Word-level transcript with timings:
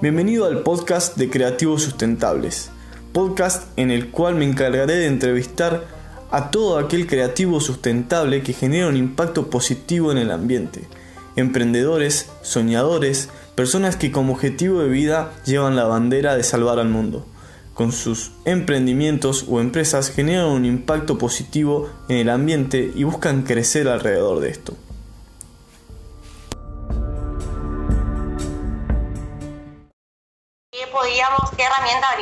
Bienvenido 0.00 0.46
al 0.46 0.60
podcast 0.60 1.16
de 1.16 1.28
Creativos 1.28 1.82
Sustentables, 1.82 2.70
podcast 3.12 3.76
en 3.76 3.90
el 3.90 4.10
cual 4.10 4.36
me 4.36 4.44
encargaré 4.44 4.94
de 4.94 5.06
entrevistar 5.06 5.88
a 6.30 6.52
todo 6.52 6.78
aquel 6.78 7.08
creativo 7.08 7.60
sustentable 7.60 8.44
que 8.44 8.52
genera 8.52 8.86
un 8.86 8.96
impacto 8.96 9.50
positivo 9.50 10.12
en 10.12 10.18
el 10.18 10.30
ambiente, 10.30 10.82
emprendedores, 11.34 12.30
soñadores, 12.42 13.28
personas 13.56 13.96
que 13.96 14.12
como 14.12 14.34
objetivo 14.34 14.80
de 14.80 14.88
vida 14.88 15.32
llevan 15.44 15.74
la 15.74 15.84
bandera 15.84 16.36
de 16.36 16.44
salvar 16.44 16.78
al 16.78 16.88
mundo. 16.88 17.26
Con 17.74 17.90
sus 17.90 18.32
emprendimientos 18.44 19.46
o 19.48 19.60
empresas 19.60 20.10
generan 20.10 20.46
un 20.46 20.64
impacto 20.64 21.18
positivo 21.18 21.90
en 22.08 22.18
el 22.18 22.30
ambiente 22.30 22.92
y 22.94 23.02
buscan 23.02 23.42
crecer 23.42 23.88
alrededor 23.88 24.38
de 24.38 24.50
esto. 24.50 24.76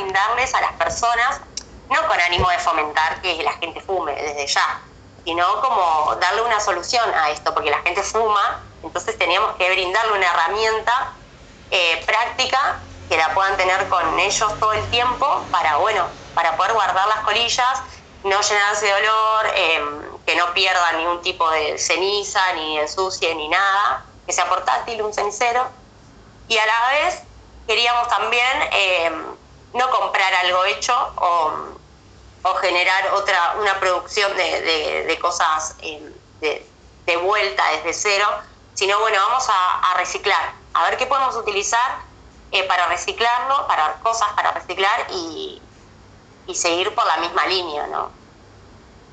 Brindarles 0.07 0.53
a 0.53 0.61
las 0.61 0.71
personas, 0.73 1.41
no 1.89 2.07
con 2.07 2.19
ánimo 2.19 2.49
de 2.49 2.59
fomentar 2.59 3.21
que 3.21 3.43
la 3.43 3.51
gente 3.53 3.81
fume 3.81 4.15
desde 4.15 4.47
ya, 4.47 4.81
sino 5.25 5.61
como 5.61 6.15
darle 6.15 6.43
una 6.43 6.59
solución 6.61 7.13
a 7.13 7.29
esto, 7.31 7.53
porque 7.53 7.69
la 7.69 7.79
gente 7.79 8.01
fuma, 8.03 8.61
entonces 8.83 9.17
teníamos 9.17 9.55
que 9.57 9.69
brindarle 9.69 10.13
una 10.13 10.27
herramienta 10.27 11.13
eh, 11.71 12.01
práctica 12.05 12.79
que 13.09 13.17
la 13.17 13.33
puedan 13.33 13.57
tener 13.57 13.87
con 13.89 14.17
ellos 14.19 14.59
todo 14.59 14.71
el 14.73 14.89
tiempo 14.89 15.45
para, 15.51 15.75
bueno, 15.77 16.05
para 16.33 16.55
poder 16.55 16.73
guardar 16.73 17.07
las 17.09 17.19
colillas, 17.19 17.81
no 18.23 18.41
llenarse 18.41 18.85
de 18.85 18.93
olor, 18.93 19.51
em, 19.55 20.01
que 20.25 20.35
no 20.35 20.53
pierdan 20.53 20.97
ningún 20.97 21.21
tipo 21.21 21.49
de 21.51 21.77
ceniza, 21.77 22.53
ni 22.53 22.79
ensucie, 22.79 23.35
ni 23.35 23.49
nada, 23.49 24.05
que 24.25 24.31
sea 24.31 24.47
portátil, 24.47 25.01
un 25.01 25.13
cenicero, 25.13 25.67
y 26.47 26.57
a 26.57 26.65
la 26.65 26.89
vez 26.91 27.23
queríamos 27.67 28.07
también 28.07 28.69
eh, 28.71 29.11
no 29.73 29.89
comprar 29.89 30.33
algo 30.33 30.65
hecho 30.65 30.93
o, 31.17 31.51
generar 32.61 33.13
otra 33.13 33.55
una 33.59 33.77
producción 33.77 34.35
de, 34.37 35.17
cosas 35.19 35.75
eh, 35.81 36.13
de, 36.39 37.17
vuelta 37.17 37.63
desde 37.71 37.93
cero, 37.93 38.25
sino 38.73 38.97
bueno, 39.01 39.17
vamos 39.27 39.45
a, 39.49 39.93
reciclar, 39.97 40.53
a 40.73 40.83
ver 40.85 40.97
qué 40.97 41.05
podemos 41.07 41.35
utilizar 41.35 41.99
eh, 42.51 42.63
para 42.63 42.87
reciclarlo, 42.87 43.67
para 43.67 43.95
cosas 43.95 44.29
para 44.33 44.51
reciclar 44.51 45.07
y, 45.11 45.61
y 46.47 46.55
seguir 46.55 46.95
por 46.95 47.05
la 47.05 47.17
misma 47.17 47.45
línea, 47.47 47.87
¿no? 47.87 48.11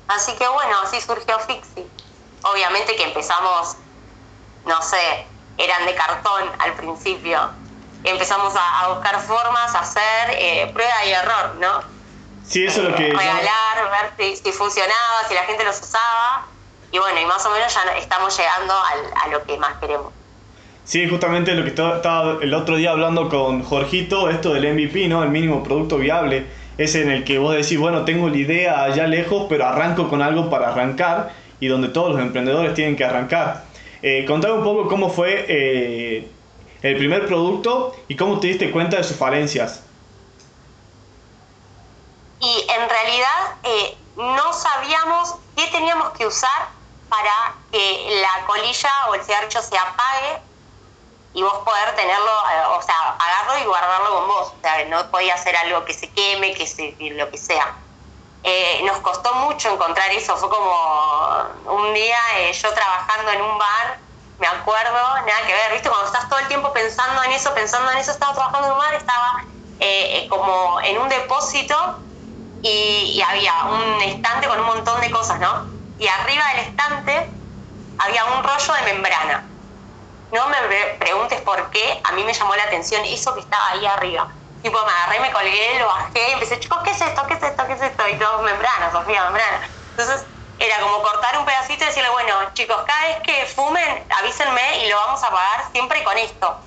Así 0.07 0.33
que 0.35 0.47
bueno, 0.47 0.79
así 0.83 1.01
surgió 1.01 1.37
Fixi. 1.39 1.85
Obviamente 2.43 2.95
que 2.95 3.03
empezamos, 3.03 3.75
no 4.65 4.81
sé, 4.81 5.27
eran 5.57 5.85
de 5.85 5.95
cartón 5.95 6.51
al 6.59 6.73
principio, 6.73 7.51
empezamos 8.05 8.53
a, 8.55 8.89
buscar 8.89 9.19
formas, 9.21 9.73
a 9.75 9.79
hacer 9.79 10.37
eh, 10.37 10.69
prueba 10.73 11.05
y 11.05 11.11
error, 11.11 11.55
¿no? 11.59 11.81
Sí, 12.47 12.65
eso 12.65 12.81
es 12.81 12.89
lo 12.89 12.95
que... 12.95 13.07
Regalar, 13.07 14.11
ver 14.17 14.35
si, 14.35 14.51
funcionaba, 14.51 15.27
si 15.27 15.33
la 15.33 15.43
gente 15.43 15.63
los 15.63 15.79
usaba. 15.81 16.45
Y 16.91 16.99
bueno, 16.99 17.19
y 17.19 17.25
más 17.25 17.45
o 17.45 17.51
menos 17.51 17.73
ya 17.73 17.97
estamos 17.97 18.37
llegando 18.37 18.73
a 18.73 19.27
lo 19.29 19.43
que 19.43 19.57
más 19.57 19.77
queremos. 19.79 20.13
Sí, 20.85 21.09
justamente 21.09 21.55
lo 21.55 21.63
que 21.63 21.69
estaba 21.69 22.37
el 22.41 22.53
otro 22.53 22.77
día 22.77 22.91
hablando 22.91 23.27
con 23.27 23.63
Jorgito, 23.63 24.29
esto 24.29 24.53
del 24.53 24.71
MVP, 24.71 25.07
¿no? 25.07 25.23
El 25.23 25.29
mínimo 25.29 25.63
producto 25.63 25.97
viable, 25.97 26.45
es 26.77 26.93
en 26.93 27.09
el 27.09 27.23
que 27.23 27.39
vos 27.39 27.55
decís, 27.55 27.79
bueno, 27.79 28.05
tengo 28.05 28.29
la 28.29 28.37
idea 28.37 28.83
allá 28.83 29.07
lejos, 29.07 29.47
pero 29.49 29.65
arranco 29.65 30.07
con 30.07 30.21
algo 30.21 30.47
para 30.47 30.69
arrancar 30.69 31.31
y 31.59 31.67
donde 31.67 31.87
todos 31.87 32.11
los 32.13 32.21
emprendedores 32.21 32.75
tienen 32.75 32.95
que 32.95 33.03
arrancar. 33.03 33.63
Eh, 34.03 34.25
contame 34.27 34.53
un 34.53 34.63
poco 34.63 34.87
cómo 34.87 35.09
fue 35.09 35.45
eh, 35.47 36.27
el 36.85 36.97
primer 36.97 37.25
producto 37.25 37.95
y 38.07 38.15
cómo 38.15 38.39
te 38.39 38.47
diste 38.47 38.71
cuenta 38.71 38.97
de 38.97 39.03
sus 39.03 39.17
falencias. 39.17 39.81
Y 42.39 42.67
en 42.69 42.89
realidad 42.89 43.55
eh, 43.63 43.97
no 44.15 44.53
sabíamos 44.53 45.35
qué 45.55 45.65
teníamos 45.71 46.11
que 46.11 46.27
usar 46.27 46.67
para 47.09 47.55
que 47.71 48.21
la 48.21 48.45
colilla 48.45 48.91
o 49.09 49.15
el 49.15 49.23
cigarrillo 49.23 49.61
se 49.63 49.75
apague 49.75 50.41
y 51.33 51.41
vos 51.41 51.57
poder 51.65 51.95
tenerlo, 51.95 52.31
eh, 52.51 52.77
o 52.77 52.81
sea, 52.83 52.95
apagarlo 53.09 53.63
y 53.63 53.65
guardarlo 53.65 54.13
con 54.13 54.27
vos. 54.27 54.53
O 54.55 54.61
sea, 54.61 54.85
no 54.85 55.09
podía 55.09 55.35
ser 55.37 55.55
algo 55.55 55.83
que 55.85 55.93
se 55.93 56.07
queme, 56.11 56.53
que 56.53 56.67
se, 56.67 56.95
lo 56.99 57.31
que 57.31 57.37
sea. 57.39 57.73
Eh, 58.43 58.81
nos 58.85 58.99
costó 58.99 59.33
mucho 59.33 59.73
encontrar 59.73 60.11
eso. 60.11 60.37
Fue 60.37 60.49
como 60.49 61.47
un 61.65 61.93
día 61.95 62.19
yo 62.51 62.71
trabajando 62.75 63.31
en 63.31 63.41
un 63.41 63.57
bar 63.57 64.05
me 64.39 64.47
acuerdo, 64.47 64.91
nada 64.91 65.47
que 65.47 65.53
ver, 65.53 65.71
¿viste? 65.71 65.89
Cuando 65.89 66.07
estás 66.07 66.27
todo 66.27 66.39
el 66.39 66.47
tiempo 66.47 66.73
pensando 66.73 67.23
en 67.23 67.31
eso, 67.31 67.53
pensando 67.53 67.91
en 67.91 67.97
eso, 67.99 68.11
estaba 68.11 68.33
trabajando 68.33 68.67
en 68.67 68.73
un 68.73 68.79
bar, 68.79 68.93
estaba 68.93 69.45
eh, 69.79 70.23
eh, 70.23 70.27
como 70.29 70.79
en 70.81 70.97
un 70.97 71.09
depósito 71.09 71.99
y, 72.61 73.21
había 73.21 73.53
un 73.65 74.01
estante 74.01 74.47
con 74.47 74.59
un 74.59 74.65
montón 74.65 74.99
de 75.01 75.11
cosas, 75.11 75.39
¿no? 75.39 75.67
Y 75.97 76.07
arriba 76.07 76.43
del 76.53 76.65
estante 76.65 77.29
había 77.97 78.25
un 78.25 78.43
rollo 78.43 78.73
de 78.73 78.93
membrana. 78.93 79.45
No 80.31 80.49
me 80.49 80.57
preguntes 80.99 81.39
por 81.41 81.69
qué, 81.69 82.01
a 82.03 82.11
mí 82.11 82.23
me 82.23 82.33
llamó 82.33 82.55
la 82.55 82.63
atención 82.63 83.03
eso 83.05 83.33
que 83.33 83.41
estaba 83.41 83.69
ahí 83.69 83.85
arriba. 83.85 84.27
Tipo, 84.61 84.77
me 84.83 84.91
agarré, 84.91 85.19
me 85.19 85.31
colgué, 85.31 85.79
lo 85.79 85.87
bajé 85.87 86.29
y 86.29 86.33
empecé, 86.33 86.59
chicos, 86.59 86.79
¿qué 86.83 86.91
es 86.91 87.01
esto? 87.01 87.25
¿Qué 87.27 87.35
es 87.35 87.43
esto? 87.43 87.67
¿Qué 87.67 87.73
es 87.73 87.81
esto? 87.81 88.07
Y 88.09 88.15
todo 88.15 88.41
membrana, 88.41 88.91
Sofía, 88.91 89.23
membrana. 89.25 89.69
Entonces, 89.91 90.25
era 90.59 90.79
como 90.79 91.01
cortar 91.01 91.37
un 91.37 91.45
pedacito 91.45 91.83
y 91.83 91.87
decirle, 91.87 92.09
bueno, 92.09 92.33
chicos, 92.53 92.77
cada 92.85 93.07
vez 93.07 93.19
que 93.21 93.45
fumen, 93.45 94.05
avísenme 94.17 94.85
y 94.85 94.89
lo 94.89 94.95
vamos 94.95 95.23
a 95.23 95.29
pagar 95.29 95.65
siempre 95.71 96.03
con 96.03 96.17
esto. 96.17 96.57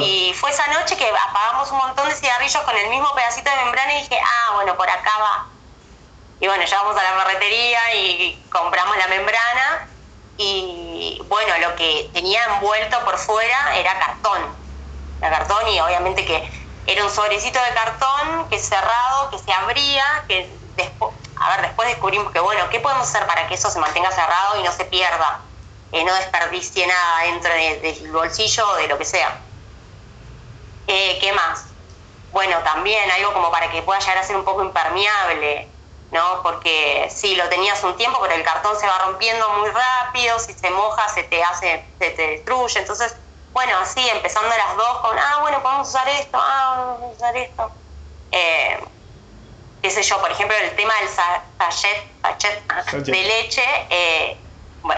Y 0.00 0.34
fue 0.34 0.50
esa 0.50 0.66
noche 0.66 0.98
que 0.98 1.08
apagamos 1.08 1.70
un 1.70 1.78
montón 1.78 2.08
de 2.10 2.14
cigarrillos 2.14 2.62
con 2.62 2.76
el 2.76 2.90
mismo 2.90 3.10
pedacito 3.14 3.48
de 3.48 3.56
membrana 3.56 3.94
y 3.94 4.02
dije, 4.02 4.20
ah, 4.22 4.52
bueno, 4.54 4.76
por 4.76 4.88
acá 4.88 5.12
va. 5.18 5.46
Y 6.40 6.46
bueno, 6.46 6.62
llevamos 6.62 6.94
a 6.94 7.02
la 7.02 7.24
ferretería 7.24 7.94
y 7.94 8.44
compramos 8.50 8.96
la 8.98 9.08
membrana 9.08 9.88
y 10.36 11.20
bueno, 11.26 11.58
lo 11.58 11.74
que 11.74 12.10
tenía 12.12 12.44
envuelto 12.44 13.02
por 13.04 13.16
fuera 13.16 13.76
era 13.76 13.98
cartón. 13.98 14.54
La 15.22 15.30
cartón 15.30 15.66
y 15.68 15.80
obviamente 15.80 16.24
que 16.24 16.50
era 16.86 17.04
un 17.04 17.10
sobrecito 17.10 17.58
de 17.60 17.72
cartón 17.72 18.48
que 18.50 18.58
cerrado, 18.58 19.30
que 19.30 19.38
se 19.38 19.52
abría, 19.52 20.24
que 20.28 20.50
después 20.76 21.12
a 21.40 21.50
ver, 21.50 21.62
después 21.62 21.88
descubrimos 21.88 22.32
que, 22.32 22.40
bueno, 22.40 22.68
¿qué 22.70 22.80
podemos 22.80 23.08
hacer 23.08 23.26
para 23.26 23.46
que 23.46 23.54
eso 23.54 23.70
se 23.70 23.78
mantenga 23.78 24.10
cerrado 24.10 24.60
y 24.60 24.62
no 24.62 24.72
se 24.72 24.84
pierda? 24.84 25.40
Eh, 25.92 26.04
no 26.04 26.14
desperdicie 26.14 26.86
nada 26.86 27.22
dentro 27.22 27.52
del 27.52 28.12
bolsillo 28.12 28.68
o 28.68 28.76
de 28.76 28.88
lo 28.88 28.98
que 28.98 29.04
sea. 29.04 29.38
Eh, 30.86 31.18
¿Qué 31.20 31.32
más? 31.32 31.66
Bueno, 32.32 32.58
también 32.58 33.10
algo 33.10 33.32
como 33.32 33.50
para 33.50 33.70
que 33.70 33.82
pueda 33.82 34.00
llegar 34.00 34.18
a 34.18 34.22
ser 34.22 34.36
un 34.36 34.44
poco 34.44 34.62
impermeable, 34.62 35.68
¿no? 36.10 36.42
Porque 36.42 37.08
sí, 37.14 37.36
lo 37.36 37.48
tenías 37.48 37.82
un 37.84 37.96
tiempo, 37.96 38.18
pero 38.20 38.34
el 38.34 38.42
cartón 38.42 38.78
se 38.78 38.86
va 38.86 38.98
rompiendo 38.98 39.48
muy 39.50 39.70
rápido, 39.70 40.38
si 40.38 40.52
se 40.52 40.70
moja 40.70 41.08
se 41.08 41.22
te 41.22 41.42
hace, 41.42 41.84
se 41.98 42.10
te 42.10 42.22
destruye. 42.30 42.80
Entonces, 42.80 43.16
bueno, 43.52 43.78
así 43.80 44.06
empezando 44.10 44.48
las 44.48 44.76
dos 44.76 44.98
con, 45.00 45.18
ah, 45.18 45.38
bueno, 45.40 45.62
podemos 45.62 45.88
usar 45.88 46.08
esto, 46.08 46.38
ah, 46.40 46.94
podemos 46.96 47.16
usar 47.16 47.36
esto. 47.36 47.70
Eh, 48.30 48.78
qué 49.82 49.90
sé 49.90 50.02
yo, 50.02 50.20
por 50.20 50.30
ejemplo, 50.30 50.56
el 50.56 50.74
tema 50.76 50.94
del 51.00 51.08
sachet, 51.08 53.04
de 53.04 53.22
leche, 53.22 53.64
eh, 53.90 54.36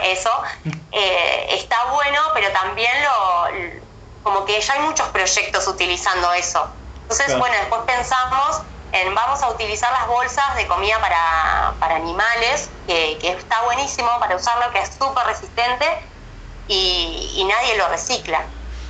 eso 0.04 0.30
eh, 0.92 1.46
está 1.50 1.76
bueno, 1.92 2.20
pero 2.34 2.50
también 2.52 2.92
lo 3.02 3.80
como 4.22 4.44
que 4.44 4.60
ya 4.60 4.74
hay 4.74 4.80
muchos 4.80 5.08
proyectos 5.08 5.66
utilizando 5.66 6.32
eso. 6.34 6.68
Entonces, 7.02 7.38
bueno, 7.38 7.56
después 7.56 7.80
pensamos 7.86 8.62
en 8.92 9.14
vamos 9.14 9.42
a 9.42 9.50
utilizar 9.50 9.90
las 9.92 10.06
bolsas 10.08 10.56
de 10.56 10.66
comida 10.66 10.98
para, 11.00 11.94
animales, 11.94 12.70
que, 12.86 13.18
está 13.22 13.62
buenísimo 13.62 14.08
para 14.18 14.36
usarlo, 14.36 14.70
que 14.72 14.80
es 14.80 14.90
súper 14.90 15.26
resistente 15.26 15.86
y, 16.68 17.44
nadie 17.48 17.76
lo 17.76 17.88
recicla. 17.88 18.44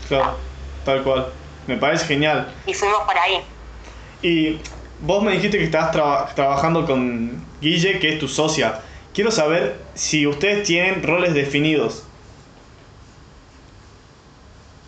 Claro, 0.08 0.36
tal 0.84 1.02
cual. 1.02 1.32
Me 1.66 1.76
parece 1.76 2.06
genial. 2.06 2.52
Y 2.66 2.74
fuimos 2.74 3.02
por 3.02 3.16
ahí. 3.16 3.44
Y 4.22 4.60
Vos 5.02 5.22
me 5.22 5.32
dijiste 5.32 5.58
que 5.58 5.64
estabas 5.64 6.34
trabajando 6.34 6.84
con 6.84 7.46
Guille, 7.60 7.98
que 7.98 8.14
es 8.14 8.18
tu 8.18 8.28
socia. 8.28 8.82
Quiero 9.14 9.30
saber 9.30 9.80
si 9.94 10.26
ustedes 10.26 10.66
tienen 10.66 11.02
roles 11.02 11.34
definidos. 11.34 12.04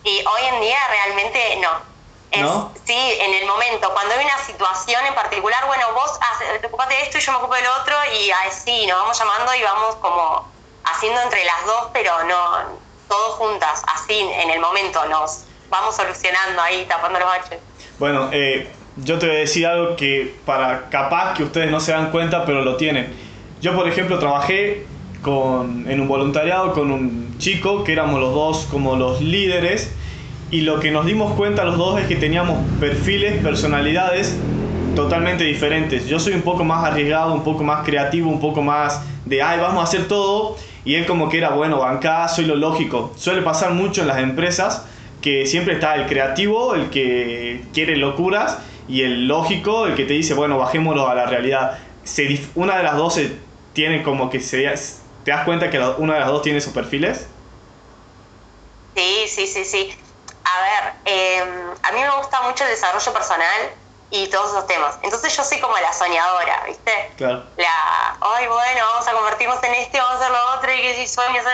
Y 0.03 0.19
hoy 0.19 0.41
en 0.53 0.61
día 0.61 0.77
realmente 0.89 1.39
no. 1.61 1.93
¿No? 2.41 2.73
Sí, 2.83 2.97
en 3.19 3.33
el 3.35 3.45
momento, 3.47 3.91
cuando 3.93 4.15
hay 4.15 4.25
una 4.25 4.37
situación 4.39 5.05
en 5.05 5.13
particular, 5.13 5.65
bueno, 5.67 5.85
vos 5.93 6.19
te 6.59 6.65
ocupate 6.65 6.95
de 6.95 7.01
esto 7.03 7.19
y 7.19 7.21
yo 7.21 7.31
me 7.31 7.37
ocupo 7.37 7.53
del 7.53 7.67
otro 7.79 7.95
y 8.19 8.31
así 8.47 8.87
nos 8.87 9.01
vamos 9.01 9.19
llamando 9.19 9.53
y 9.53 9.61
vamos 9.61 9.95
como 9.97 10.47
haciendo 10.83 11.21
entre 11.21 11.45
las 11.45 11.65
dos, 11.65 11.89
pero 11.93 12.23
no, 12.23 12.79
todos 13.07 13.35
juntas, 13.35 13.83
así 13.87 14.19
en 14.19 14.49
el 14.49 14.59
momento 14.59 15.05
nos 15.05 15.45
vamos 15.69 15.95
solucionando 15.95 16.59
ahí, 16.59 16.85
tapando 16.85 17.19
los 17.19 17.27
baches. 17.27 17.59
Bueno, 17.99 18.29
eh, 18.31 18.71
yo 18.97 19.17
te 19.17 19.27
voy 19.27 19.35
a 19.35 19.39
decir 19.39 19.65
algo 19.65 19.95
que 19.95 20.35
para 20.45 20.89
capaz 20.89 21.33
que 21.33 21.43
ustedes 21.43 21.71
no 21.71 21.79
se 21.79 21.91
dan 21.91 22.11
cuenta, 22.11 22.45
pero 22.45 22.63
lo 22.63 22.75
tienen. 22.75 23.07
Yo, 23.61 23.75
por 23.75 23.87
ejemplo, 23.87 24.19
trabajé 24.19 24.85
con, 25.21 25.89
en 25.89 26.01
un 26.01 26.07
voluntariado 26.07 26.73
con 26.73 26.91
un 26.91 27.35
chico 27.37 27.83
que 27.83 27.93
éramos 27.93 28.19
los 28.19 28.33
dos 28.33 28.67
como 28.69 28.95
los 28.95 29.21
líderes 29.21 29.93
y 30.51 30.61
lo 30.61 30.79
que 30.79 30.91
nos 30.91 31.05
dimos 31.05 31.33
cuenta 31.33 31.63
los 31.63 31.77
dos 31.77 31.99
es 31.99 32.07
que 32.07 32.15
teníamos 32.15 32.59
perfiles, 32.79 33.41
personalidades 33.41 34.37
totalmente 34.95 35.43
diferentes. 35.45 36.07
Yo 36.07 36.19
soy 36.19 36.33
un 36.33 36.43
poco 36.43 36.63
más 36.63 36.83
arriesgado, 36.83 37.33
un 37.33 37.43
poco 37.43 37.63
más 37.63 37.83
creativo, 37.85 38.29
un 38.29 38.39
poco 38.39 38.61
más 38.61 39.01
de, 39.25 39.41
ay, 39.41 39.59
vamos 39.59 39.79
a 39.79 39.83
hacer 39.83 40.07
todo. 40.07 40.57
Y 40.85 40.95
él 40.95 41.05
como 41.05 41.29
que 41.29 41.37
era, 41.37 41.49
bueno, 41.51 41.83
acá 41.83 42.27
soy 42.27 42.45
lo 42.45 42.55
lógico. 42.55 43.13
Suele 43.15 43.41
pasar 43.41 43.73
mucho 43.73 44.01
en 44.01 44.07
las 44.07 44.19
empresas 44.19 44.85
que 45.21 45.45
siempre 45.47 45.75
está 45.75 45.95
el 45.95 46.05
creativo, 46.05 46.75
el 46.75 46.89
que 46.89 47.63
quiere 47.73 47.95
locuras, 47.95 48.59
y 48.87 49.03
el 49.03 49.27
lógico, 49.27 49.85
el 49.85 49.95
que 49.95 50.05
te 50.05 50.13
dice, 50.13 50.33
bueno, 50.33 50.57
bajémoslo 50.57 51.07
a 51.07 51.15
la 51.15 51.25
realidad. 51.25 51.79
Se, 52.03 52.45
una 52.55 52.77
de 52.77 52.83
las 52.83 52.97
dos 52.97 53.19
tiene 53.73 54.03
como 54.03 54.29
que 54.29 54.39
se... 54.39 54.63
¿Te 55.23 55.31
das 55.31 55.45
cuenta 55.45 55.69
que 55.69 55.79
una 55.79 56.15
de 56.15 56.19
las 56.19 56.29
dos 56.29 56.41
tiene 56.41 56.57
esos 56.57 56.73
perfiles? 56.73 57.27
Sí, 58.95 59.25
sí, 59.27 59.47
sí, 59.47 59.63
sí. 59.63 59.97
A 60.43 60.61
ver, 60.61 60.93
em, 61.05 61.49
a 61.81 61.91
mí 61.93 62.01
me 62.01 62.17
gusta 62.17 62.41
mucho 62.41 62.65
el 62.65 62.71
desarrollo 62.71 63.13
personal 63.13 63.71
y 64.11 64.27
todos 64.27 64.51
esos 64.51 64.67
temas. 64.67 64.99
Entonces 65.01 65.35
yo 65.35 65.43
soy 65.43 65.59
como 65.59 65.77
la 65.77 65.93
soñadora, 65.93 66.63
¿viste? 66.67 67.11
Claro. 67.17 67.45
La, 67.57 68.17
ay, 68.19 68.47
bueno, 68.47 68.81
vamos 68.91 69.07
a 69.07 69.13
convertirnos 69.13 69.63
en 69.63 69.73
este, 69.75 69.97
vamos 69.97 70.15
a 70.15 70.17
hacer 70.17 70.31
lo 70.31 70.57
otro, 70.57 70.73
y 70.73 70.81
que 70.81 70.95
si 70.95 71.07
sueños... 71.07 71.45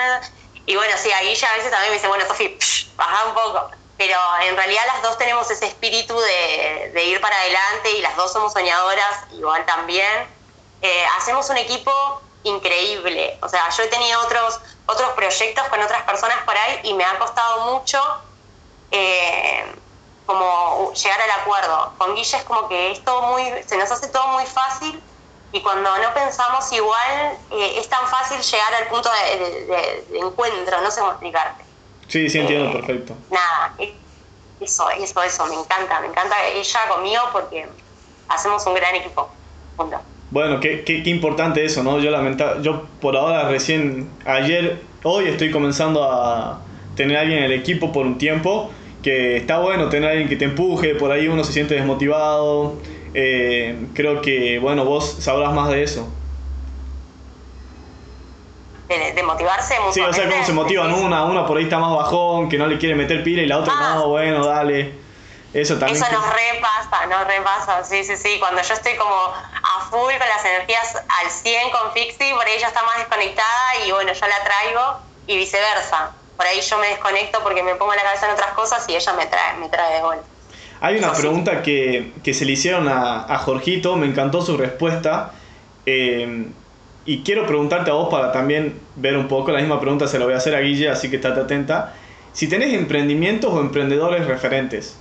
Y 0.66 0.76
bueno, 0.76 0.94
sí, 0.98 1.10
ahí 1.12 1.34
ya 1.34 1.48
a 1.50 1.56
veces 1.56 1.72
también 1.72 1.92
me 1.92 1.98
dice, 1.98 2.08
bueno, 2.08 2.26
Sofi, 2.28 2.58
baja 2.96 3.26
un 3.26 3.34
poco. 3.34 3.72
Pero 4.00 4.18
en 4.44 4.56
realidad 4.56 4.82
las 4.88 5.04
dos 5.04 5.18
tenemos 5.18 5.52
ese 5.52 5.68
espíritu 5.68 6.18
de, 6.18 6.92
de, 6.94 7.04
ir 7.04 7.22
para 7.22 7.36
adelante 7.36 7.92
y 7.92 8.02
las 8.02 8.16
dos 8.16 8.32
somos 8.32 8.54
soñadoras, 8.54 9.26
igual 9.34 9.66
también. 9.66 10.26
Eh, 10.82 11.06
hacemos 11.18 11.50
un 11.50 11.58
equipo 11.58 11.92
increíble. 12.44 13.38
O 13.42 13.50
sea, 13.50 13.70
yo 13.70 13.84
he 13.84 13.88
tenido 13.88 14.22
otros, 14.22 14.62
otros 14.86 15.10
proyectos 15.12 15.68
con 15.68 15.82
otras 15.82 16.04
personas 16.04 16.38
por 16.46 16.56
ahí 16.58 16.80
y 16.84 16.94
me 16.94 17.04
ha 17.04 17.20
costado 17.20 17.74
mucho 17.74 18.02
eh, 18.92 19.66
como 20.26 20.94
llegar 20.94 21.22
al 21.22 21.32
acuerdo. 21.42 21.94
Con 21.98 22.16
Guille 22.16 22.38
es 22.38 22.44
como 22.44 22.70
que 22.70 22.92
es 22.92 23.02
muy, 23.06 23.64
se 23.68 23.78
nos 23.78 23.92
hace 23.92 24.08
todo 24.08 24.28
muy 24.30 24.46
fácil 24.46 25.04
y 25.52 25.62
cuando 25.62 25.98
no 25.98 26.14
pensamos 26.14 26.72
igual 26.72 27.38
eh, 27.52 27.80
es 27.80 27.90
tan 27.90 28.08
fácil 28.08 28.40
llegar 28.40 28.74
al 28.76 28.88
punto 28.88 29.10
de, 29.12 30.06
encuentro, 30.14 30.80
no 30.82 30.90
sé 30.90 31.00
cómo 31.00 31.12
explicarte. 31.12 31.69
Sí, 32.10 32.28
sí, 32.28 32.40
entiendo, 32.40 32.70
eh, 32.70 32.74
perfecto. 32.74 33.16
Nada, 33.32 33.76
eso, 34.60 34.90
eso, 34.90 35.24
eso, 35.24 35.46
me 35.46 35.56
encanta, 35.56 36.02
me 36.02 36.08
encanta 36.08 36.36
ella 36.54 36.80
conmigo 36.90 37.22
porque 37.32 37.66
hacemos 38.28 38.66
un 38.66 38.74
gran 38.74 38.96
equipo 38.96 39.30
juntos. 39.78 40.02
Bueno, 40.32 40.60
qué, 40.60 40.84
qué, 40.84 41.02
qué, 41.02 41.10
importante 41.10 41.64
eso, 41.64 41.84
¿no? 41.84 42.00
Yo 42.00 42.12
lamenta, 42.12 42.62
yo 42.62 42.84
por 43.00 43.16
ahora 43.16 43.48
recién, 43.48 44.10
ayer, 44.26 44.82
hoy 45.04 45.28
estoy 45.28 45.50
comenzando 45.50 46.04
a 46.04 46.62
tener 46.96 47.18
a 47.18 47.22
alguien 47.22 47.40
en 47.40 47.46
el 47.46 47.54
equipo 47.54 47.92
por 47.92 48.06
un 48.06 48.18
tiempo, 48.18 48.70
que 49.02 49.38
está 49.38 49.60
bueno 49.60 49.90
tener 49.90 50.10
a 50.10 50.12
alguien 50.12 50.30
que 50.30 50.36
te 50.36 50.46
empuje, 50.46 50.96
por 50.96 51.12
ahí 51.12 51.28
uno 51.28 51.44
se 51.44 51.54
siente 51.54 51.76
desmotivado, 51.76 52.76
eh, 53.14 53.88
creo 53.94 54.22
que, 54.22 54.60
bueno, 54.60 54.84
vos 54.84 55.18
sabrás 55.20 55.54
más 55.54 55.70
de 55.70 55.84
eso. 55.84 56.12
De, 58.90 59.22
motivarse 59.22 59.76
Sí, 59.92 60.02
o 60.02 60.12
sea, 60.12 60.28
cómo 60.28 60.44
se 60.44 60.52
motivan 60.52 60.92
una, 60.92 61.24
una 61.24 61.46
por 61.46 61.60
ahí 61.60 61.66
está 61.66 61.78
más 61.78 61.96
bajón, 61.96 62.50
que 62.50 62.58
no 62.58 62.66
le 62.66 62.80
quiere 62.80 62.96
meter 62.96 63.24
pila 63.24 63.44
y 63.44 63.46
la 63.46 63.60
otra, 63.60 63.72
ah. 63.78 63.96
no, 63.96 64.08
bueno, 64.08 64.44
dale. 64.44 64.94
Eso 65.54 65.78
también. 65.78 66.02
Eso 66.02 66.12
nos 66.12 66.26
repasa, 66.26 67.06
nos 67.06 67.28
repasa, 67.28 67.84
sí, 67.84 68.04
sí, 68.04 68.18
sí. 68.18 68.38
Cuando 68.40 68.64
yo 68.64 68.74
estoy 68.74 68.96
como 68.96 69.14
a 69.14 69.90
full 69.92 70.12
con 70.12 70.28
las 70.28 70.44
energías 70.44 70.96
al 70.96 71.30
100 71.30 71.70
con 71.70 71.92
Fixie, 71.92 72.34
por 72.34 72.46
ahí 72.46 72.54
ella 72.58 72.68
está 72.68 72.82
más 72.84 72.98
desconectada 72.98 73.86
y 73.86 73.92
bueno, 73.92 74.12
yo 74.12 74.28
la 74.28 74.44
traigo 74.44 75.00
y 75.28 75.38
viceversa. 75.38 76.12
Por 76.36 76.48
ahí 76.48 76.60
yo 76.62 76.78
me 76.80 76.88
desconecto 76.88 77.42
porque 77.44 77.62
me 77.62 77.76
pongo 77.76 77.94
la 77.94 78.02
cabeza 78.02 78.26
en 78.26 78.34
otras 78.34 78.52
cosas 78.54 78.90
y 78.90 78.96
ella 78.96 79.14
me 79.14 79.28
trae, 79.28 79.58
me 79.58 79.70
trae 79.70 79.98
de 79.98 80.02
vuelta. 80.02 80.26
Hay 80.82 80.98
una 80.98 81.14
pregunta 81.14 81.62
que, 81.62 82.14
que, 82.24 82.34
se 82.34 82.46
le 82.46 82.54
hicieron 82.54 82.88
a, 82.88 83.26
a, 83.32 83.38
Jorgito, 83.38 83.98
me 83.98 84.08
encantó 84.08 84.42
su 84.42 84.58
respuesta. 84.58 85.34
Eh, 85.86 86.48
y 87.10 87.24
quiero 87.24 87.48
preguntarte 87.48 87.90
a 87.90 87.96
vos 87.96 88.08
para 88.10 88.32
también 88.32 88.80
ver 88.96 89.18
un 89.18 89.28
poco, 89.28 89.52
la 89.52 89.58
misma 89.58 89.80
pregunta 89.80 90.08
se 90.08 90.20
la 90.20 90.26
voy 90.26 90.36
a 90.36 90.38
hacer 90.38 90.54
a 90.54 90.60
Guille, 90.60 90.90
así 90.90 91.10
que 91.10 91.16
estate 91.16 91.40
atenta. 91.40 91.96
Si 92.34 92.48
tenés 92.48 92.72
emprendimientos 92.72 93.52
o 93.52 93.62
emprendedores 93.62 94.28
referentes. 94.28 94.96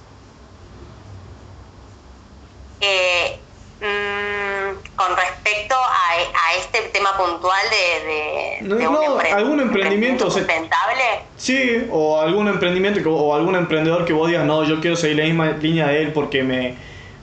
Eh, 2.80 3.38
mm, 3.82 4.96
con 4.96 5.16
respecto 5.16 5.74
a, 5.74 6.56
este 6.56 6.88
tema 6.94 7.14
puntual 7.14 7.60
de, 7.68 8.68
de, 8.68 8.82
no, 8.84 9.18
algún 9.34 9.60
emprendimiento, 9.60 10.30
sustentable. 10.30 11.02
Sí, 11.36 11.86
o 11.90 12.22
algún 12.22 12.48
emprendimiento 12.48 13.14
o 13.14 13.34
algún 13.34 13.54
emprendedor 13.54 14.06
que 14.06 14.14
vos 14.14 14.28
digas, 14.28 14.46
no, 14.46 14.64
yo 14.64 14.80
quiero 14.80 14.96
seguir 14.96 15.18
la 15.18 15.24
misma 15.24 15.50
línea 15.60 15.88
de 15.88 16.04
él 16.04 16.12
porque 16.14 16.42
me, 16.42 16.74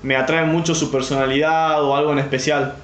me 0.03 0.15
atrae 0.15 0.45
mucho 0.45 0.75
su 0.75 0.91
personalidad 0.91 1.83
o 1.83 1.95
algo 1.95 2.11
en 2.11 2.19
especial. 2.19 2.75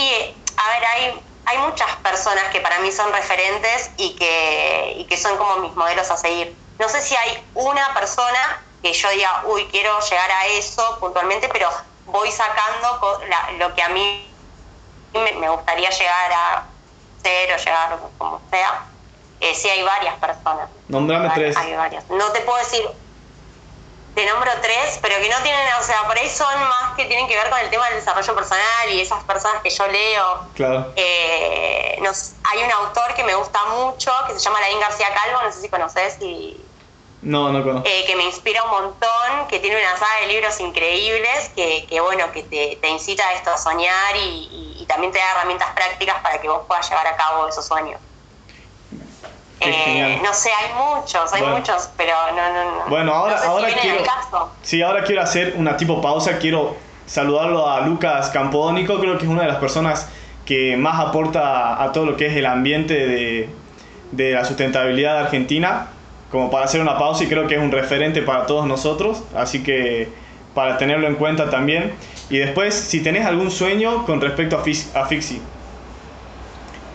Y, 0.00 0.34
a 0.56 0.64
ver, 0.70 1.14
hay, 1.50 1.58
muchas 1.58 1.96
personas 1.96 2.44
que 2.52 2.60
para 2.60 2.78
mí 2.80 2.90
son 2.92 3.12
referentes 3.12 3.90
y 3.96 4.14
que, 4.16 4.94
y 4.98 5.04
que 5.04 5.16
son 5.16 5.36
como 5.36 5.56
mis 5.56 5.74
modelos 5.74 6.10
a 6.10 6.16
seguir. 6.16 6.56
No 6.78 6.88
sé 6.88 7.02
si 7.02 7.14
hay 7.14 7.44
una 7.54 7.92
persona 7.94 8.62
que 8.82 8.92
yo 8.92 9.10
diga, 9.10 9.42
uy, 9.46 9.66
quiero 9.70 9.98
llegar 10.00 10.30
a 10.30 10.46
eso 10.46 10.96
puntualmente, 10.98 11.48
pero 11.48 11.68
voy 12.06 12.30
sacando 12.30 12.98
lo 13.58 13.74
que 13.74 13.82
a 13.82 13.88
mí 13.90 14.26
me, 15.12 15.48
gustaría 15.48 15.90
llegar 15.90 16.32
a 16.32 16.64
ser 17.22 17.52
o 17.52 17.56
llegar 17.56 17.98
como 18.18 18.40
sea. 18.50 18.86
Eh, 19.40 19.54
sí 19.54 19.68
hay 19.68 19.82
varias 19.82 20.14
personas. 20.16 20.68
Nombrame 20.88 21.30
tres. 21.34 21.56
Hay 21.56 21.74
varias. 21.74 22.08
No 22.10 22.30
te 22.32 22.40
puedo 22.40 22.58
decir, 22.58 22.82
te 24.20 24.26
nombro 24.26 24.50
tres, 24.60 24.98
pero 25.00 25.16
que 25.16 25.30
no 25.30 25.36
tienen, 25.42 25.66
o 25.80 25.82
sea, 25.82 26.06
por 26.06 26.18
ahí 26.18 26.28
son 26.28 26.60
más 26.68 26.94
que 26.94 27.06
tienen 27.06 27.26
que 27.26 27.36
ver 27.36 27.48
con 27.48 27.58
el 27.58 27.70
tema 27.70 27.86
del 27.86 27.96
desarrollo 27.96 28.34
personal 28.34 28.92
y 28.92 29.00
esas 29.00 29.24
personas 29.24 29.62
que 29.62 29.70
yo 29.70 29.86
leo. 29.86 30.46
Claro. 30.54 30.92
Eh, 30.94 31.98
nos, 32.02 32.32
hay 32.44 32.62
un 32.62 32.70
autor 32.70 33.14
que 33.14 33.24
me 33.24 33.34
gusta 33.34 33.64
mucho, 33.66 34.12
que 34.26 34.34
se 34.34 34.40
llama 34.40 34.60
Laín 34.60 34.78
García 34.78 35.08
Calvo, 35.14 35.42
no 35.42 35.50
sé 35.50 35.62
si 35.62 35.68
conoces, 35.70 36.20
y 36.20 36.60
no, 37.22 37.50
no 37.50 37.62
conozco. 37.62 37.88
Eh, 37.88 38.04
que 38.06 38.14
me 38.16 38.24
inspira 38.24 38.62
un 38.64 38.70
montón, 38.70 39.48
que 39.48 39.58
tiene 39.58 39.76
una 39.78 39.96
saga 39.96 40.20
de 40.20 40.26
libros 40.26 40.60
increíbles, 40.60 41.50
que, 41.56 41.86
que 41.88 42.00
bueno, 42.00 42.30
que 42.32 42.42
te, 42.42 42.76
te, 42.76 42.88
incita 42.88 43.26
a 43.26 43.32
esto 43.34 43.50
a 43.50 43.56
soñar 43.56 44.16
y, 44.16 44.84
también 44.88 45.12
te 45.12 45.20
da 45.20 45.30
herramientas 45.30 45.70
prácticas 45.72 46.20
para 46.20 46.40
que 46.40 46.48
vos 46.48 46.62
puedas 46.66 46.88
llevar 46.90 47.06
a 47.06 47.14
cabo 47.14 47.46
esos 47.46 47.64
sueños. 47.64 48.00
Eh, 49.60 50.20
no 50.24 50.32
sé, 50.32 50.48
hay 50.50 50.72
muchos, 50.74 51.32
hay 51.32 51.42
muchos, 51.42 51.90
pero 51.96 52.14
no, 52.34 52.52
no, 52.52 52.78
no. 52.78 52.86
Bueno, 52.88 53.12
ahora, 53.12 53.38
ahora 53.44 53.68
quiero. 53.80 53.98
Sí, 54.62 54.80
ahora 54.80 55.04
quiero 55.04 55.20
hacer 55.20 55.54
una 55.56 55.76
tipo 55.76 56.00
pausa. 56.00 56.38
Quiero 56.38 56.76
saludarlo 57.06 57.68
a 57.68 57.80
Lucas 57.80 58.30
Campodónico, 58.30 58.98
creo 59.00 59.18
que 59.18 59.24
es 59.24 59.30
una 59.30 59.42
de 59.42 59.48
las 59.48 59.58
personas 59.58 60.08
que 60.46 60.76
más 60.76 60.98
aporta 60.98 61.82
a 61.82 61.92
todo 61.92 62.06
lo 62.06 62.16
que 62.16 62.26
es 62.26 62.36
el 62.36 62.46
ambiente 62.46 62.94
de, 63.06 63.50
de 64.12 64.32
la 64.32 64.44
sustentabilidad 64.44 65.14
de 65.14 65.20
Argentina 65.20 65.88
como 66.30 66.50
para 66.50 66.64
hacer 66.64 66.80
una 66.80 66.96
pausa 66.96 67.24
y 67.24 67.28
creo 67.28 67.46
que 67.46 67.56
es 67.56 67.60
un 67.60 67.72
referente 67.72 68.22
para 68.22 68.46
todos 68.46 68.66
nosotros, 68.66 69.24
así 69.34 69.62
que 69.62 70.08
para 70.54 70.78
tenerlo 70.78 71.08
en 71.08 71.16
cuenta 71.16 71.50
también. 71.50 71.92
Y 72.28 72.38
después, 72.38 72.74
si 72.74 73.02
tenés 73.02 73.26
algún 73.26 73.50
sueño 73.50 74.06
con 74.06 74.20
respecto 74.20 74.56
a, 74.56 75.06
Fixi, 75.06 75.42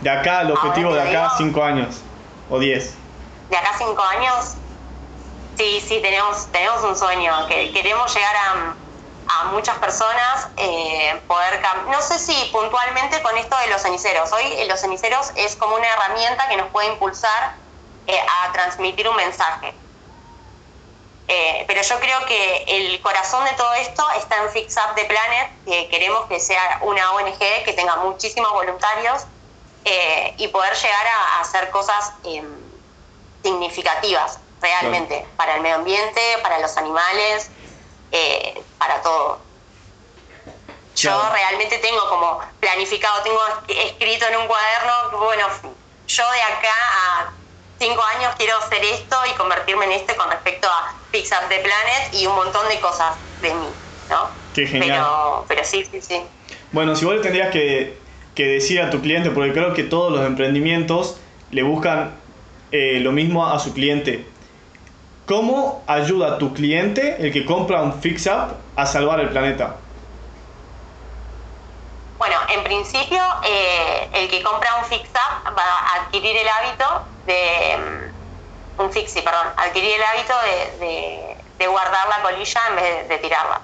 de 0.01 0.09
acá, 0.09 0.41
el 0.41 0.51
objetivo 0.51 0.93
de 0.93 1.01
acá, 1.01 1.31
5 1.37 1.63
años 1.63 2.01
o 2.49 2.59
10. 2.59 2.93
¿De 3.49 3.57
acá 3.57 3.75
5 3.77 4.01
años? 4.03 4.55
Sí, 5.57 5.81
sí, 5.87 5.99
tenemos, 6.01 6.47
tenemos 6.51 6.83
un 6.83 6.97
sueño, 6.97 7.47
que 7.47 7.71
queremos 7.71 8.13
llegar 8.13 8.35
a, 8.35 8.75
a 9.27 9.43
muchas 9.45 9.77
personas, 9.77 10.49
eh, 10.57 11.21
poder 11.27 11.61
no 11.89 12.01
sé 12.01 12.19
si 12.19 12.49
puntualmente 12.51 13.21
con 13.21 13.37
esto 13.37 13.55
de 13.57 13.67
los 13.67 13.81
ceniceros, 13.81 14.31
hoy 14.33 14.65
los 14.67 14.79
ceniceros 14.79 15.31
es 15.35 15.55
como 15.55 15.75
una 15.75 15.87
herramienta 15.87 16.47
que 16.49 16.57
nos 16.57 16.69
puede 16.69 16.87
impulsar 16.89 17.55
eh, 18.07 18.19
a 18.19 18.51
transmitir 18.51 19.07
un 19.07 19.15
mensaje. 19.15 19.73
Eh, 21.27 21.63
pero 21.67 21.81
yo 21.81 21.99
creo 21.99 22.23
que 22.27 22.65
el 22.67 23.01
corazón 23.01 23.43
de 23.45 23.53
todo 23.53 23.73
esto 23.75 24.05
está 24.17 24.43
en 24.43 24.49
Fix 24.51 24.75
Up 24.77 24.93
the 24.95 25.05
Planet, 25.05 25.51
que 25.65 25.89
queremos 25.89 26.27
que 26.27 26.39
sea 26.39 26.79
una 26.81 27.13
ONG 27.13 27.39
que 27.39 27.73
tenga 27.75 27.95
muchísimos 27.97 28.51
voluntarios 28.51 29.25
eh, 29.85 30.33
y 30.37 30.47
poder 30.49 30.75
llegar 30.75 31.07
a, 31.07 31.41
hacer 31.41 31.69
cosas 31.69 32.11
em, 32.23 32.45
significativas 33.43 34.39
realmente 34.61 35.25
para 35.37 35.55
el 35.55 35.61
medio 35.61 35.75
ambiente, 35.75 36.21
para 36.41 36.59
los 36.59 36.75
animales, 36.77 37.49
para 38.79 39.01
todo. 39.01 39.39
Yo 40.95 41.29
realmente 41.29 41.77
tengo 41.79 42.07
como 42.09 42.39
planificado, 42.59 43.21
tengo 43.21 43.41
escrito 43.67 44.25
en 44.27 44.37
un 44.37 44.47
cuaderno, 44.47 45.19
bueno, 45.19 45.45
yo 46.07 46.31
de 46.31 46.41
acá 46.41 46.73
a 46.93 47.31
cinco 47.79 48.01
años 48.15 48.33
quiero 48.37 48.57
hacer 48.57 48.83
esto 48.83 49.17
y 49.29 49.33
convertirme 49.33 49.85
en 49.85 49.91
esto 49.93 50.15
con 50.15 50.31
respecto 50.31 50.67
a 50.67 50.93
Pixar 51.11 51.49
the 51.49 51.59
Planet 51.59 52.13
y 52.13 52.25
un 52.27 52.35
montón 52.35 52.67
de 52.69 52.79
cosas 52.79 53.15
de 53.41 53.53
mí, 53.53 53.67
¿no? 54.09 54.29
Qué 54.53 54.65
genial. 54.65 54.89
Pero, 54.89 55.45
pero 55.49 55.63
sí, 55.65 55.85
sí, 55.91 56.01
sí. 56.01 56.23
Bueno, 56.71 56.95
si 56.95 57.03
vos 57.03 57.21
tendrías 57.21 57.51
que, 57.51 57.99
que 58.35 58.45
decir 58.45 58.81
a 58.81 58.89
tu 58.89 59.01
cliente, 59.01 59.31
porque 59.31 59.53
creo 59.53 59.73
que 59.73 59.83
todos 59.83 60.11
los 60.11 60.25
emprendimientos 60.25 61.17
le 61.51 61.63
buscan 61.63 62.15
eh, 62.71 62.99
lo 62.99 63.11
mismo 63.11 63.47
a 63.47 63.57
su 63.59 63.73
cliente. 63.73 64.27
¿Cómo 65.25 65.83
ayuda 65.87 66.35
a 66.35 66.37
tu 66.37 66.53
cliente, 66.53 67.15
el 67.19 67.31
que 67.31 67.45
compra 67.45 67.81
un 67.81 67.99
fix-up, 68.01 68.55
a 68.75 68.85
salvar 68.85 69.19
el 69.19 69.29
planeta? 69.29 69.77
Bueno, 72.17 72.35
en 72.49 72.63
principio, 72.63 73.21
eh, 73.43 74.09
el 74.13 74.29
que 74.29 74.43
compra 74.43 74.75
un 74.75 74.85
fix-up 74.85 75.57
va 75.57 75.63
a 75.63 76.03
adquirir 76.03 76.35
el 76.35 76.47
hábito 76.47 77.05
de. 77.25 77.77
Mm, 77.77 78.15
un 78.77 78.91
fixie, 78.91 79.21
perdón, 79.21 79.47
adquirir 79.57 79.95
el 79.95 80.03
hábito 80.03 80.33
de, 80.79 81.67
guardar 81.67 82.07
la 82.09 82.21
colilla 82.21 82.61
en 82.69 82.75
vez 82.75 83.09
de, 83.09 83.17
tirarla. 83.19 83.61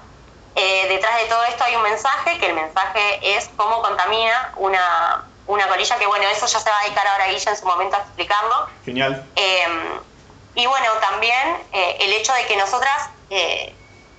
Eh, 0.54 0.86
detrás 0.88 1.16
de 1.16 1.24
todo 1.26 1.42
esto 1.44 1.64
hay 1.64 1.76
un 1.76 1.82
mensaje, 1.82 2.38
que 2.38 2.46
el 2.46 2.54
mensaje 2.54 3.36
es 3.36 3.50
cómo 3.56 3.80
contamina 3.82 4.52
una, 4.56 5.24
una 5.46 5.66
colilla, 5.68 5.96
que 5.96 6.06
bueno, 6.06 6.26
eso 6.28 6.46
ya 6.46 6.60
se 6.60 6.70
va 6.70 6.78
a 6.78 6.82
dedicar 6.84 7.06
ahora 7.06 7.28
Guilla 7.28 7.50
en 7.50 7.56
su 7.56 7.64
momento 7.64 7.96
a 7.96 8.00
explicarlo. 8.00 8.68
Genial. 8.84 9.26
Em, 9.36 10.00
y 10.54 10.66
bueno, 10.66 10.86
también 11.00 11.56
eh, 11.72 11.96
el 12.00 12.12
hecho 12.12 12.32
de 12.34 12.46
que 12.46 12.56
nosotras 12.56 13.08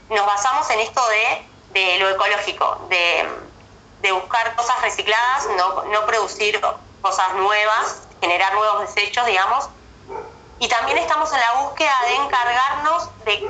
nos 0.09 0.25
basamos 0.25 0.67
en 0.71 0.79
esto 0.79 1.01
de, 1.07 1.79
de 1.79 1.99
lo 1.99 2.09
ecológico, 2.09 2.87
de 2.89 3.27
de 4.03 4.11
buscar 4.11 4.53
cosas 4.55 4.79
recicladas, 4.81 5.47
no, 5.57 5.85
no 5.85 6.05
producir 6.05 6.61
cosas 7.01 7.33
nuevas, 7.35 8.01
generar 8.19 8.53
nuevos 8.53 8.81
desechos, 8.81 9.25
digamos. 9.25 9.69
Y 10.59 10.67
también 10.67 10.97
estamos 10.97 11.31
en 11.31 11.39
la 11.39 11.61
búsqueda 11.61 11.95
de 12.05 12.15
encargarnos 12.15 13.09
de, 13.23 13.49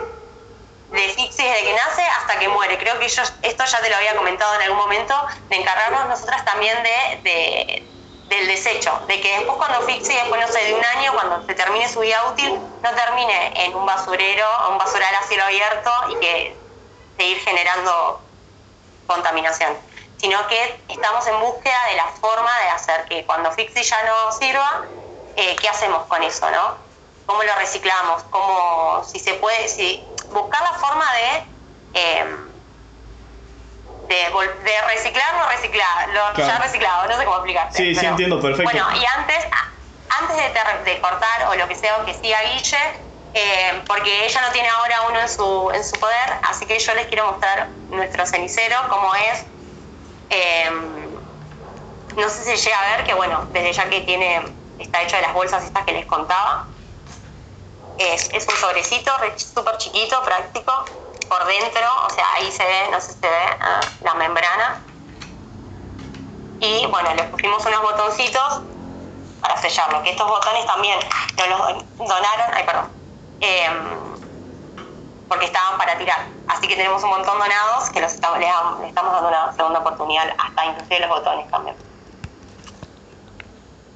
de 0.94 1.10
Fixi 1.10 1.44
desde 1.44 1.64
que 1.64 1.74
nace 1.74 2.02
hasta 2.04 2.40
que 2.40 2.48
muere. 2.48 2.78
Creo 2.78 2.98
que 3.00 3.08
yo, 3.08 3.24
esto 3.42 3.66
ya 3.66 3.82
te 3.82 3.90
lo 3.90 3.96
había 3.96 4.16
comentado 4.16 4.56
en 4.56 4.62
algún 4.62 4.78
momento, 4.78 5.16
de 5.50 5.58
encargarnos 5.58 6.08
nosotras 6.08 6.46
también 6.46 6.82
de, 6.84 7.84
del 8.30 8.48
desecho, 8.48 9.02
de 9.08 9.20
que 9.20 9.38
después 9.38 9.58
cuando 9.58 9.82
Fixi, 9.82 10.14
después 10.14 10.40
no 10.40 10.48
sé, 10.48 10.64
de 10.66 10.74
un 10.74 10.86
año, 10.86 11.14
cuando 11.14 11.46
se 11.46 11.54
termine 11.56 11.90
su 11.90 12.00
vida 12.00 12.24
útil, 12.30 12.60
no 12.82 12.92
termine 12.96 13.66
en 13.66 13.76
un 13.76 13.86
basurero, 13.86 14.46
un 14.72 14.78
basural 14.78 15.14
a 15.16 15.24
cielo 15.28 15.44
abierto 15.44 15.92
y 16.10 16.16
que 16.20 16.56
seguir 17.18 17.40
generando 17.40 18.22
contaminación 19.08 19.78
sino 20.24 20.48
que 20.48 20.80
estamos 20.88 21.28
en 21.28 21.38
búsqueda 21.42 21.78
de 21.90 21.98
la 21.98 22.08
forma 22.22 22.50
de 22.62 22.70
hacer 22.70 23.04
que 23.10 23.26
cuando 23.26 23.52
Fixi 23.52 23.84
ya 23.84 24.04
no 24.04 24.32
sirva, 24.32 24.86
eh, 25.36 25.54
¿qué 25.58 25.68
hacemos 25.68 26.06
con 26.06 26.24
eso, 26.24 26.50
no? 26.50 26.78
¿Cómo 27.26 27.44
lo 27.44 27.54
reciclamos? 27.56 28.24
¿Cómo, 28.30 29.04
si 29.04 29.20
se 29.20 29.34
puede, 29.34 29.68
si 29.68 30.02
buscar 30.34 30.62
la 30.62 30.74
forma 30.74 31.06
de, 31.14 31.44
em, 31.94 32.50
de, 34.08 34.82
reciclar 34.88 35.36
lo 35.36 35.50
reciclado, 35.50 36.34
ya 36.38 36.60
reciclado, 36.60 37.08
no 37.08 37.18
sé 37.18 37.26
cómo 37.26 37.38
explicarte. 37.38 37.78
Sí, 37.78 37.96
sí 37.96 38.06
entiendo, 38.06 38.42
perfecto. 38.42 38.72
Bueno, 38.72 38.88
y 38.96 39.06
antes, 39.18 39.48
antes 40.22 40.38
de, 40.86 41.02
cortar 41.02 41.48
o 41.50 41.56
lo 41.56 41.68
que 41.68 41.76
sea, 41.76 42.04
que 42.06 42.14
siga 42.14 42.42
Guille, 42.42 42.78
em, 43.34 43.84
porque 43.86 44.26
ella 44.26 44.42
no 44.42 44.52
tiene 44.52 44.70
ahora 44.70 45.02
uno 45.10 45.20
en 45.20 45.30
su, 45.30 45.72
en 45.74 45.84
su 45.84 46.00
poder, 46.00 46.34
así 46.44 46.66
que 46.66 46.78
yo 46.78 46.94
les 46.94 47.08
quiero 47.08 47.32
mostrar 47.32 47.70
nuestro 47.90 48.26
cenicero, 48.26 48.78
cómo 48.90 49.16
es, 49.16 49.46
Em, 50.34 51.12
no 52.18 52.30
sé 52.30 52.44
si 52.44 52.56
llega 52.56 52.80
a 52.80 52.98
ver 52.98 53.06
que, 53.06 53.14
bueno, 53.14 53.48
desde 53.52 53.72
ya 53.74 53.90
que 53.90 54.02
tiene, 54.02 54.42
está 54.80 55.04
hecho 55.04 55.16
de 55.16 55.22
las 55.22 55.34
bolsas 55.34 55.64
estas 55.64 55.86
que 55.86 55.94
les 55.94 56.06
contaba. 56.08 56.68
Es, 57.98 58.30
un 58.34 58.56
sobrecito 58.56 59.12
súper 59.38 59.78
chiquito, 59.78 60.22
práctico, 60.24 60.86
por 61.30 61.46
dentro, 61.46 61.82
o 62.06 62.10
sea, 62.10 62.26
ahí 62.36 62.52
se 62.52 62.64
ve, 62.64 62.90
no 62.92 63.00
sé 63.00 63.14
si 63.14 63.20
se 63.20 63.28
ve, 63.28 63.46
ah, 63.60 63.82
la 64.04 64.14
membrana. 64.16 64.82
Y 66.60 66.86
bueno, 66.88 67.14
le 67.14 67.24
pusimos 67.24 67.66
unos 67.66 67.82
botoncitos 67.82 68.62
para 69.42 69.58
sellarlo, 69.58 70.02
que 70.04 70.12
estos 70.12 70.28
botones 70.28 70.66
también 70.66 70.98
nos 71.38 71.50
los 71.50 71.98
donaron, 71.98 72.54
ay, 72.54 72.64
perdón, 72.66 72.90
em, 73.42 74.14
porque 75.28 75.46
estaban 75.46 75.78
para 75.78 75.98
tirar. 75.98 76.26
Así 76.48 76.68
que 76.68 76.76
tenemos 76.76 77.04
un 77.04 77.10
montón 77.10 77.38
donados 77.38 77.90
que 77.90 78.00
los 78.00 78.14
estamos, 78.14 78.40
le, 78.40 78.48
estamos 78.88 79.14
dando 79.14 79.28
una 79.28 79.54
segunda 79.54 79.80
oportunidad, 79.80 80.34
hasta 80.38 80.66
inclusive 80.66 81.00
los 81.02 81.10
botones 81.10 81.46
cambian. 81.52 81.76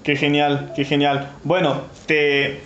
Qué 0.04 0.16
genial, 0.16 0.72
qué 0.75 0.86
genial. 0.86 1.36
Bueno, 1.44 1.84
te, 2.06 2.63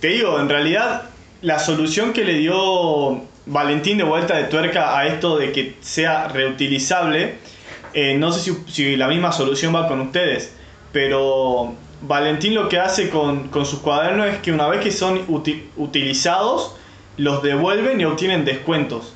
te 0.00 0.08
digo, 0.08 0.38
en 0.40 0.48
realidad 0.48 1.04
la 1.40 1.58
solución 1.58 2.12
que 2.12 2.24
le 2.24 2.34
dio 2.34 3.22
Valentín 3.46 3.98
de 3.98 4.04
vuelta 4.04 4.36
de 4.36 4.44
tuerca 4.44 4.98
a 4.98 5.06
esto 5.06 5.38
de 5.38 5.52
que 5.52 5.76
sea 5.80 6.28
reutilizable, 6.28 7.38
eh, 7.94 8.14
no 8.14 8.32
sé 8.32 8.40
si, 8.40 8.64
si, 8.70 8.96
la 8.96 9.08
misma 9.08 9.32
solución 9.32 9.74
va 9.74 9.88
con 9.88 10.00
ustedes, 10.00 10.54
pero 10.92 11.74
Valentín 12.02 12.54
lo 12.54 12.68
que 12.68 12.78
hace 12.78 13.10
con, 13.10 13.48
con 13.48 13.66
sus 13.66 13.80
cuadernos 13.80 14.26
es 14.26 14.38
que 14.38 14.52
una 14.52 14.68
vez 14.68 14.82
que 14.82 14.92
son 14.92 15.24
utilizados, 15.76 16.76
los 17.16 17.42
devuelven 17.42 18.00
y 18.00 18.04
obtienen 18.04 18.44
descuentos. 18.44 19.14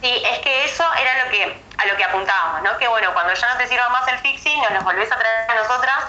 Sí, 0.00 0.10
es 0.10 0.38
que 0.40 0.64
eso 0.64 0.84
era 1.00 1.24
lo 1.24 1.30
que 1.30 1.62
a 1.78 1.86
lo 1.86 1.96
que 1.96 2.04
apuntábamos, 2.04 2.62
¿no? 2.62 2.78
Que 2.78 2.88
bueno, 2.88 3.12
cuando 3.12 3.34
ya 3.34 3.52
no 3.52 3.58
te 3.58 3.66
sirva 3.66 3.88
más 3.88 4.06
el 4.08 4.18
fixie, 4.18 4.56
nos 4.62 4.72
los 4.72 4.84
volvés 4.84 5.10
a 5.10 5.18
traer 5.18 5.50
a 5.50 5.54
nosotras, 5.62 6.04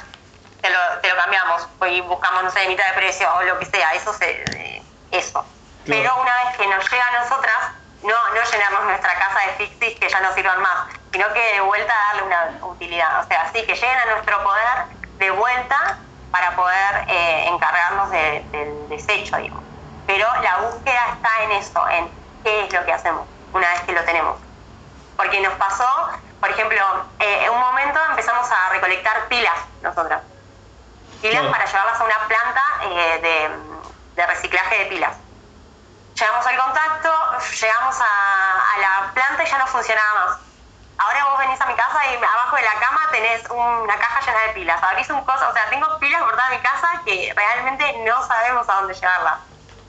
te 0.63 0.69
lo, 0.69 0.79
te 1.01 1.09
lo 1.09 1.17
cambiamos 1.17 1.67
y 1.89 1.99
buscamos, 2.01 2.43
no 2.43 2.49
sé, 2.49 2.61
de 2.61 2.67
mitad 2.69 2.87
de 2.87 2.93
precio 2.93 3.27
o 3.35 3.43
lo 3.43 3.59
que 3.59 3.65
sea, 3.65 3.93
eso 3.93 4.13
se, 4.13 4.43
eh, 4.55 4.81
eso. 5.11 5.45
Pero 5.85 6.15
una 6.15 6.33
vez 6.45 6.55
que 6.57 6.65
nos 6.67 6.89
llega 6.89 7.05
a 7.05 7.23
nosotras, 7.23 7.57
no, 8.01 8.15
no 8.33 8.43
llenamos 8.49 8.83
nuestra 8.85 9.13
casa 9.13 9.39
de 9.41 9.53
fixies 9.57 9.99
que 9.99 10.07
ya 10.07 10.21
no 10.21 10.33
sirvan 10.33 10.61
más, 10.61 10.87
sino 11.11 11.27
que 11.33 11.53
de 11.53 11.59
vuelta 11.59 11.93
darle 12.07 12.23
una 12.23 12.65
utilidad. 12.65 13.19
O 13.19 13.27
sea, 13.27 13.51
sí, 13.51 13.65
que 13.65 13.75
lleguen 13.75 13.99
a 13.99 14.05
nuestro 14.13 14.41
poder 14.41 14.85
de 15.17 15.31
vuelta 15.31 15.97
para 16.31 16.55
poder 16.55 17.05
eh, 17.09 17.47
encargarnos 17.49 18.09
del 18.11 18.87
desecho, 18.87 19.35
digo. 19.35 19.61
Pero 20.07 20.27
la 20.41 20.57
búsqueda 20.59 21.01
está 21.13 21.43
en 21.43 21.51
eso, 21.51 21.89
en 21.89 22.09
qué 22.43 22.65
es 22.65 22.73
lo 22.73 22.85
que 22.85 22.93
hacemos 22.93 23.27
una 23.51 23.69
vez 23.69 23.81
que 23.81 23.91
lo 23.91 24.03
tenemos. 24.05 24.39
Porque 25.17 25.41
nos 25.41 25.53
pasó, 25.55 26.09
por 26.39 26.49
ejemplo, 26.49 26.79
eh, 27.19 27.43
en 27.43 27.51
un 27.51 27.59
momento 27.59 27.99
empezamos 28.11 28.49
a 28.49 28.69
recolectar 28.69 29.27
pilas 29.27 29.57
nosotras. 29.81 30.21
Pilas 31.23 31.45
para 31.47 31.65
llevarlas 31.65 32.01
a 32.01 32.03
una 32.03 32.27
planta 32.27 32.61
eh, 32.81 33.49
de, 34.15 34.25
reciclaje 34.25 34.79
de 34.79 34.85
pilas. 34.87 35.15
Llegamos 36.19 36.45
al 36.45 36.57
contacto, 36.57 37.09
llegamos 37.61 37.95
a, 38.01 38.79
la 38.81 39.11
planta 39.13 39.43
y 39.43 39.47
ya 39.47 39.57
no 39.57 39.67
funcionaba 39.67 40.25
más. 40.25 40.37
Ahora 40.97 41.25
vos 41.29 41.39
venís 41.39 41.61
a 41.61 41.65
mi 41.65 41.75
casa 41.75 42.05
y 42.11 42.17
abajo 42.17 42.57
de 42.57 42.61
la 42.63 42.73
cama 42.73 42.99
tenés 43.11 43.49
una 43.49 43.97
caja 43.97 44.19
llena 44.19 44.39
de 44.47 44.53
pilas. 44.53 44.83
Abrís 44.83 45.09
un 45.11 45.23
coso, 45.23 45.47
o 45.49 45.53
sea, 45.53 45.69
tengo 45.69 45.97
pilas 45.99 46.21
guardadas 46.21 46.51
en 46.51 46.57
mi 46.57 46.63
casa 46.63 47.01
que 47.05 47.33
realmente 47.33 48.03
no 48.05 48.27
sabemos 48.27 48.67
a 48.67 48.73
dónde 48.73 48.93
llevarlas 48.93 49.39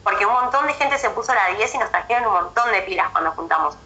porque 0.05 0.26
un 0.26 0.35
montón 0.35 0.67
de 0.69 0.75
gente 0.75 0.99
se 0.99 1.11
puso 1.11 1.35
la 1.35 1.49
10 1.49 1.75
y 1.75 1.79
nos 1.79 1.91
trajeron 1.91 2.26
un 2.26 2.33
montón 2.35 2.71
de 2.71 2.83
pilas 2.83 3.09
cuando 3.11 3.33
juntamos. 3.33 3.76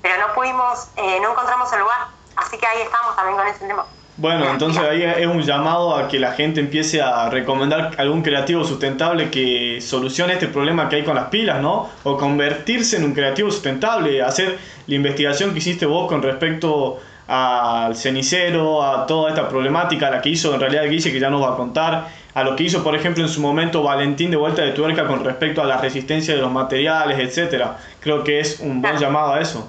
Pero 0.00 0.26
no 0.26 0.32
pudimos, 0.32 0.88
eh, 0.96 1.20
no 1.20 1.32
encontramos 1.32 1.70
el 1.72 1.80
lugar, 1.80 2.06
así 2.36 2.56
que 2.56 2.66
ahí 2.66 2.80
estamos 2.80 3.14
también 3.14 3.36
con 3.36 3.46
ese 3.46 3.66
tema. 3.66 3.84
Bueno, 4.22 4.48
entonces 4.48 4.80
ahí 4.80 5.02
es 5.02 5.26
un 5.26 5.42
llamado 5.42 5.96
a 5.96 6.06
que 6.06 6.20
la 6.20 6.30
gente 6.30 6.60
empiece 6.60 7.02
a 7.02 7.28
recomendar 7.28 7.90
algún 7.98 8.22
creativo 8.22 8.62
sustentable 8.62 9.32
que 9.32 9.80
solucione 9.80 10.34
este 10.34 10.46
problema 10.46 10.88
que 10.88 10.94
hay 10.94 11.02
con 11.02 11.16
las 11.16 11.24
pilas, 11.24 11.60
¿no? 11.60 11.90
O 12.04 12.16
convertirse 12.16 12.98
en 12.98 13.02
un 13.02 13.14
creativo 13.14 13.50
sustentable, 13.50 14.22
hacer 14.22 14.60
la 14.86 14.94
investigación 14.94 15.50
que 15.52 15.58
hiciste 15.58 15.86
vos 15.86 16.06
con 16.06 16.22
respecto 16.22 17.00
al 17.26 17.96
cenicero, 17.96 18.84
a 18.84 19.06
toda 19.08 19.30
esta 19.30 19.48
problemática, 19.48 20.08
la 20.08 20.22
que 20.22 20.28
hizo 20.28 20.54
en 20.54 20.60
realidad 20.60 20.84
Guille, 20.84 21.10
que 21.10 21.18
ya 21.18 21.28
nos 21.28 21.42
va 21.42 21.54
a 21.54 21.56
contar, 21.56 22.06
a 22.32 22.44
lo 22.44 22.54
que 22.54 22.62
hizo, 22.62 22.84
por 22.84 22.94
ejemplo, 22.94 23.24
en 23.24 23.28
su 23.28 23.40
momento 23.40 23.82
Valentín 23.82 24.30
de 24.30 24.36
vuelta 24.36 24.62
de 24.62 24.70
tuerca 24.70 25.04
con 25.04 25.24
respecto 25.24 25.62
a 25.62 25.64
la 25.64 25.78
resistencia 25.78 26.32
de 26.32 26.40
los 26.40 26.52
materiales, 26.52 27.18
etcétera. 27.18 27.76
Creo 27.98 28.22
que 28.22 28.38
es 28.38 28.60
un 28.60 28.80
buen 28.80 28.98
llamado 28.98 29.32
a 29.32 29.40
eso. 29.40 29.68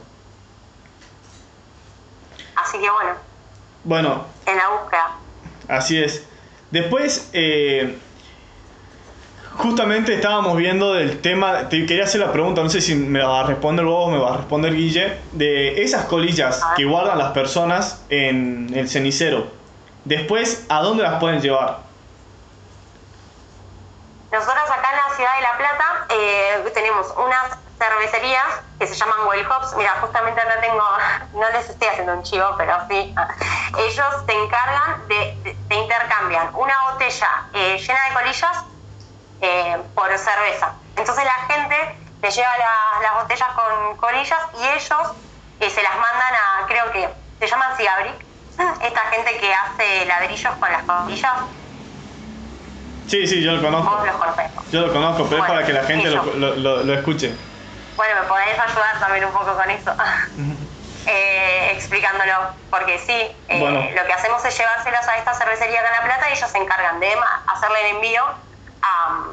Así 2.56 2.78
que 2.78 2.88
bueno. 2.92 3.16
Bueno. 3.84 4.33
En 4.46 4.58
la 4.58 4.70
búsqueda. 4.70 5.12
Así 5.68 6.02
es. 6.02 6.26
Después, 6.72 7.30
eh, 7.34 7.98
justamente 9.58 10.16
estábamos 10.16 10.58
viendo 10.58 10.94
del 10.94 11.22
tema, 11.22 11.70
te 11.70 11.86
quería 11.86 12.06
hacer 12.06 12.22
la 12.22 12.32
pregunta, 12.32 12.64
no 12.64 12.70
sé 12.70 12.82
si 12.82 12.96
me 12.96 13.22
va 13.22 13.42
a 13.42 13.44
responder 13.44 13.86
vos 13.86 14.08
o 14.08 14.12
me 14.12 14.18
va 14.18 14.34
a 14.34 14.38
responder 14.38 14.74
Guille, 14.74 15.20
de 15.32 15.84
esas 15.84 16.06
colillas 16.06 16.62
que 16.76 16.86
guardan 16.86 17.18
las 17.18 17.32
personas 17.32 18.04
en 18.10 18.72
el 18.74 18.90
cenicero. 18.90 19.48
Después, 20.06 20.66
¿a 20.70 20.82
dónde 20.82 21.04
las 21.04 21.20
pueden 21.20 21.42
llevar? 21.42 21.80
Nosotros 24.32 24.64
acá 24.66 24.90
en 24.92 25.10
la 25.10 25.16
ciudad 25.16 25.36
de 25.36 25.42
La 25.44 25.58
Plata 25.58 26.08
eh, 26.10 26.72
tenemos 26.74 27.14
unas 27.16 27.63
cervecerías 27.88 28.62
que 28.80 28.88
se 28.88 28.96
llaman 28.96 29.28
Well 29.28 29.46
Hops. 29.50 29.76
Mira, 29.76 29.92
justamente 30.02 30.40
acá 30.42 30.62
tengo, 30.62 30.84
no 31.34 31.50
les 31.52 31.70
estoy 31.70 31.88
haciendo 31.88 32.14
un 32.14 32.24
chivo, 32.24 32.46
pero 32.58 32.78
sí. 32.90 33.14
Ellos 33.78 34.06
se 34.26 34.34
encargan 34.44 35.08
de, 35.08 35.56
de, 35.68 35.76
intercambian 35.76 36.50
una 36.56 36.76
botella 36.92 37.28
eh, 37.54 37.78
llena 37.78 38.00
de 38.10 38.14
colillas 38.14 38.64
eh, 39.42 39.78
por 39.96 40.18
cerveza. 40.18 40.74
Entonces 40.96 41.24
la 41.26 41.54
gente 41.54 41.76
le 42.22 42.32
lleva 42.32 42.50
las 43.02 43.22
botellas 43.22 43.50
con 43.54 43.98
colillas 43.98 44.40
y 44.60 44.64
ellos 44.68 45.14
se 45.60 45.82
las 45.84 45.94
mandan 45.96 46.34
a, 46.36 46.66
creo 46.68 46.92
que 46.92 47.10
se 47.40 47.48
llaman 47.48 47.76
Cigabrick, 47.76 48.16
esta 48.82 49.00
gente 49.12 49.38
que 49.40 49.54
hace 49.54 50.06
ladrillos 50.06 50.54
con 50.60 50.72
las 50.72 50.84
colillas 50.84 51.34
Sí, 53.08 53.28
sí, 53.28 53.44
yo 53.44 53.52
lo 53.52 53.62
conozco. 53.62 53.98
Vos 53.98 54.06
los 54.08 54.16
conocés. 54.16 54.46
Yo 54.72 54.80
lo 54.88 54.94
conozco, 54.94 55.26
pero 55.30 55.42
es 55.44 55.48
para 55.50 55.66
que 55.66 55.74
la 55.74 55.84
gente 55.84 56.10
lo- 56.10 56.56
lo- 56.56 56.84
lo 56.84 56.94
escuche. 56.94 57.38
Bueno, 57.96 58.22
me 58.22 58.28
podés 58.28 58.60
ayudar 58.60 59.00
también 59.00 59.26
un 59.26 59.32
poco 59.32 59.56
con 59.56 59.70
eso. 59.70 59.94
Eh, 61.06 61.72
explicándolo, 61.74 62.32
porque 62.70 62.98
sí, 62.98 63.12
eh, 63.50 63.60
Bueno. 63.60 63.82
lo 63.94 64.06
que 64.08 64.14
hacemos 64.14 64.44
es 64.46 64.58
llevárselos 64.58 65.06
a 65.06 65.18
esta 65.18 65.34
cervecería 65.34 65.82
acá 65.82 65.90
en 65.90 65.98
La 65.98 66.04
Plata 66.06 66.30
y 66.30 66.38
ellos 66.38 66.50
se 66.50 66.58
encargan 66.58 67.02
de 67.02 67.08
hacerle 67.54 67.90
el 67.90 67.96
envío 67.98 68.22
a, 68.82 69.24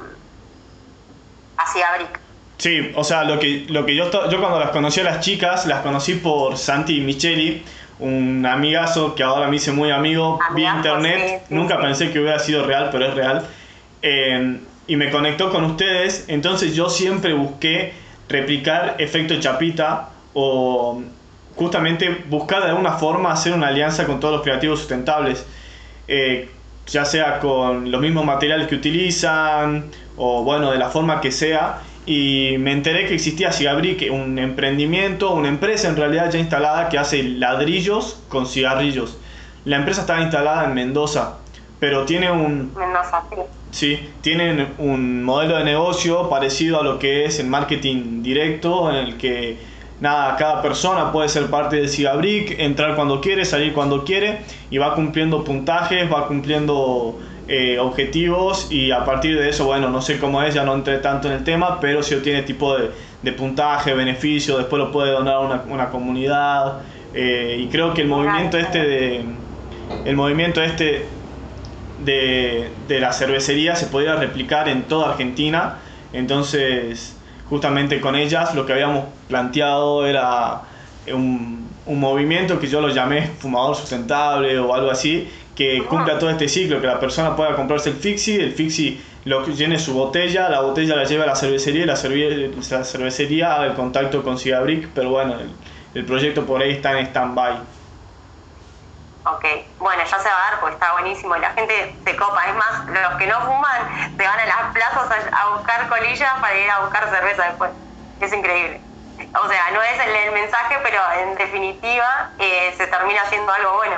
a 1.56 1.66
Ciabric. 1.72 2.18
Sí, 2.58 2.92
o 2.96 3.04
sea, 3.04 3.22
lo 3.22 3.38
que, 3.38 3.66
lo 3.68 3.86
que 3.86 3.94
yo, 3.94 4.10
yo 4.28 4.40
cuando 4.40 4.58
las 4.58 4.70
conocí 4.70 4.98
a 4.98 5.04
las 5.04 5.20
chicas, 5.20 5.64
las 5.66 5.82
conocí 5.82 6.14
por 6.14 6.58
Santi 6.58 7.00
Micheli, 7.02 7.64
un 8.00 8.44
amigazo 8.44 9.14
que 9.14 9.22
ahora 9.22 9.46
me 9.46 9.54
hice 9.54 9.70
muy 9.70 9.92
amigo 9.92 10.40
Amigazo, 10.48 10.76
internet. 10.78 11.18
sí, 11.42 11.44
sí, 11.50 11.54
Nunca 11.54 11.76
sí. 11.76 11.82
pensé 11.82 12.10
que 12.10 12.18
hubiera 12.18 12.40
sido 12.40 12.66
real, 12.66 12.88
pero 12.90 13.06
es 13.06 13.14
real. 13.14 13.46
Eh, 14.02 14.60
y 14.88 14.96
me 14.96 15.08
conectó 15.12 15.52
con 15.52 15.62
ustedes, 15.62 16.24
entonces 16.26 16.74
yo 16.74 16.90
siempre 16.90 17.32
busqué 17.32 17.94
replicar 18.30 18.94
efecto 18.98 19.38
chapita 19.38 20.08
o 20.32 21.02
justamente 21.56 22.24
buscar 22.28 22.62
de 22.62 22.70
alguna 22.70 22.92
forma 22.92 23.32
hacer 23.32 23.52
una 23.52 23.66
alianza 23.66 24.06
con 24.06 24.20
todos 24.20 24.34
los 24.36 24.42
creativos 24.42 24.78
sustentables. 24.78 25.44
Eh, 26.08 26.48
ya 26.86 27.04
sea 27.04 27.38
con 27.38 27.90
los 27.90 28.00
mismos 28.00 28.24
materiales 28.24 28.66
que 28.66 28.74
utilizan 28.74 29.84
o 30.16 30.42
bueno, 30.42 30.72
de 30.72 30.78
la 30.78 30.88
forma 30.88 31.20
que 31.20 31.30
sea. 31.32 31.80
Y 32.06 32.56
me 32.58 32.72
enteré 32.72 33.06
que 33.06 33.14
existía 33.14 33.52
Cigabric, 33.52 34.10
un 34.10 34.38
emprendimiento, 34.38 35.32
una 35.32 35.48
empresa 35.48 35.88
en 35.88 35.96
realidad 35.96 36.30
ya 36.30 36.38
instalada 36.38 36.88
que 36.88 36.98
hace 36.98 37.22
ladrillos 37.22 38.20
con 38.28 38.46
cigarrillos. 38.46 39.18
La 39.64 39.76
empresa 39.76 40.00
está 40.00 40.20
instalada 40.20 40.64
en 40.64 40.74
Mendoza, 40.74 41.36
pero 41.78 42.06
tiene 42.06 42.30
un, 42.30 42.72
Mendoza, 42.74 43.22
sí. 43.30 43.36
Sí, 43.70 44.10
tienen 44.20 44.74
un 44.78 45.22
modelo 45.22 45.56
de 45.56 45.64
negocio 45.64 46.28
parecido 46.28 46.80
a 46.80 46.82
lo 46.82 46.98
que 46.98 47.24
es 47.24 47.38
el 47.38 47.46
marketing 47.46 48.22
directo, 48.22 48.90
en 48.90 48.96
el 48.96 49.16
que 49.16 49.58
nada, 50.00 50.36
cada 50.36 50.60
persona 50.60 51.12
puede 51.12 51.28
ser 51.28 51.46
parte 51.46 51.76
del 51.76 51.88
Cigabric, 51.88 52.58
entrar 52.58 52.96
cuando 52.96 53.20
quiere, 53.20 53.44
salir 53.44 53.72
cuando 53.72 54.04
quiere, 54.04 54.40
y 54.70 54.78
va 54.78 54.94
cumpliendo 54.94 55.44
puntajes, 55.44 56.12
va 56.12 56.26
cumpliendo 56.26 57.18
eh, 57.46 57.78
objetivos, 57.78 58.66
y 58.72 58.90
a 58.90 59.04
partir 59.04 59.38
de 59.38 59.48
eso, 59.48 59.66
bueno, 59.66 59.88
no 59.88 60.02
sé 60.02 60.18
cómo 60.18 60.42
es, 60.42 60.54
ya 60.54 60.64
no 60.64 60.74
entré 60.74 60.98
tanto 60.98 61.28
en 61.28 61.34
el 61.34 61.44
tema, 61.44 61.78
pero 61.80 62.02
si 62.02 62.16
tiene 62.16 62.42
tipo 62.42 62.76
de, 62.76 62.90
de 63.22 63.32
puntaje, 63.32 63.94
beneficio, 63.94 64.58
después 64.58 64.82
lo 64.82 64.90
puede 64.90 65.12
donar 65.12 65.34
a 65.34 65.40
una, 65.40 65.62
una 65.68 65.90
comunidad, 65.90 66.80
eh, 67.14 67.56
y 67.60 67.66
creo 67.68 67.94
que 67.94 68.02
el 68.02 68.08
movimiento 68.08 68.58
este 68.58 68.82
de... 68.82 69.24
El 70.04 70.14
movimiento 70.14 70.62
este 70.62 71.04
de, 72.04 72.70
de 72.88 73.00
la 73.00 73.12
cervecería 73.12 73.76
se 73.76 73.86
podía 73.86 74.16
replicar 74.16 74.68
en 74.68 74.82
toda 74.84 75.10
Argentina. 75.10 75.78
Entonces, 76.12 77.16
justamente 77.48 78.00
con 78.00 78.16
ellas 78.16 78.54
lo 78.54 78.66
que 78.66 78.72
habíamos 78.72 79.04
planteado 79.28 80.06
era 80.06 80.62
un, 81.12 81.68
un 81.86 82.00
movimiento 82.00 82.58
que 82.60 82.66
yo 82.66 82.80
lo 82.80 82.88
llamé 82.88 83.26
fumador 83.38 83.76
sustentable 83.76 84.58
o 84.58 84.74
algo 84.74 84.90
así, 84.90 85.28
que 85.54 85.82
cumpla 85.84 86.18
todo 86.18 86.30
este 86.30 86.48
ciclo, 86.48 86.80
que 86.80 86.86
la 86.86 86.98
persona 86.98 87.36
pueda 87.36 87.54
comprarse 87.54 87.90
el 87.90 87.96
fixie, 87.96 88.42
el 88.42 88.52
fixie 88.52 89.00
lo 89.24 89.44
llene 89.46 89.78
su 89.78 89.92
botella, 89.92 90.48
la 90.48 90.60
botella 90.62 90.96
la 90.96 91.04
lleva 91.04 91.24
a 91.24 91.26
la 91.26 91.34
cervecería 91.36 91.82
y 91.82 91.86
la, 91.86 91.96
cerve- 91.96 92.50
la 92.70 92.84
cervecería 92.84 93.54
haga 93.54 93.66
el 93.66 93.74
contacto 93.74 94.22
con 94.22 94.38
Cigabric, 94.38 94.88
pero 94.94 95.10
bueno, 95.10 95.34
el, 95.38 95.50
el 95.94 96.04
proyecto 96.06 96.46
por 96.46 96.62
ahí 96.62 96.70
está 96.70 96.98
en 96.98 97.06
stand-by. 97.06 97.58
Ok, 99.24 99.44
bueno, 99.78 100.02
ya 100.02 100.18
se 100.18 100.28
va 100.28 100.34
a 100.34 100.50
dar 100.50 100.60
porque 100.60 100.74
está 100.74 100.92
buenísimo 100.92 101.36
y 101.36 101.40
la 101.40 101.50
gente 101.50 101.94
se 102.04 102.16
copa. 102.16 102.42
Es 102.48 102.54
más, 102.54 102.86
los 102.86 103.18
que 103.18 103.26
no 103.26 103.40
fuman 103.40 104.16
se 104.16 104.26
van 104.26 104.38
a 104.38 104.46
las 104.46 104.72
plazas 104.72 105.10
a, 105.30 105.56
buscar 105.56 105.88
colillas 105.88 106.32
para 106.40 106.58
ir 106.58 106.70
a 106.70 106.80
buscar 106.80 107.10
cerveza 107.10 107.44
después. 107.44 107.70
Es 108.20 108.32
increíble. 108.32 108.80
O 109.44 109.48
sea, 109.48 109.70
no 109.72 109.82
es 109.82 110.00
el, 110.06 110.16
el 110.28 110.32
mensaje, 110.32 110.76
pero 110.82 110.98
en 111.20 111.34
definitiva 111.36 112.30
eh, 112.38 112.72
se 112.76 112.86
termina 112.86 113.20
haciendo 113.20 113.52
algo 113.52 113.74
bueno. 113.76 113.96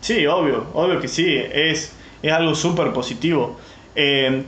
Sí, 0.00 0.24
obvio, 0.28 0.68
obvio 0.72 1.00
que 1.00 1.08
sí, 1.08 1.36
es, 1.36 1.96
es 2.22 2.32
algo 2.32 2.54
súper 2.54 2.92
positivo. 2.92 3.58
Eh, 3.96 4.44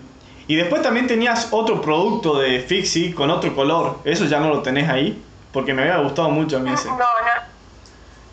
y 0.46 0.54
después 0.54 0.82
también 0.82 1.08
tenías 1.08 1.48
otro 1.50 1.80
producto 1.82 2.38
de 2.38 2.60
Fixie 2.60 3.12
con 3.12 3.30
otro 3.30 3.54
color, 3.56 3.98
eso 4.04 4.24
ya 4.26 4.38
no 4.38 4.48
lo 4.48 4.62
tenés 4.62 4.88
ahí, 4.88 5.24
porque 5.52 5.74
me 5.74 5.82
había 5.82 5.98
gustado 5.98 6.30
mucho 6.30 6.58
a 6.58 6.60
mí 6.60 6.72
ese. 6.72 6.88
No, 6.88 6.96
no. 6.98 7.49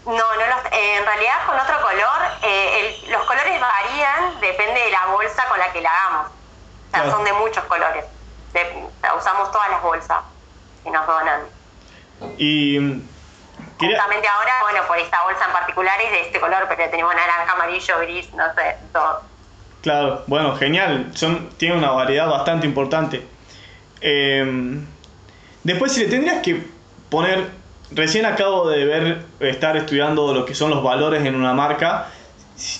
No, 0.08 0.14
no 0.14 0.48
los- 0.48 0.72
eh, 0.72 0.98
en 0.98 1.06
realidad 1.06 1.46
con 1.46 1.60
otro 1.60 1.82
color, 1.82 2.20
eh, 2.42 2.96
el- 3.06 3.12
los 3.12 3.24
colores 3.26 3.60
varían, 3.60 4.40
depende 4.40 4.80
de 4.82 4.92
la 4.92 5.06
bolsa 5.12 5.46
con 5.50 5.60
la 5.60 5.72
que 5.74 5.82
la 5.82 5.90
hagamos. 5.92 6.28
O 6.28 6.92
sea, 6.92 7.02
Claro. 7.02 7.12
son 7.12 7.24
de 7.26 7.34
muchos 7.34 7.64
colores. 7.66 8.06
De- 8.54 8.86
usamos 9.18 9.52
todas 9.52 9.70
las 9.70 9.82
bolsas 9.82 10.20
que 10.84 10.90
nos 10.92 11.06
donan. 11.06 11.42
Y 12.38 12.80
Justamente 13.80 14.28
ahora, 14.28 14.54
bueno, 14.62 14.88
por 14.88 14.98
esta 14.98 15.24
bolsa 15.24 15.46
en 15.46 15.52
particular 15.52 16.00
es 16.02 16.12
de 16.12 16.22
este 16.22 16.40
color, 16.40 16.66
pero 16.68 16.90
tenemos 16.90 17.14
naranja, 17.14 17.52
amarillo, 17.54 18.00
gris, 18.00 18.34
no 18.34 18.46
sé, 18.56 18.76
todo. 18.94 19.22
claro, 19.84 20.24
bueno, 20.28 20.56
genial, 20.58 21.12
son, 21.16 21.50
tiene 21.58 21.76
una 21.78 21.92
variedad 21.92 22.28
bastante 22.28 22.66
importante. 22.66 23.26
Eh, 24.02 24.80
después, 25.64 25.94
si 25.94 26.02
le 26.06 26.10
tendrías 26.10 26.42
que 26.42 26.66
poner, 27.10 27.52
recién 27.92 28.26
acabo 28.26 28.70
de 28.70 28.86
ver, 28.86 29.26
estar 29.40 29.78
estudiando 29.78 30.34
lo 30.34 30.46
que 30.46 30.56
son 30.56 30.70
los 30.70 30.84
valores 30.84 31.26
en 31.26 31.36
una 31.36 31.54
marca, 31.54 32.10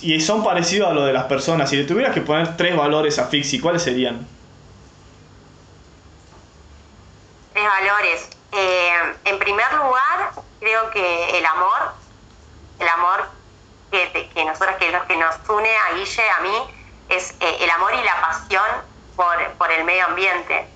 y 0.02 0.20
son 0.20 0.42
parecidos 0.42 0.90
a 0.90 0.92
lo 0.92 1.04
de 1.04 1.12
las 1.12 1.24
personas. 1.24 1.70
Si 1.70 1.76
le 1.76 1.84
tuvieras 1.84 2.12
que 2.12 2.20
poner 2.20 2.56
tres 2.56 2.76
valores 2.76 3.18
a 3.18 3.26
Fixie, 3.26 3.60
¿cuáles 3.60 3.82
serían? 3.82 4.26
Tres 7.52 7.64
valores. 7.64 8.28
Eh, 8.52 9.14
en 9.24 9.38
primer 9.38 9.72
lugar, 9.74 10.32
creo 10.58 10.90
que 10.90 11.38
el 11.38 11.46
amor, 11.46 11.92
el 12.80 12.88
amor 12.88 13.28
que, 13.92 14.30
que 14.34 14.44
nosotros, 14.44 14.76
que 14.78 14.90
los 14.90 15.04
que 15.04 15.16
nos 15.16 15.36
une 15.48 15.70
a 15.70 15.94
Guille, 15.94 16.30
a 16.30 16.40
mí, 16.40 16.56
es 17.08 17.34
eh, 17.40 17.56
el 17.60 17.70
amor 17.70 17.92
y 17.94 18.04
la 18.04 18.20
pasión 18.20 18.66
por, 19.14 19.36
por 19.58 19.70
el 19.70 19.84
medio 19.84 20.06
ambiente 20.06 20.66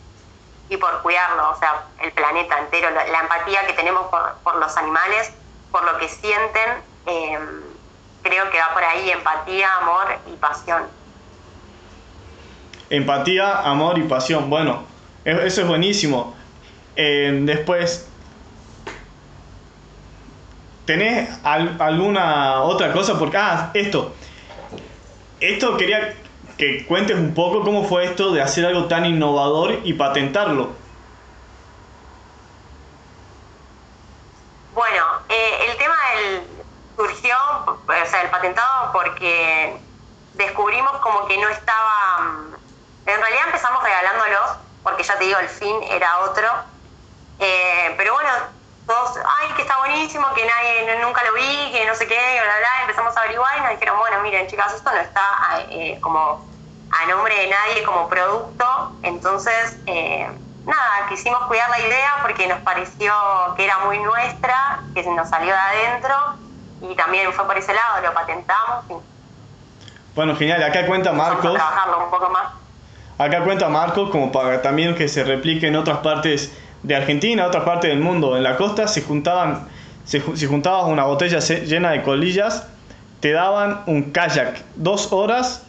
y 0.73 0.79
por 0.79 1.03
cuidarlo, 1.03 1.51
o 1.51 1.59
sea, 1.59 1.85
el 2.03 2.13
planeta 2.13 2.59
entero, 2.59 2.89
la, 2.91 3.21
empatía 3.21 3.67
que 3.67 3.75
tenemos 3.75 4.07
por, 4.07 4.37
por 4.43 4.57
los 4.57 4.75
animales, 4.79 5.31
por 5.71 5.85
lo 5.85 5.99
que 5.99 6.09
sienten, 6.09 6.71
eh, 7.07 7.39
creo 8.23 8.51
que 8.51 8.59
va 8.59 8.73
por 8.73 8.83
ahí, 8.83 9.11
empatía, 9.11 9.69
amor 9.83 10.07
y 10.33 10.37
pasión. 10.37 10.85
Empatía, 12.89 13.59
amor 13.61 13.99
y 13.99 14.05
pasión. 14.05 14.49
Bueno, 14.49 14.85
e- 15.27 15.47
eso 15.47 15.61
es 15.61 15.67
buenísimo. 15.69 16.35
Eh, 16.97 17.41
después, 17.43 18.09
¿tenés 20.87 21.29
al- 21.45 21.77
alguna 21.81 22.63
otra 22.63 22.93
cosa? 22.95 23.19
Porque, 23.19 23.37
ah, 23.37 23.71
esto. 23.75 24.15
Esto 25.39 25.77
quería 25.77 26.15
que 26.63 26.87
cuentes 26.87 27.17
un 27.19 27.35
poco 27.35 27.65
cómo 27.65 27.83
fue 27.83 28.05
esto 28.05 28.31
de 28.31 28.41
hacer 28.41 28.65
algo 28.65 28.87
tan 28.87 29.05
innovador 29.05 29.81
y 29.83 29.95
patentarlo. 29.95 30.71
Bueno, 34.73 35.05
eh, 35.29 35.67
el 35.69 35.77
tema 35.77 35.95
del, 36.15 36.47
surgió, 36.97 37.35
o 37.67 38.07
sea, 38.07 38.23
el 38.23 38.31
patentado 38.31 38.93
porque 38.93 39.77
descubrimos 40.35 40.93
como 40.99 41.27
que 41.27 41.37
no 41.39 41.49
estaba... 41.49 42.21
mm, 42.21 42.55
En 43.07 43.21
realidad 43.21 43.43
empezamos 43.47 43.83
regalándolos, 43.83 44.59
porque 44.85 45.03
ya 45.03 45.19
te 45.19 45.25
digo, 45.25 45.41
el 45.41 45.49
fin 45.49 45.83
era 45.91 46.21
otro. 46.21 46.47
Eh, 47.41 47.93
pero 47.97 48.13
bueno, 48.15 48.31
todos, 48.87 49.17
ay, 49.41 49.49
que 49.57 49.63
está 49.63 49.79
buenísimo, 49.79 50.33
que 50.35 50.47
nadie, 50.47 50.97
nunca 51.01 51.25
lo 51.25 51.35
vi, 51.35 51.73
que 51.73 51.85
no 51.87 51.95
sé 51.97 52.07
qué, 52.07 52.15
bla, 52.15 52.45
bla, 52.45 52.59
bla. 52.59 52.83
Empezamos 52.83 53.17
a 53.17 53.21
averiguar 53.21 53.59
y 53.59 53.61
nos 53.63 53.71
dijeron, 53.71 53.99
bueno, 53.99 54.21
miren, 54.23 54.47
chicas, 54.47 54.73
esto 54.73 54.93
no 54.93 55.01
está 55.01 55.67
eh, 55.69 55.99
como 56.01 56.52
a 56.93 57.07
nombre 57.07 57.35
de 57.35 57.49
nadie 57.49 57.83
como 57.85 58.09
producto. 58.09 58.65
Entonces, 59.03 59.79
eh, 59.87 60.29
nada, 60.67 61.07
quisimos 61.09 61.41
cuidar 61.47 61.69
la 61.71 61.81
idea 61.81 62.19
porque 62.23 62.47
nos 62.47 62.61
pareció 62.61 63.13
que 63.57 63.65
era 63.65 63.79
muy 63.85 63.99
nuestra, 63.99 64.83
que 64.95 65.03
nos 65.03 65.29
salió 65.29 65.53
de 65.53 65.61
adentro 65.61 66.15
y 66.83 66.95
también 66.95 67.33
fue 67.33 67.47
por 67.47 67.57
ese 67.57 67.73
lado, 67.73 68.03
lo 68.05 68.13
patentamos 68.13 68.85
y 68.91 68.95
Bueno, 70.15 70.37
genial. 70.37 70.63
Acá 70.63 70.87
cuenta 70.87 71.13
Marcos. 71.13 71.47
a 71.47 71.55
trabajarlo 71.55 72.05
un 72.05 72.11
poco 72.11 72.29
más. 72.31 72.53
Acá 73.19 73.45
cuenta 73.45 73.69
Marcos 73.69 74.11
como 74.11 74.33
para 74.33 74.63
también 74.63 74.95
que 74.95 75.09
se 75.09 75.25
replique 75.25 75.69
en 75.69 75.77
otras 75.77 75.99
partes 75.99 76.53
de 76.83 76.97
Argentina, 76.97 77.47
otras 77.47 77.65
partes 77.65 77.91
del 77.91 78.01
mundo. 78.01 78.37
En 78.37 78.43
la 78.43 78.57
costa 78.57 78.89
se 78.89 79.03
juntaban, 79.03 79.69
se, 80.05 80.21
si 80.37 80.47
juntabas 80.47 80.87
una 80.87 81.05
botella 81.05 81.39
llena 81.39 81.91
de 81.91 82.03
colillas, 82.03 82.67
te 83.21 83.33
daban 83.33 83.83
un 83.87 84.11
kayak, 84.11 84.63
dos 84.75 85.13
horas. 85.13 85.65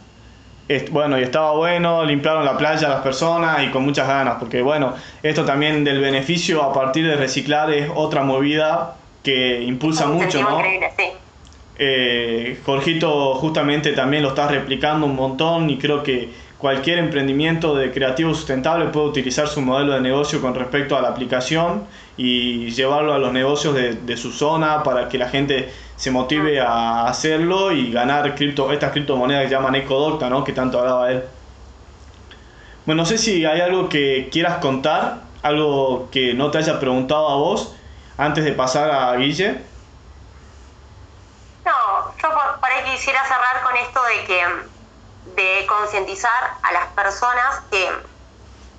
Bueno, 0.90 1.18
y 1.18 1.22
estaba 1.22 1.52
bueno, 1.52 2.04
limpiaron 2.04 2.44
la 2.44 2.56
playa 2.56 2.88
las 2.88 3.02
personas 3.02 3.62
y 3.62 3.70
con 3.70 3.84
muchas 3.84 4.08
ganas, 4.08 4.36
porque 4.38 4.62
bueno, 4.62 4.94
esto 5.22 5.44
también 5.44 5.84
del 5.84 6.00
beneficio 6.00 6.62
a 6.62 6.72
partir 6.72 7.06
de 7.06 7.16
reciclar 7.16 7.70
es 7.70 7.90
otra 7.94 8.22
movida 8.22 8.96
que 9.22 9.62
impulsa 9.62 10.06
Un 10.06 10.14
mucho, 10.14 10.42
¿no? 10.42 10.58
increíble, 10.58 10.90
sí. 10.96 11.04
Eh, 11.76 12.60
Jorgito 12.64 13.34
justamente 13.34 13.92
también 13.92 14.22
lo 14.22 14.28
está 14.30 14.46
replicando 14.46 15.06
un 15.06 15.16
montón 15.16 15.68
y 15.70 15.76
creo 15.76 16.02
que 16.02 16.30
cualquier 16.56 16.98
emprendimiento 16.98 17.74
de 17.74 17.90
creativo 17.90 18.32
sustentable 18.32 18.86
puede 18.86 19.08
utilizar 19.08 19.48
su 19.48 19.60
modelo 19.60 19.92
de 19.92 20.00
negocio 20.00 20.40
con 20.40 20.54
respecto 20.54 20.96
a 20.96 21.02
la 21.02 21.08
aplicación 21.08 21.84
y 22.16 22.70
llevarlo 22.70 23.12
a 23.12 23.18
los 23.18 23.32
negocios 23.32 23.74
de, 23.74 24.16
su 24.16 24.30
zona 24.30 24.82
para 24.82 25.08
que 25.08 25.18
la 25.18 25.28
gente 25.28 25.68
se 25.96 26.10
motive 26.10 26.60
a 26.60 27.06
hacerlo 27.06 27.72
y 27.72 27.92
ganar 27.92 28.34
cripto, 28.34 28.72
estas 28.72 28.92
criptomonedas 28.92 29.44
que 29.44 29.50
llaman 29.50 29.74
EcoDocta, 29.76 30.28
¿no? 30.28 30.44
que 30.44 30.52
tanto 30.52 30.80
hablaba 30.80 31.10
él. 31.10 31.24
Bueno, 32.84 33.02
no 33.02 33.06
sé 33.06 33.16
si 33.16 33.44
hay 33.46 33.60
algo 33.60 33.88
que 33.88 34.28
quieras 34.30 34.58
contar, 34.58 35.20
algo 35.42 36.08
que 36.10 36.34
no 36.34 36.50
te 36.50 36.58
haya 36.58 36.78
preguntado 36.80 37.28
a 37.28 37.36
vos 37.36 37.74
antes 38.18 38.44
de 38.44 38.52
pasar 38.52 38.90
a 38.90 39.16
Guille. 39.16 39.62
No, 41.64 42.14
yo 42.22 42.28
por, 42.60 42.70
ahí 42.70 42.84
quisiera 42.92 43.22
cerrar 43.24 43.62
con 43.62 43.76
esto 43.76 44.00
de 44.04 44.24
que 44.24 45.42
de 45.42 45.66
concientizar 45.66 46.54
a 46.62 46.72
las 46.72 46.86
personas 46.88 47.62
que 47.70 47.88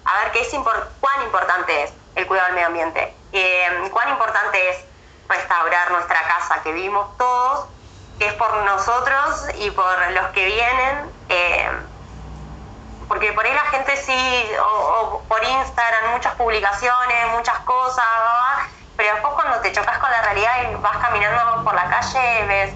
a 0.06 0.24
ver 0.24 0.32
qué 0.34 0.42
es 0.42 0.50
cuán 0.54 1.24
importante 1.24 1.84
es 1.84 1.94
el 2.14 2.28
cuidado 2.28 2.48
del 2.48 2.56
medio 2.56 2.68
ambiente, 2.68 3.14
eh, 3.32 3.90
cuán 3.92 4.10
importante 4.10 4.70
es 4.70 4.86
restaurar 5.28 5.92
nuestra 5.92 6.22
casa 6.24 6.62
que 6.64 6.72
vivimos 6.72 7.18
todos, 7.18 7.68
que 8.20 8.28
es 8.28 8.34
por 8.34 8.54
nosotros 8.64 9.48
y 9.56 9.72
por 9.72 10.12
los 10.12 10.28
que 10.28 10.46
vienen. 10.46 11.12
Eh, 11.30 11.70
porque 13.08 13.34
por 13.34 13.46
ahí 13.46 13.54
la 13.54 13.66
gente 13.66 13.96
sí, 13.98 14.52
o, 14.62 15.22
por 15.28 15.44
Instagram, 15.44 16.12
muchas 16.12 16.34
publicaciones, 16.36 17.28
muchas 17.32 17.60
cosas, 17.60 18.06
pero 18.98 19.14
después 19.14 19.34
cuando 19.34 19.60
te 19.60 19.72
chocas 19.72 19.98
con 20.00 20.10
la 20.10 20.22
realidad 20.24 20.72
y 20.72 20.76
vas 20.76 20.98
caminando 20.98 21.64
por 21.64 21.76
la 21.76 21.88
calle, 21.90 22.46
ves 22.48 22.74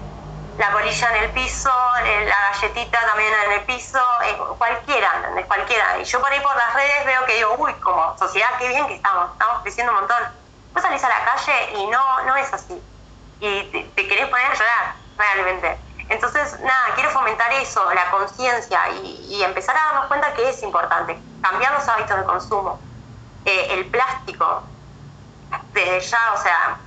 la 0.58 0.70
colilla 0.72 1.16
en 1.16 1.24
el 1.24 1.30
piso, 1.30 1.70
la 2.04 2.52
galletita 2.52 3.00
también 3.06 3.32
en 3.46 3.52
el 3.52 3.60
piso, 3.62 3.98
eh, 4.24 4.36
cualquiera, 4.58 5.08
Cualquiera. 5.46 5.98
Y 5.98 6.04
yo 6.04 6.20
por 6.20 6.30
ahí 6.30 6.40
por 6.40 6.54
las 6.54 6.74
redes 6.74 7.06
veo 7.06 7.24
que 7.24 7.34
digo, 7.34 7.54
uy, 7.58 7.72
como 7.74 8.16
sociedad, 8.18 8.50
qué 8.58 8.68
bien 8.68 8.86
que 8.86 8.94
estamos, 8.96 9.32
estamos 9.32 9.62
creciendo 9.62 9.92
un 9.92 10.00
montón. 10.00 10.39
Vos 10.72 10.82
salís 10.82 11.02
a 11.04 11.08
la 11.08 11.24
calle 11.24 11.72
y 11.78 11.86
no, 11.86 12.22
no 12.24 12.36
es 12.36 12.52
así. 12.52 12.80
Y 13.40 13.62
te, 13.64 13.82
te 13.94 14.08
querés 14.08 14.28
poner 14.28 14.46
a 14.46 14.54
llorar, 14.54 14.94
realmente. 15.16 15.78
Entonces, 16.10 16.58
nada, 16.60 16.94
quiero 16.96 17.10
fomentar 17.10 17.52
eso, 17.52 17.88
la 17.94 18.10
conciencia 18.10 18.80
y, 19.04 19.42
empezar 19.44 19.76
a 19.76 19.84
darnos 19.84 20.06
cuenta 20.06 20.34
que 20.34 20.50
es 20.50 20.60
importante, 20.64 21.16
cambiar 21.40 21.72
los 21.72 21.88
hábitos 21.88 22.18
de 22.18 22.24
consumo. 22.24 22.80
Eh, 23.44 23.68
el 23.70 23.86
plástico, 23.86 24.64
desde 25.72 26.00
ya, 26.00 26.18
o 26.34 26.42
sea, 26.42 26.78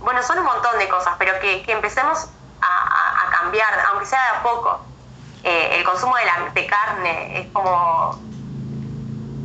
bueno, 0.00 0.20
son 0.24 0.40
un 0.40 0.46
montón 0.46 0.78
de 0.78 0.88
cosas, 0.88 1.14
pero 1.16 1.38
que, 1.38 1.64
empecemos 1.68 2.28
a, 2.60 3.30
cambiar, 3.30 3.72
aunque 3.90 4.06
sea 4.06 4.20
de 4.20 4.38
a 4.38 4.42
poco. 4.42 4.80
Eh, 5.44 5.76
el 5.78 5.84
consumo 5.84 6.16
de, 6.54 6.66
carne 6.66 7.40
es 7.40 7.52
como 7.52 8.18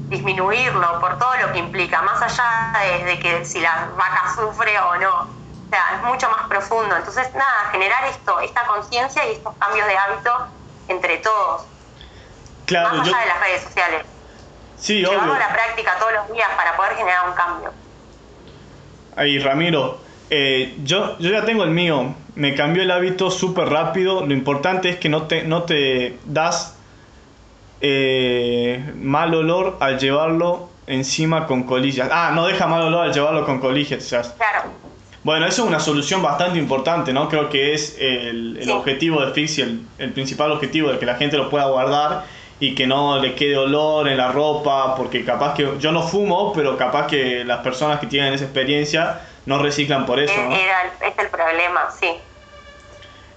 disminuirlo 0.09 0.99
por 0.99 1.17
todo 1.17 1.35
lo 1.37 1.51
que 1.51 1.59
implica, 1.59 2.01
más 2.01 2.21
allá 2.21 2.73
de 3.05 3.19
que 3.19 3.45
si 3.45 3.59
la 3.59 3.89
vaca 3.97 4.33
sufre 4.35 4.77
o 4.79 4.95
no 4.97 5.43
sea, 5.73 5.97
es 5.97 6.03
mucho 6.03 6.29
más 6.29 6.47
profundo. 6.47 6.95
Entonces, 6.95 7.33
nada, 7.33 7.69
generar 7.71 8.05
esto, 8.05 8.39
esta 8.39 8.65
conciencia 8.65 9.27
y 9.27 9.33
estos 9.33 9.55
cambios 9.57 9.87
de 9.87 9.97
hábito 9.97 10.31
entre 10.87 11.17
todos. 11.17 11.65
Claro, 12.65 12.97
más 12.97 13.07
allá 13.07 13.17
de 13.19 13.25
las 13.25 13.39
redes 13.41 13.63
sociales. 13.63 14.05
Sí, 14.77 14.99
Llevarlo 14.99 15.33
a 15.33 15.39
la 15.39 15.53
práctica 15.53 15.95
todos 15.99 16.13
los 16.13 16.33
días 16.33 16.49
para 16.55 16.75
poder 16.75 16.95
generar 16.95 17.27
un 17.29 17.35
cambio. 17.35 17.71
Ahí, 19.15 19.39
Ramiro, 19.39 19.99
eh, 20.29 20.75
yo, 20.83 21.17
yo 21.19 21.29
ya 21.29 21.45
tengo 21.45 21.63
el 21.63 21.71
mío. 21.71 22.15
Me 22.35 22.55
cambió 22.55 22.83
el 22.83 22.91
hábito 22.91 23.31
súper 23.31 23.69
rápido. 23.69 24.25
Lo 24.25 24.33
importante 24.33 24.89
es 24.89 24.97
que 24.97 25.09
no 25.09 25.27
te, 25.27 25.43
no 25.43 25.63
te 25.63 26.19
das 26.25 26.77
eh, 27.85 28.93
mal 28.95 29.35
olor 29.35 29.75
al 29.81 29.99
llevarlo 29.99 30.69
encima 30.87 31.45
con 31.45 31.63
colillas. 31.63 32.09
Ah, 32.11 32.31
no 32.33 32.47
deja 32.47 32.65
mal 32.65 32.81
olor 32.81 33.07
al 33.07 33.13
llevarlo 33.13 33.45
con 33.45 33.59
colillas. 33.59 34.07
Claro. 34.07 34.71
Bueno, 35.21 35.45
eso 35.45 35.63
es 35.63 35.67
una 35.67 35.79
solución 35.79 36.21
bastante 36.21 36.59
importante, 36.59 37.11
¿no? 37.11 37.27
Creo 37.27 37.49
que 37.49 37.73
es 37.73 37.97
el, 37.99 38.69
objetivo 38.71 39.25
de 39.25 39.33
Fix 39.33 39.59
el, 39.59 39.81
el, 39.97 40.11
principal 40.13 40.51
objetivo 40.51 40.91
de 40.91 40.99
que 40.99 41.05
la 41.05 41.15
gente 41.15 41.37
lo 41.37 41.49
pueda 41.49 41.65
guardar 41.65 42.23
y 42.59 42.73
que 42.73 42.87
no 42.87 43.19
le 43.19 43.35
quede 43.35 43.57
olor 43.57 44.07
en 44.07 44.17
la 44.17 44.31
ropa, 44.31 44.95
porque 44.95 45.25
capaz 45.25 45.53
que 45.53 45.67
yo 45.79 45.91
no 45.91 46.03
fumo, 46.03 46.53
pero 46.53 46.77
capaz 46.77 47.07
que 47.07 47.43
las 47.43 47.59
personas 47.59 47.99
que 47.99 48.07
tienen 48.07 48.33
esa 48.33 48.45
experiencia 48.45 49.21
no 49.45 49.59
reciclan 49.59 50.05
por 50.05 50.19
eso, 50.19 50.33
¿no? 50.35 50.55
Era, 50.55 50.93
es 51.01 51.17
el 51.17 51.27
problema, 51.27 51.89
sí. 51.99 52.11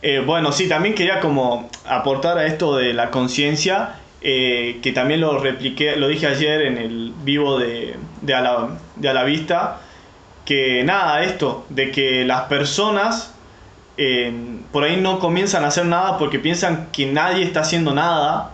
Eh, 0.02 0.22
bueno, 0.24 0.52
sí, 0.52 0.68
también 0.68 0.94
quería 0.94 1.18
como 1.18 1.68
aportar 1.85 2.38
a 2.38 2.46
esto 2.46 2.76
de 2.76 2.92
la 2.92 3.11
conciencia, 3.11 3.96
eh, 4.29 4.81
que 4.83 4.91
también 4.91 5.21
lo 5.21 5.39
repliqué, 5.39 5.95
lo 5.95 6.09
dije 6.09 6.27
ayer 6.27 6.62
en 6.62 6.79
el 6.79 7.12
vivo 7.23 7.61
de, 7.61 7.95
de, 8.23 8.35
a, 8.35 8.41
la, 8.41 8.71
de 8.97 9.09
a 9.09 9.12
la 9.12 9.23
vista, 9.23 9.79
que 10.45 10.83
nada, 10.83 11.23
esto, 11.23 11.65
de 11.69 11.93
que 11.93 12.25
las 12.25 12.43
personas 12.43 13.33
eh, 13.97 14.33
por 14.73 14.83
ahí 14.83 14.97
no 14.97 15.21
comienzan 15.21 15.65
a 15.65 15.69
hacer 15.69 15.87
nada 15.87 16.19
porque 16.19 16.41
piensan 16.41 16.89
que 16.91 17.07
nadie 17.07 17.45
está 17.45 17.61
haciendo 17.61 17.95
nada 17.95 18.51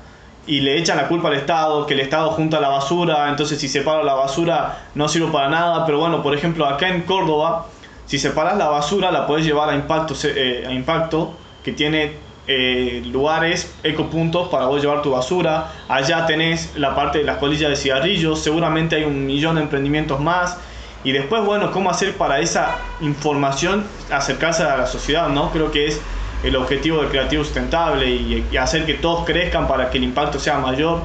y 0.47 0.61
le 0.61 0.77
echan 0.77 0.99
la 0.99 1.09
culpa 1.09 1.29
al 1.29 1.37
Estado, 1.37 1.87
que 1.87 1.95
el 1.95 2.01
Estado 2.01 2.33
junta 2.33 2.61
la 2.61 2.69
basura, 2.69 3.31
entonces 3.31 3.59
si 3.59 3.67
separa 3.67 4.03
la 4.03 4.13
basura 4.13 4.89
no 4.95 5.09
sirve 5.09 5.33
para 5.33 5.49
nada, 5.49 5.87
pero 5.87 5.99
bueno, 5.99 6.23
por 6.23 6.35
ejemplo, 6.35 6.67
acá 6.67 6.91
en 6.91 7.01
Córdoba, 7.01 7.69
si 8.05 8.19
separas 8.19 8.59
la 8.59 8.69
basura 8.69 9.11
la 9.11 9.27
puedes 9.27 9.47
llevar 9.47 9.71
a 9.71 9.75
impacto, 9.75 10.15
eh, 10.25 10.67
a 10.69 10.73
impacto 10.73 11.35
que 11.65 11.73
tiene 11.73 12.13
eh, 12.47 13.03
lugares, 13.07 13.75
ecopuntos 13.83 14.49
para 14.49 14.67
vos 14.67 14.83
llevar 14.83 15.03
tu 15.03 15.13
basura, 15.13 15.73
allá 15.89 16.27
tenés 16.27 16.77
la 16.77 16.95
parte 16.95 17.19
de 17.19 17.25
las 17.25 17.39
colillas 17.39 17.71
de 17.71 17.77
cigarrillos, 17.77 18.43
seguramente 18.43 18.97
hay 18.97 19.05
un 19.05 19.27
millón 19.27 19.57
de 19.57 19.63
emprendimientos 19.63 20.21
más, 20.21 20.59
y 21.05 21.13
después, 21.13 21.45
bueno, 21.45 21.73
cómo 21.73 21.91
hacer 21.91 22.17
para 22.17 22.39
esa 22.41 22.79
información 23.01 23.85
acercarse 24.11 24.63
a 24.63 24.77
la 24.77 24.87
sociedad, 24.87 25.29
¿no? 25.29 25.51
Creo 25.51 25.73
que 25.73 25.87
es 25.87 26.01
el 26.45 26.57
objetivo 26.57 27.01
del 27.01 27.11
creativo 27.11 27.45
sustentable 27.45 28.09
y, 28.09 28.57
hacer 28.57 28.87
que 28.87 28.95
todos 28.95 29.25
crezcan 29.25 29.67
para 29.67 29.91
que 29.91 29.99
el 29.99 30.05
impacto 30.05 30.39
sea 30.39 30.59
mayor. 30.59 31.01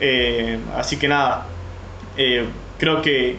Eh, 0.00 0.58
así 0.76 0.96
que 0.96 1.06
nada, 1.06 1.46
eh, 2.16 2.46
creo 2.78 3.02
que 3.02 3.38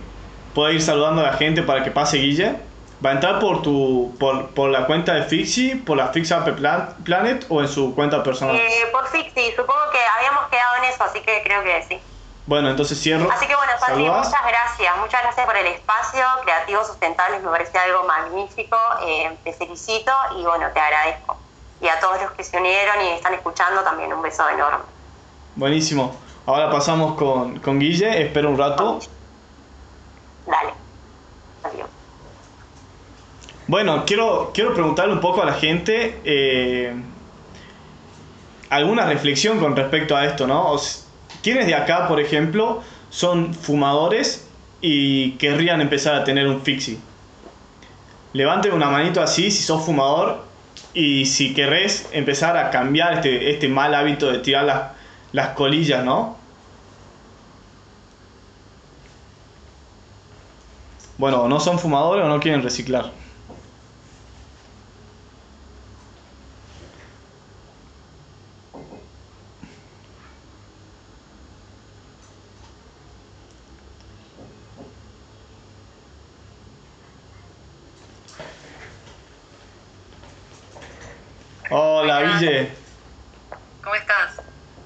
puedo 0.54 0.72
ir 0.72 0.82
saludando 0.82 1.22
a 1.22 1.26
la 1.26 1.34
gente 1.34 1.62
para 1.62 1.84
que 1.84 1.92
pase 1.92 2.18
Guille. 2.18 2.56
¿Va 3.04 3.10
a 3.10 3.14
entrar 3.14 3.40
por 3.40 3.62
tu 3.62 4.16
por, 4.20 4.50
por 4.52 4.70
la 4.70 4.86
cuenta 4.86 5.14
de 5.14 5.24
Fixi, 5.24 5.76
por 5.76 5.98
la 5.98 6.08
Fix 6.08 6.32
App 6.32 6.48
Planet 7.04 7.46
o 7.50 7.62
en 7.62 7.68
su 7.68 7.94
cuenta 7.94 8.24
personal? 8.24 8.56
Eh, 8.56 8.88
por 8.92 9.08
Fixi, 9.08 9.52
supongo 9.52 9.82
que 9.92 10.00
habíamos 10.18 10.48
quedado 10.50 10.76
en 10.78 10.84
eso, 10.86 11.04
así 11.04 11.20
que 11.22 11.42
creo 11.44 11.64
que 11.64 11.84
sí. 11.84 12.00
Bueno, 12.48 12.70
entonces 12.70 13.02
cierro. 13.02 13.30
Así 13.32 13.48
que 13.48 13.56
bueno, 13.56 13.72
Santi, 13.80 14.04
muchas 14.04 14.46
gracias. 14.48 14.98
Muchas 14.98 15.24
gracias 15.24 15.46
por 15.46 15.58
el 15.58 15.66
espacio. 15.66 16.24
Creativos 16.44 16.88
Sustentables 16.88 17.42
me 17.42 17.50
parece 17.50 17.78
algo 17.78 18.04
magnífico. 18.04 18.78
Eh, 19.06 19.36
te 19.44 19.52
felicito 19.54 20.12
y 20.38 20.44
bueno, 20.44 20.68
te 20.72 20.80
agradezco. 20.80 21.38
Y 21.82 21.88
a 21.88 22.00
todos 22.00 22.22
los 22.22 22.32
que 22.32 22.44
se 22.44 22.58
unieron 22.58 23.02
y 23.02 23.10
están 23.10 23.34
escuchando 23.34 23.82
también 23.82 24.14
un 24.14 24.22
beso 24.22 24.48
enorme. 24.48 24.86
Buenísimo. 25.56 26.16
Ahora 26.46 26.70
pasamos 26.70 27.16
con, 27.18 27.60
con 27.60 27.80
Guille. 27.80 28.22
Espero 28.22 28.50
un 28.50 28.58
rato. 28.58 29.00
Dale. 30.46 30.74
Adiós. 31.64 31.95
Bueno, 33.68 34.04
quiero, 34.06 34.52
quiero 34.54 34.76
preguntarle 34.76 35.14
un 35.14 35.20
poco 35.20 35.42
a 35.42 35.46
la 35.46 35.54
gente 35.54 36.20
eh, 36.24 36.94
alguna 38.70 39.08
reflexión 39.08 39.60
con 39.60 39.76
respecto 39.76 40.16
a 40.16 40.26
esto, 40.26 40.46
¿no? 40.46 40.76
¿Quiénes 41.42 41.66
de 41.66 41.74
acá, 41.74 42.08
por 42.08 42.20
ejemplo, 42.20 42.84
son 43.10 43.56
fumadores 43.56 44.48
y 44.82 45.32
querrían 45.34 45.82
empezar 45.82 46.14
a 46.14 46.24
tener 46.24 46.48
un 46.48 46.62
fixie? 46.62 47.00
Levante 48.34 48.70
una 48.70 48.90
manito 48.92 49.20
así 49.20 49.50
si 49.50 49.64
sos 49.64 49.84
fumador 49.84 50.44
y 50.94 51.26
si 51.26 51.56
querés 51.56 52.08
empezar 52.12 52.58
a 52.58 52.70
cambiar 52.70 53.14
este, 53.14 53.50
este 53.50 53.68
mal 53.68 53.96
hábito 53.96 54.32
de 54.32 54.40
tirar 54.40 54.66
las, 54.66 54.92
las 55.32 55.50
colillas, 55.50 56.06
¿no? 56.06 56.38
Bueno, 61.18 61.48
no 61.48 61.60
son 61.60 61.80
fumadores 61.80 62.26
o 62.26 62.28
no 62.28 62.40
quieren 62.40 62.62
reciclar. 62.62 63.25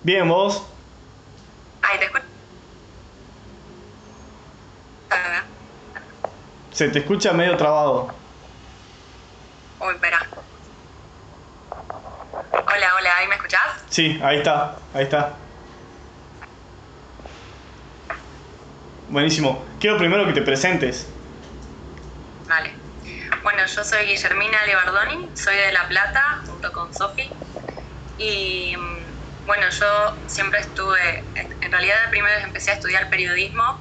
Bien, 0.09 0.27
vos. 0.27 0.65
Ay, 1.83 1.99
te 1.99 2.05
escucho. 2.05 2.23
Se 6.71 6.89
te 6.89 6.97
escucha 6.97 7.31
medio 7.31 7.55
trabado. 7.55 8.11
Uy, 9.79 9.93
espera. 9.93 10.27
Hola, 11.69 12.95
hola, 12.97 13.17
¿ahí 13.17 13.27
me 13.27 13.35
escuchás? 13.35 13.61
Sí, 13.91 14.19
ahí 14.23 14.37
está, 14.37 14.77
ahí 14.95 15.03
está. 15.03 15.33
Buenísimo. 19.09 19.63
Quiero 19.79 19.99
primero 19.99 20.25
que 20.25 20.33
te 20.33 20.41
presentes. 20.41 21.07
Vale. 22.47 22.73
Bueno, 23.43 23.63
yo 23.67 23.83
soy 23.83 24.07
Guillermina 24.07 24.65
Levardoni, 24.65 25.29
soy 25.35 25.55
de 25.55 25.71
La 25.71 25.87
Plata, 25.87 26.41
junto 26.47 26.71
con 26.73 26.91
Sofi. 26.95 27.29
Y 28.17 28.75
mm, 28.75 28.98
bueno, 29.49 29.67
yo 29.71 30.15
siempre 30.27 30.59
estuve, 30.59 31.23
en 31.33 31.71
realidad 31.71 31.95
primero 32.11 32.37
empecé 32.43 32.69
a 32.69 32.75
estudiar 32.75 33.09
periodismo 33.09 33.79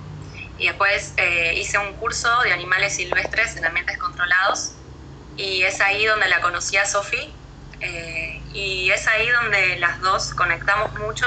y 0.57 0.67
después 0.67 1.13
eh, 1.19 1.53
hice 1.57 1.77
un 1.77 1.93
curso 1.93 2.27
de 2.43 2.55
animales 2.55 2.97
silvestres 2.97 3.55
en 3.59 3.67
ambientes 3.67 3.99
controlados. 3.99 4.71
Y 5.37 5.65
es 5.65 5.79
ahí 5.83 6.07
donde 6.07 6.27
la 6.27 6.41
conocí 6.41 6.79
a 6.79 6.87
Sofi. 6.87 7.35
Eh, 7.83 8.41
y 8.55 8.91
es 8.91 9.07
ahí 9.09 9.29
donde 9.29 9.77
las 9.79 10.01
dos 10.01 10.33
conectamos 10.33 10.95
mucho. 10.95 11.27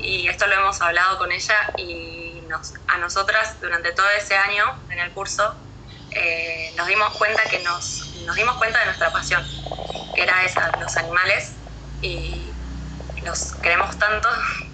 Y 0.00 0.26
esto 0.26 0.46
lo 0.46 0.54
hemos 0.54 0.80
hablado 0.80 1.18
con 1.18 1.30
ella 1.30 1.56
y 1.76 2.40
nos, 2.48 2.72
a 2.88 2.96
nosotras 2.96 3.60
durante 3.60 3.92
todo 3.92 4.08
ese 4.16 4.36
año 4.36 4.64
en 4.88 5.00
el 5.00 5.12
curso 5.12 5.54
eh, 6.12 6.72
nos 6.78 6.86
dimos 6.86 7.12
cuenta 7.18 7.42
que 7.50 7.58
nos, 7.58 8.14
nos 8.24 8.36
dimos 8.36 8.56
cuenta 8.56 8.78
de 8.78 8.86
nuestra 8.86 9.12
pasión, 9.12 9.42
que 10.14 10.22
era 10.22 10.44
esa, 10.44 10.70
los 10.80 10.96
animales, 10.96 11.56
y 12.00 12.53
los 13.24 13.54
queremos 13.56 13.98
tanto 13.98 14.28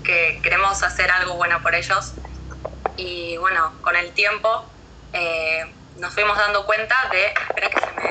que 0.05 0.41
queremos 0.43 0.83
hacer 0.83 1.11
algo 1.11 1.35
bueno 1.35 1.63
por 1.63 1.75
ellos. 1.75 2.13
Y 2.97 3.37
bueno, 3.39 3.73
con 3.83 3.97
el 3.97 4.13
tiempo 4.13 4.67
eh, 5.13 5.73
nos 5.97 6.13
fuimos 6.15 6.37
dando 6.37 6.67
cuenta 6.67 6.97
de, 7.11 7.27
espera 7.27 7.71
que 7.71 7.81
se 7.81 7.87
me... 7.93 8.11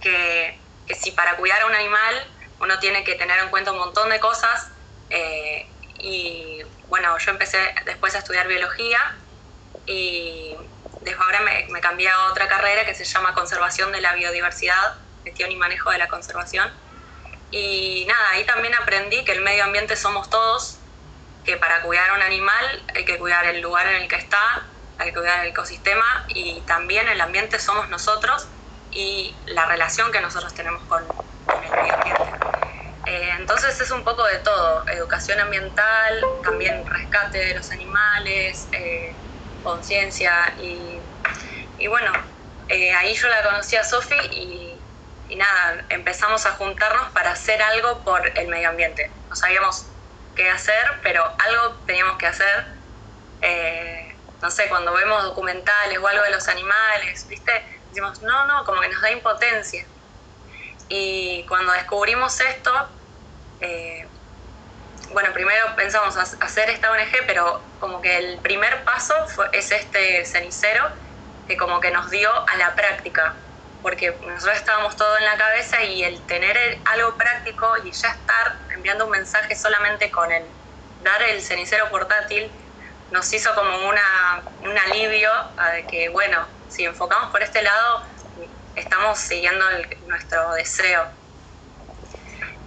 Que, 0.00 0.58
que, 0.86 0.94
si 0.94 1.10
para 1.10 1.36
cuidar 1.36 1.60
a 1.62 1.66
un 1.66 1.74
animal 1.74 2.26
uno 2.60 2.78
tiene 2.78 3.04
que 3.04 3.14
tener 3.14 3.38
en 3.40 3.48
cuenta 3.48 3.72
un 3.72 3.78
montón 3.78 4.10
de 4.10 4.20
cosas. 4.20 4.68
Eh, 5.10 5.66
y 5.98 6.60
bueno, 6.88 7.16
yo 7.18 7.30
empecé 7.30 7.58
después 7.84 8.14
a 8.14 8.18
estudiar 8.18 8.46
biología 8.48 9.16
y 9.86 10.54
desde 11.00 11.18
ahora 11.20 11.40
me, 11.40 11.66
me, 11.70 11.80
cambié 11.80 12.08
a 12.08 12.26
otra 12.30 12.48
carrera 12.48 12.84
que 12.84 12.94
se 12.94 13.04
llama 13.04 13.34
Conservación 13.34 13.92
de 13.92 14.00
la 14.00 14.14
Biodiversidad, 14.14 14.94
gestión 15.24 15.50
y 15.50 15.56
manejo 15.56 15.90
de 15.90 15.98
la 15.98 16.08
conservación. 16.08 16.70
Y 17.50 18.04
nada, 18.06 18.30
ahí 18.30 18.44
también 18.44 18.74
aprendí 18.74 19.24
que 19.24 19.32
el 19.32 19.40
medio 19.40 19.64
ambiente 19.64 19.96
somos 19.96 20.30
todos, 20.30 20.78
que 21.44 21.56
para 21.56 21.82
cuidar 21.82 22.10
a 22.10 22.14
un 22.14 22.22
animal 22.22 22.84
hay 22.94 23.04
que 23.04 23.18
cuidar 23.18 23.46
el 23.46 23.60
lugar 23.60 23.86
en 23.88 24.02
el 24.02 24.08
que 24.08 24.16
está, 24.16 24.66
hay 24.98 25.06
que 25.12 25.18
cuidar 25.18 25.44
el 25.44 25.50
ecosistema 25.50 26.26
y 26.28 26.60
también 26.62 27.08
el 27.08 27.20
ambiente 27.20 27.58
somos 27.58 27.88
nosotros 27.88 28.46
y 28.92 29.34
la 29.46 29.66
relación 29.66 30.12
que 30.12 30.20
nosotros 30.20 30.54
tenemos 30.54 30.82
con, 30.84 31.04
con 31.06 31.64
el 31.64 31.70
medio 31.70 31.94
ambiente. 31.94 32.22
Eh, 33.06 33.30
entonces 33.38 33.80
es 33.80 33.90
un 33.90 34.04
poco 34.04 34.24
de 34.24 34.38
todo, 34.38 34.86
educación 34.88 35.40
ambiental, 35.40 36.24
también 36.44 36.86
rescate 36.86 37.38
de 37.38 37.54
los 37.54 37.70
animales, 37.72 38.68
eh, 38.72 39.14
conciencia 39.62 40.54
y, 40.58 41.00
y, 41.78 41.86
bueno, 41.86 42.12
eh, 42.68 42.92
ahí 42.92 43.14
yo 43.14 43.28
la 43.28 43.42
conocí 43.42 43.76
a 43.76 43.84
Sofi 43.84 44.14
y, 44.30 44.69
y, 45.30 45.36
nada, 45.36 45.84
empezamos 45.88 46.44
a 46.46 46.52
juntarnos 46.52 47.10
para 47.12 47.30
hacer 47.30 47.62
algo 47.62 48.00
por 48.00 48.26
el 48.38 48.48
medio 48.48 48.68
ambiente. 48.68 49.10
No 49.28 49.36
sabíamos 49.36 49.86
qué 50.34 50.50
hacer, 50.50 51.00
pero 51.02 51.24
algo 51.24 51.76
teníamos 51.86 52.18
que 52.18 52.26
hacer. 52.26 52.66
Eh, 53.42 54.14
no 54.42 54.50
sé, 54.50 54.68
cuando 54.68 54.92
vemos 54.92 55.22
documentales 55.22 55.98
o 55.98 56.06
algo 56.06 56.22
de 56.24 56.30
los 56.30 56.48
animales, 56.48 57.26
¿viste? 57.28 57.52
Decimos, 57.88 58.22
no, 58.22 58.46
no, 58.46 58.64
como 58.64 58.80
que 58.80 58.88
nos 58.88 59.00
da 59.00 59.10
impotencia. 59.10 59.86
Y 60.88 61.44
cuando 61.48 61.72
descubrimos 61.72 62.40
esto, 62.40 62.72
eh, 63.60 64.06
bueno, 65.12 65.32
primero 65.32 65.76
pensamos 65.76 66.16
hacer 66.16 66.70
esta 66.70 66.90
ONG, 66.90 67.26
pero 67.26 67.62
como 67.78 68.00
que 68.00 68.16
el 68.16 68.38
primer 68.38 68.84
paso 68.84 69.14
fue, 69.28 69.48
es 69.52 69.70
este 69.70 70.24
cenicero 70.24 70.88
que 71.46 71.56
como 71.56 71.80
que 71.80 71.90
nos 71.90 72.10
dio 72.10 72.30
a 72.48 72.56
la 72.56 72.74
práctica, 72.74 73.34
porque 73.82 74.16
nosotros 74.26 74.56
estábamos 74.56 74.96
todo 74.96 75.16
en 75.18 75.24
la 75.24 75.36
cabeza 75.36 75.82
y 75.82 76.02
el 76.02 76.20
tener 76.22 76.78
algo 76.84 77.16
práctico 77.16 77.66
y 77.84 77.92
ya 77.92 78.08
estar 78.08 78.58
enviando 78.72 79.06
un 79.06 79.10
mensaje 79.10 79.54
solamente 79.54 80.10
con 80.10 80.30
el 80.30 80.44
dar 81.02 81.22
el 81.22 81.40
cenicero 81.42 81.88
portátil 81.90 82.50
nos 83.10 83.32
hizo 83.32 83.54
como 83.54 83.88
una, 83.88 84.42
un 84.62 84.78
alivio 84.78 85.30
de 85.74 85.84
que, 85.86 86.08
bueno, 86.10 86.46
si 86.68 86.84
enfocamos 86.84 87.30
por 87.30 87.42
este 87.42 87.62
lado, 87.62 88.02
estamos 88.76 89.18
siguiendo 89.18 89.68
el, 89.70 89.96
nuestro 90.06 90.52
deseo. 90.52 91.04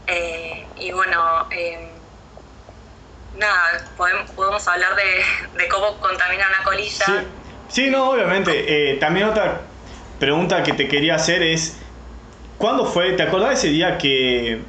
Eh, 0.07 0.67
y 0.75 0.91
bueno, 0.91 1.47
eh, 1.51 1.89
nada, 3.37 3.85
podemos, 3.95 4.29
podemos 4.31 4.67
hablar 4.67 4.95
de, 4.95 5.67
cómo 5.69 5.97
contamina 6.01 6.47
una 6.49 6.63
colilla. 6.63 7.05
Sí, 7.05 7.27
sí 7.69 7.89
no, 7.89 8.11
obviamente. 8.11 8.91
Eh, 8.91 8.97
también 8.97 9.29
otra 9.29 9.61
pregunta 10.23 10.63
que 10.63 10.71
te 10.71 10.87
quería 10.87 11.15
hacer 11.15 11.43
es, 11.43 11.77
¿cuándo 12.57 12.85
fue, 12.85 13.11
te 13.11 13.23
acordás 13.23 13.49
de 13.49 13.55
ese 13.55 13.67
día 13.67 13.97
que, 13.97 14.61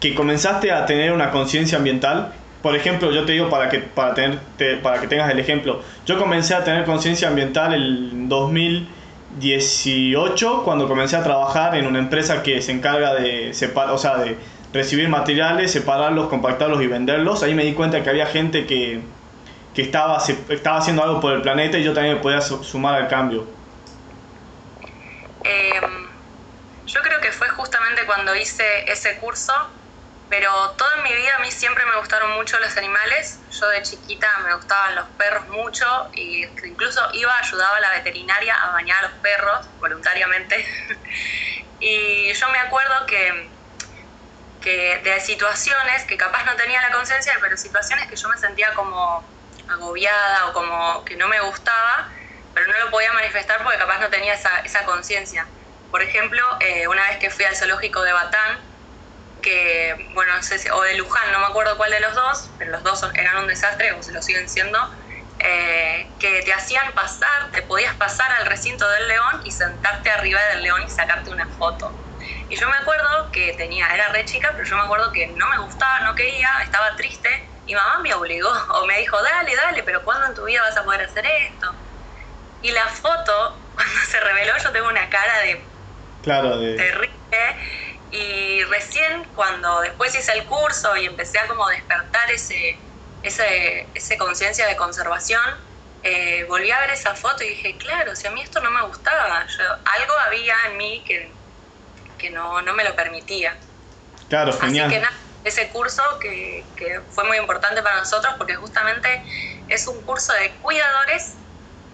que 0.00 0.12
comenzaste 0.12 0.72
a 0.72 0.86
tener 0.86 1.12
una 1.12 1.30
conciencia 1.30 1.78
ambiental? 1.78 2.32
Por 2.62 2.74
ejemplo, 2.74 3.12
yo 3.12 3.24
te 3.24 3.30
digo 3.30 3.48
para 3.48 3.68
que, 3.68 3.78
para, 3.78 4.14
tener, 4.14 4.40
te, 4.56 4.78
para 4.78 5.00
que 5.00 5.06
tengas 5.06 5.30
el 5.30 5.38
ejemplo, 5.38 5.82
yo 6.04 6.18
comencé 6.18 6.56
a 6.56 6.64
tener 6.64 6.84
conciencia 6.84 7.28
ambiental 7.28 7.74
en 7.74 8.28
2018 8.28 10.64
cuando 10.64 10.88
comencé 10.88 11.14
a 11.14 11.22
trabajar 11.22 11.76
en 11.76 11.86
una 11.86 12.00
empresa 12.00 12.42
que 12.42 12.60
se 12.60 12.72
encarga 12.72 13.14
de 13.14 13.54
separar, 13.54 13.94
o 13.94 13.98
sea, 13.98 14.16
de 14.16 14.36
recibir 14.72 15.08
materiales, 15.08 15.70
separarlos, 15.70 16.26
compactarlos 16.26 16.82
y 16.82 16.88
venderlos. 16.88 17.44
Ahí 17.44 17.54
me 17.54 17.64
di 17.64 17.74
cuenta 17.74 18.02
que 18.02 18.10
había 18.10 18.26
gente 18.26 18.66
que, 18.66 18.98
que 19.74 19.82
estaba, 19.82 20.20
estaba 20.48 20.78
haciendo 20.78 21.04
algo 21.04 21.20
por 21.20 21.34
el 21.34 21.42
planeta 21.42 21.78
y 21.78 21.84
yo 21.84 21.92
también 21.92 22.16
me 22.16 22.20
podía 22.20 22.40
sumar 22.40 23.00
al 23.00 23.06
cambio. 23.06 23.61
Eh, 25.44 25.80
yo 26.86 27.00
creo 27.02 27.20
que 27.20 27.32
fue 27.32 27.48
justamente 27.50 28.04
cuando 28.06 28.34
hice 28.34 28.90
ese 28.90 29.16
curso, 29.18 29.52
pero 30.28 30.70
toda 30.72 30.96
mi 30.98 31.12
vida 31.14 31.36
a 31.36 31.38
mí 31.40 31.50
siempre 31.50 31.84
me 31.84 31.96
gustaron 31.96 32.32
mucho 32.32 32.58
los 32.58 32.76
animales. 32.76 33.38
Yo 33.50 33.68
de 33.68 33.82
chiquita 33.82 34.28
me 34.44 34.54
gustaban 34.54 34.94
los 34.94 35.06
perros 35.18 35.46
mucho 35.48 35.86
y 36.14 36.44
incluso 36.64 37.00
iba, 37.12 37.36
ayudaba 37.38 37.76
a 37.76 37.80
la 37.80 37.90
veterinaria 37.90 38.54
a 38.54 38.72
bañar 38.72 39.04
a 39.04 39.08
los 39.08 39.18
perros 39.20 39.66
voluntariamente. 39.78 40.66
y 41.80 42.32
yo 42.32 42.48
me 42.50 42.58
acuerdo 42.58 43.06
que 43.06 43.50
que 44.62 44.98
de 44.98 45.20
situaciones 45.20 46.04
que 46.04 46.16
capaz 46.16 46.44
no 46.44 46.54
tenía 46.54 46.80
la 46.80 46.90
conciencia, 46.92 47.34
pero 47.40 47.56
situaciones 47.56 48.06
que 48.06 48.16
yo 48.16 48.28
me 48.28 48.38
sentía 48.38 48.72
como 48.74 49.22
agobiada 49.68 50.46
o 50.46 50.52
como 50.52 51.04
que 51.04 51.16
no 51.16 51.28
me 51.28 51.40
gustaba, 51.40 51.91
pero 52.62 52.78
no 52.78 52.84
lo 52.84 52.90
podía 52.92 53.12
manifestar 53.12 53.60
porque 53.62 53.78
capaz 53.78 53.98
no 53.98 54.08
tenía 54.08 54.34
esa, 54.34 54.60
esa 54.60 54.84
conciencia. 54.84 55.46
Por 55.90 56.00
ejemplo, 56.02 56.40
eh, 56.60 56.86
una 56.86 57.08
vez 57.08 57.18
que 57.18 57.28
fui 57.28 57.44
al 57.44 57.56
zoológico 57.56 58.02
de 58.02 58.12
Batán, 58.12 58.60
que, 59.42 60.10
bueno, 60.14 60.36
no 60.36 60.42
sé 60.42 60.58
si, 60.58 60.68
o 60.70 60.80
de 60.82 60.94
Luján, 60.94 61.32
no 61.32 61.40
me 61.40 61.46
acuerdo 61.46 61.76
cuál 61.76 61.90
de 61.90 61.98
los 62.00 62.14
dos, 62.14 62.50
pero 62.58 62.70
los 62.70 62.84
dos 62.84 63.02
eran 63.14 63.38
un 63.38 63.48
desastre, 63.48 63.92
o 63.92 64.02
se 64.02 64.12
lo 64.12 64.22
siguen 64.22 64.48
siendo, 64.48 64.78
eh, 65.40 66.08
que 66.20 66.42
te 66.42 66.52
hacían 66.52 66.92
pasar, 66.92 67.50
te 67.50 67.62
podías 67.62 67.94
pasar 67.96 68.30
al 68.38 68.46
recinto 68.46 68.88
del 68.88 69.08
león 69.08 69.42
y 69.44 69.50
sentarte 69.50 70.10
arriba 70.10 70.40
del 70.52 70.62
león 70.62 70.82
y 70.86 70.88
sacarte 70.90 71.30
una 71.30 71.48
foto. 71.48 71.92
Y 72.48 72.54
yo 72.54 72.68
me 72.68 72.76
acuerdo 72.76 73.32
que 73.32 73.54
tenía, 73.54 73.88
era 73.92 74.08
re 74.10 74.24
chica, 74.24 74.50
pero 74.52 74.62
yo 74.62 74.76
me 74.76 74.82
acuerdo 74.82 75.10
que 75.10 75.26
no 75.26 75.48
me 75.48 75.58
gustaba, 75.58 76.00
no 76.00 76.14
quería, 76.14 76.48
estaba 76.62 76.94
triste. 76.94 77.48
Y 77.66 77.74
mamá 77.74 77.98
me 77.98 78.14
obligó 78.14 78.50
o 78.50 78.86
me 78.86 78.98
dijo, 78.98 79.20
dale, 79.20 79.56
dale, 79.56 79.82
pero 79.82 80.04
¿cuándo 80.04 80.26
en 80.26 80.34
tu 80.34 80.44
vida 80.44 80.62
vas 80.62 80.76
a 80.76 80.84
poder 80.84 81.02
hacer 81.02 81.26
esto? 81.26 81.74
Y 82.62 82.70
la 82.70 82.86
foto, 82.86 83.58
cuando 83.74 84.00
se 84.08 84.20
reveló, 84.20 84.52
yo 84.62 84.70
tengo 84.72 84.88
una 84.88 85.08
cara 85.08 85.38
de... 85.40 85.62
Claro, 86.22 86.58
de... 86.58 86.76
Terrible. 86.76 87.12
Y 88.10 88.62
recién 88.64 89.24
cuando 89.34 89.80
después 89.80 90.14
hice 90.14 90.32
el 90.32 90.44
curso 90.44 90.96
y 90.96 91.06
empecé 91.06 91.38
a 91.38 91.46
como 91.46 91.66
despertar 91.68 92.30
ese, 92.30 92.76
ese, 93.22 93.86
ese 93.94 94.18
conciencia 94.18 94.66
de 94.66 94.76
conservación, 94.76 95.42
eh, 96.02 96.44
volví 96.46 96.70
a 96.70 96.80
ver 96.80 96.90
esa 96.90 97.14
foto 97.14 97.42
y 97.42 97.48
dije, 97.48 97.76
claro, 97.78 98.14
si 98.14 98.26
a 98.26 98.30
mí 98.30 98.42
esto 98.42 98.60
no 98.60 98.70
me 98.70 98.82
gustaba, 98.82 99.46
yo, 99.46 99.64
algo 99.64 100.14
había 100.26 100.54
en 100.68 100.76
mí 100.76 101.02
que 101.06 101.30
que 102.22 102.30
no, 102.30 102.62
no 102.62 102.72
me 102.72 102.84
lo 102.84 102.94
permitía. 102.94 103.56
Claro, 104.28 104.52
genial. 104.52 104.86
Así 104.86 104.94
que 104.94 105.00
nada, 105.02 105.16
ese 105.44 105.68
curso 105.68 106.02
que, 106.20 106.64
que 106.76 107.00
fue 107.10 107.24
muy 107.24 107.36
importante 107.36 107.82
para 107.82 107.96
nosotros 107.98 108.34
porque 108.38 108.54
justamente 108.54 109.22
es 109.68 109.86
un 109.88 110.00
curso 110.02 110.32
de 110.34 110.52
cuidadores 110.62 111.34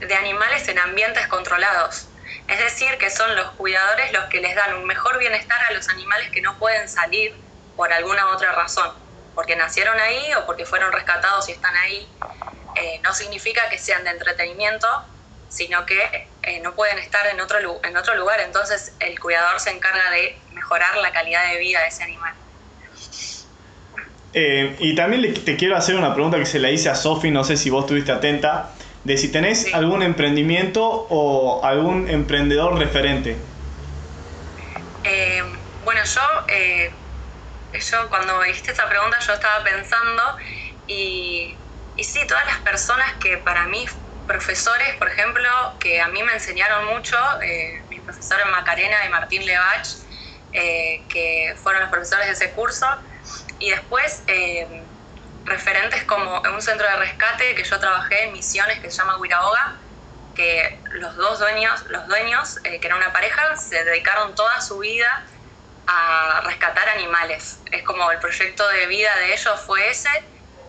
de 0.01 0.15
animales 0.15 0.69
en 0.69 0.79
ambientes 0.79 1.27
controlados. 1.27 2.09
Es 2.47 2.59
decir, 2.59 2.97
que 2.99 3.11
son 3.11 3.35
los 3.37 3.51
cuidadores 3.53 4.13
los 4.13 4.25
que 4.27 4.41
les 4.41 4.55
dan 4.55 4.75
un 4.75 4.85
mejor 4.85 5.19
bienestar 5.19 5.59
a 5.69 5.73
los 5.73 5.89
animales 5.89 6.31
que 6.31 6.41
no 6.41 6.59
pueden 6.59 6.89
salir 6.89 7.35
por 7.77 7.93
alguna 7.93 8.29
otra 8.29 8.53
razón, 8.53 8.91
porque 9.35 9.55
nacieron 9.55 9.99
ahí 10.01 10.33
o 10.35 10.47
porque 10.47 10.65
fueron 10.65 10.93
rescatados 10.93 11.49
y 11.49 11.53
están 11.53 11.77
ahí. 11.77 12.09
Eh, 12.77 13.01
no 13.03 13.13
significa 13.15 13.69
que 13.71 13.79
sean 13.79 14.05
de 14.05 14.11
entretenimiento, 14.11 14.87
sino 15.49 15.85
que 15.87 16.29
eh, 16.43 16.61
no 16.61 16.75
pueden 16.75 16.99
estar 16.99 17.27
en 17.27 17.41
otro, 17.41 17.59
en 17.83 17.97
otro 17.97 18.15
lugar. 18.15 18.41
Entonces 18.41 18.95
el 19.01 19.19
cuidador 19.19 19.61
se 19.61 19.71
encarga 19.71 20.11
de 20.11 20.39
mejorar 20.53 20.97
la 20.99 21.13
calidad 21.13 21.51
de 21.53 21.59
vida 21.59 21.81
de 21.83 21.89
ese 21.89 22.03
animal. 22.05 22.35
Eh, 24.35 24.77
y 24.79 24.95
también 24.95 25.35
te 25.45 25.57
quiero 25.57 25.77
hacer 25.77 25.97
una 25.97 26.15
pregunta 26.15 26.39
que 26.39 26.47
se 26.47 26.59
le 26.59 26.73
hice 26.73 26.89
a 26.89 26.95
Sofi, 26.95 27.31
no 27.31 27.45
sé 27.45 27.57
si 27.57 27.71
vos 27.71 27.85
estuviste 27.85 28.13
atenta, 28.13 28.71
de 29.05 29.17
si 29.17 29.31
tenés 29.31 29.73
algún 29.75 30.03
emprendimiento 30.03 30.85
o 30.85 31.65
algún 31.65 32.09
emprendedor 32.09 32.79
referente. 32.79 33.37
Eh, 35.05 35.43
bueno, 35.85 36.01
yo, 36.05 36.21
eh, 36.49 36.91
yo 37.73 38.09
cuando 38.09 38.43
dijiste 38.43 38.73
esa 38.73 38.89
pregunta 38.89 39.19
yo 39.27 39.33
estaba 39.35 39.65
pensando 39.65 40.23
y, 40.87 41.57
y 41.97 42.05
sí, 42.05 42.27
todas 42.27 42.45
las 42.47 42.59
personas 42.59 43.15
que 43.21 43.39
para 43.39 43.65
mí, 43.67 43.87
profesores, 44.27 44.95
por 44.99 45.09
ejemplo, 45.09 45.49
que 45.81 46.01
a 46.01 46.09
mí 46.09 46.23
me 46.23 46.35
enseñaron 46.35 46.87
mucho, 46.87 47.17
mis 47.89 48.01
profesores 48.03 48.47
Macarena 48.51 48.97
y 49.07 49.09
Martín 49.09 49.47
Levach, 49.47 49.89
que 50.53 51.55
fueron 51.63 51.83
los 51.83 51.91
profesores 51.91 52.27
de 52.27 52.33
ese 52.33 52.51
curso, 52.53 52.87
y 53.59 53.71
después, 53.71 54.23
eh, 54.27 54.85
referentes 55.49 56.05
como 56.05 56.41
un 56.41 56.63
centro 56.63 56.87
de 56.87 56.97
rescate 56.97 57.55
que 57.55 57.65
yo 57.65 57.79
trabajé 57.79 58.25
en 58.25 58.33
Misiones, 58.33 58.81
que 58.81 58.91
se 58.91 58.99
llama 58.99 59.17
Huiraoga, 59.17 59.77
que 60.35 60.81
los 60.93 61.17
dos 61.17 61.39
dueños, 61.41 61.85
los 61.89 62.07
dueños 62.07 62.59
eh, 62.65 62.79
que 62.81 62.87
era 62.87 62.97
una 62.97 63.13
pareja, 63.13 63.57
se 63.57 63.83
dedicaron 63.85 64.35
toda 64.35 64.61
su 64.61 64.79
vida 64.79 65.25
a 65.87 66.43
rescatar 66.45 66.89
animales. 66.91 67.59
Es 67.73 67.83
como 67.83 68.11
el 68.13 68.19
proyecto 68.19 68.69
de 68.69 68.87
vida 68.87 69.15
de 69.17 69.33
ellos 69.33 69.61
fue 69.67 69.89
ese 69.89 70.11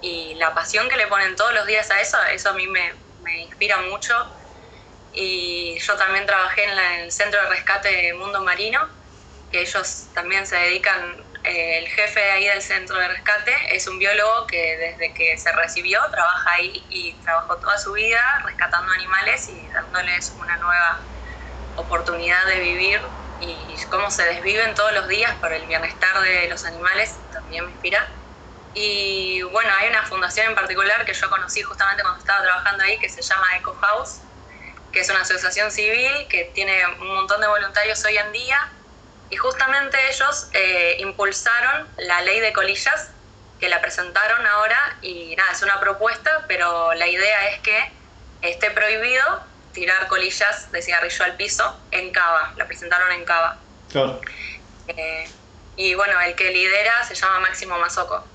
y 0.02 0.34
la 0.36 0.54
pasión 0.54 0.90
que 0.90 0.96
le 0.98 1.08
ponen 1.08 1.36
todos 1.36 1.54
los 1.54 1.68
días 1.68 1.92
a 1.92 2.00
eso, 2.00 2.18
eso 2.32 2.50
a 2.50 2.54
mí 2.54 2.68
me, 2.68 2.94
me 3.22 3.42
inspira 3.42 3.78
mucho. 3.78 4.16
Y 5.14 5.78
yo 5.80 5.96
también 5.98 6.26
trabajé 6.26 6.64
en, 6.64 6.72
en 6.72 7.00
el 7.02 7.12
centro 7.12 7.42
de 7.42 7.50
rescate 7.50 8.14
Mundo 8.14 8.42
Marino, 8.42 8.88
que 9.52 9.62
ellos 9.62 10.08
también 10.14 10.48
se 10.48 10.56
dedican 10.56 11.29
el 11.44 11.88
jefe 11.88 12.32
ahí 12.32 12.48
del 12.48 12.62
centro 12.62 12.98
de 12.98 13.08
rescate 13.08 13.56
es 13.72 13.88
un 13.88 13.98
biólogo 13.98 14.48
que 14.48 14.78
desde 14.78 15.14
que 15.14 15.38
se 15.38 15.52
recibió 15.54 16.02
trabaja 16.12 16.52
ahí 16.54 16.86
y 16.90 17.20
trabajó 17.22 17.58
toda 17.60 17.78
su 17.78 17.94
vida 17.94 18.22
rescatando 18.46 18.92
animales 18.92 19.48
y 19.50 19.68
dándoles 19.70 20.36
una 20.38 20.58
nueva 20.58 21.08
oportunidad 21.76 22.46
de 22.48 22.60
vivir 22.60 23.02
y 23.40 23.82
cómo 23.88 24.12
se 24.12 24.24
desviven 24.26 24.76
todos 24.76 24.92
los 24.94 25.08
días 25.08 25.34
por 25.38 25.54
el 25.54 25.66
bienestar 25.66 26.20
de 26.22 26.50
los 26.50 26.66
animales 26.66 27.22
también 27.32 27.66
me 27.66 27.72
inspira. 27.72 28.06
Y 28.74 29.42
bueno, 29.44 29.72
hay 29.80 29.90
una 29.90 30.04
fundación 30.04 30.48
en 30.48 30.56
particular 30.56 31.06
que 31.06 31.14
yo 31.14 31.30
conocí 31.30 31.62
justamente 31.62 32.04
cuando 32.04 32.20
estaba 32.20 32.44
trabajando 32.44 32.84
ahí 32.84 33.00
que 33.00 33.08
se 33.10 33.22
llama 33.22 33.48
Eco 33.58 33.74
House, 33.76 34.24
que 34.92 35.00
es 35.00 35.10
una 35.10 35.22
asociación 35.22 35.72
civil 35.72 36.28
que 36.30 36.52
tiene 36.54 36.86
un 37.00 37.16
montón 37.16 37.40
de 37.40 37.48
voluntarios 37.48 38.04
hoy 38.06 38.18
en 38.18 38.32
día 38.34 38.60
y 39.30 39.38
justamente 39.38 39.98
ellos 40.10 40.50
eh, 40.54 40.98
impulsaron 41.00 41.88
la 41.98 42.22
ley 42.22 42.40
de 42.40 42.54
colillas, 42.54 43.12
que 43.60 43.70
la 43.70 43.82
presentaron 43.82 44.46
ahora 44.48 44.98
y 45.02 45.36
nada, 45.36 45.52
es 45.52 45.62
una 45.62 45.80
propuesta, 45.80 46.46
pero 46.48 46.94
la 46.94 47.08
idea 47.08 47.50
es 47.50 47.60
que 47.60 47.92
esté 48.42 48.72
prohibido 48.72 49.44
tirar 49.74 50.08
colillas 50.08 50.72
de 50.72 50.82
cigarrillo 50.82 51.26
al 51.26 51.36
piso 51.36 51.80
en 51.92 52.12
Cava, 52.12 52.54
la 52.56 52.66
presentaron 52.66 53.12
en 53.12 53.26
Cava. 53.26 53.58
Claro. 53.92 54.22
Eh, 54.88 55.30
y 55.76 55.94
bueno, 55.94 56.20
el 56.22 56.36
que 56.36 56.52
lidera 56.52 57.04
se 57.04 57.16
llama 57.16 57.40
Máximo 57.42 57.78
Mazoco. 57.78 58.26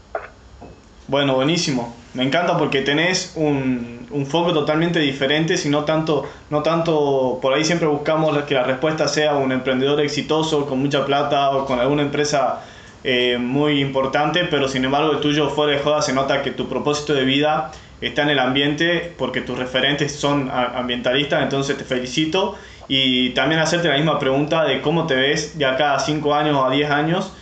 Bueno, 1.06 1.34
buenísimo. 1.34 1.94
Me 2.14 2.22
encanta 2.22 2.56
porque 2.56 2.80
tenés 2.80 3.32
un, 3.34 4.06
un, 4.10 4.26
foco 4.26 4.52
totalmente 4.52 5.00
diferente, 5.00 5.56
sino 5.58 5.84
tanto, 5.84 6.24
no 6.48 6.62
tanto, 6.62 7.38
por 7.42 7.52
ahí 7.52 7.64
siempre 7.64 7.88
buscamos 7.88 8.36
que 8.44 8.54
la 8.54 8.62
respuesta 8.62 9.08
sea 9.08 9.34
un 9.36 9.52
emprendedor 9.52 10.00
exitoso, 10.00 10.64
con 10.66 10.78
mucha 10.78 11.04
plata 11.04 11.50
o 11.50 11.66
con 11.66 11.80
alguna 11.80 12.02
empresa 12.02 12.62
eh, 13.06 13.36
muy 13.38 13.82
importante, 13.82 14.44
pero 14.50 14.66
sin 14.66 14.82
embargo 14.86 15.12
el 15.12 15.20
tuyo 15.20 15.50
fuera 15.50 15.72
de 15.72 15.78
joda 15.78 16.00
se 16.00 16.14
nota 16.14 16.40
que 16.40 16.52
tu 16.52 16.70
propósito 16.70 17.12
de 17.12 17.24
vida 17.26 17.70
está 18.00 18.22
en 18.22 18.30
el 18.30 18.38
ambiente 18.38 19.12
porque 19.18 19.42
tus 19.42 19.58
referentes 19.58 20.12
son 20.12 20.50
ambientalistas, 20.50 21.42
entonces 21.42 21.76
te 21.76 21.84
felicito 21.84 22.56
y 22.88 23.30
también 23.30 23.60
hacerte 23.60 23.88
la 23.88 23.96
misma 23.96 24.18
pregunta 24.18 24.64
de 24.64 24.80
cómo 24.80 25.06
te 25.06 25.16
ves 25.16 25.58
de 25.58 25.66
acá 25.66 25.94
a 25.94 25.98
5 25.98 26.34
años 26.34 26.56
o 26.56 26.64
a 26.64 26.70
10 26.70 26.90
años 26.90 27.32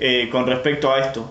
eh, 0.00 0.28
con 0.32 0.44
respecto 0.44 0.92
a 0.92 0.98
esto. 0.98 1.30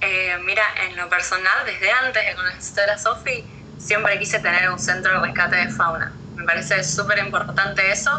Eh, 0.00 0.38
mira, 0.44 0.62
en 0.88 0.96
lo 0.96 1.08
personal, 1.08 1.64
desde 1.66 1.90
antes 1.92 2.24
de 2.24 2.34
conocer 2.34 2.88
a 2.90 2.96
Sofi, 2.96 3.44
siempre 3.78 4.18
quise 4.18 4.38
tener 4.40 4.70
un 4.70 4.78
centro 4.78 5.12
de 5.12 5.26
rescate 5.26 5.56
de 5.56 5.68
fauna. 5.68 6.10
Me 6.36 6.44
parece 6.44 6.82
súper 6.84 7.18
importante 7.18 7.90
eso, 7.90 8.10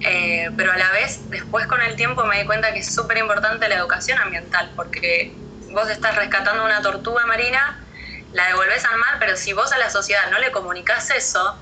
eh, 0.00 0.50
pero 0.56 0.72
a 0.72 0.76
la 0.76 0.90
vez, 0.92 1.30
después 1.30 1.66
con 1.66 1.80
el 1.82 1.96
tiempo 1.96 2.24
me 2.26 2.40
di 2.40 2.44
cuenta 2.44 2.72
que 2.72 2.80
es 2.80 2.94
súper 2.94 3.16
importante 3.18 3.66
la 3.68 3.76
educación 3.76 4.18
ambiental, 4.18 4.72
porque 4.76 5.34
vos 5.72 5.88
estás 5.88 6.16
rescatando 6.16 6.64
una 6.64 6.82
tortuga 6.82 7.24
marina, 7.26 7.82
la 8.32 8.48
devolvés 8.48 8.84
al 8.84 8.98
mar, 8.98 9.16
pero 9.18 9.36
si 9.36 9.54
vos 9.54 9.72
a 9.72 9.78
la 9.78 9.88
sociedad 9.88 10.30
no 10.30 10.38
le 10.38 10.52
comunicás 10.52 11.10
eso, 11.10 11.56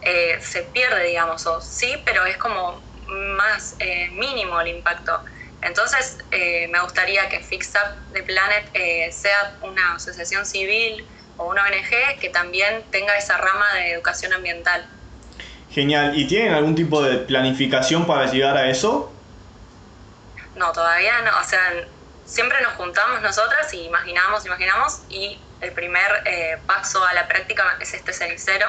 eh, 0.00 0.38
se 0.40 0.62
pierde, 0.62 1.04
digamos, 1.04 1.46
o 1.46 1.60
sí, 1.60 2.02
pero 2.06 2.24
es 2.24 2.38
como 2.38 2.80
más 3.08 3.76
mínimo 4.12 4.60
el 4.60 4.68
impacto. 4.68 5.22
Entonces, 5.62 6.18
eh, 6.30 6.68
me 6.68 6.80
gustaría 6.80 7.28
que 7.28 7.40
Fix 7.40 7.72
Up 7.74 8.12
the 8.12 8.22
Planet 8.22 8.68
eh, 8.74 9.10
sea 9.10 9.56
una 9.62 9.94
asociación 9.94 10.46
civil 10.46 11.06
o 11.36 11.46
una 11.46 11.64
ONG 11.64 12.18
que 12.20 12.28
también 12.30 12.84
tenga 12.90 13.16
esa 13.16 13.36
rama 13.36 13.66
de 13.74 13.92
educación 13.92 14.32
ambiental. 14.32 14.86
Genial. 15.70 16.16
¿Y 16.16 16.26
tienen 16.26 16.52
algún 16.52 16.74
tipo 16.74 17.02
de 17.02 17.18
planificación 17.18 18.06
para 18.06 18.26
llegar 18.30 18.56
a 18.56 18.70
eso? 18.70 19.12
No, 20.54 20.72
todavía 20.72 21.20
no. 21.22 21.32
O 21.40 21.44
sea, 21.44 21.60
siempre 22.24 22.60
nos 22.62 22.74
juntamos 22.74 23.20
nosotras 23.22 23.72
y 23.74 23.82
imaginamos, 23.82 24.46
imaginamos, 24.46 25.00
y 25.08 25.38
el 25.60 25.72
primer 25.72 26.22
eh, 26.24 26.58
paso 26.66 27.04
a 27.04 27.12
la 27.14 27.26
práctica 27.28 27.76
es 27.80 27.92
este 27.94 28.12
cenicero 28.12 28.66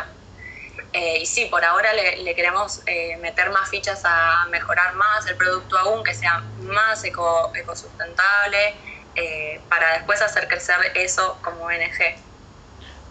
eh, 0.94 1.20
y 1.22 1.26
sí, 1.26 1.46
por 1.46 1.64
ahora 1.64 1.90
le, 1.94 2.34
queremos 2.36 2.82
eh, 2.86 3.18
meter 3.22 3.52
más 3.52 3.70
fichas 3.70 4.02
a 4.06 4.46
mejorar 4.50 4.96
más 4.96 5.28
el 5.28 5.36
producto 5.36 5.78
aún, 5.78 6.04
que 6.04 6.14
sea 6.14 6.44
más 6.62 7.04
eco, 7.04 7.52
ecosustentable, 7.56 8.76
eh, 9.16 9.60
para 9.70 9.94
después 9.94 10.22
hacer 10.22 10.48
crecer 10.48 10.76
eso 10.96 11.38
como 11.44 11.66
ONG. 11.66 12.18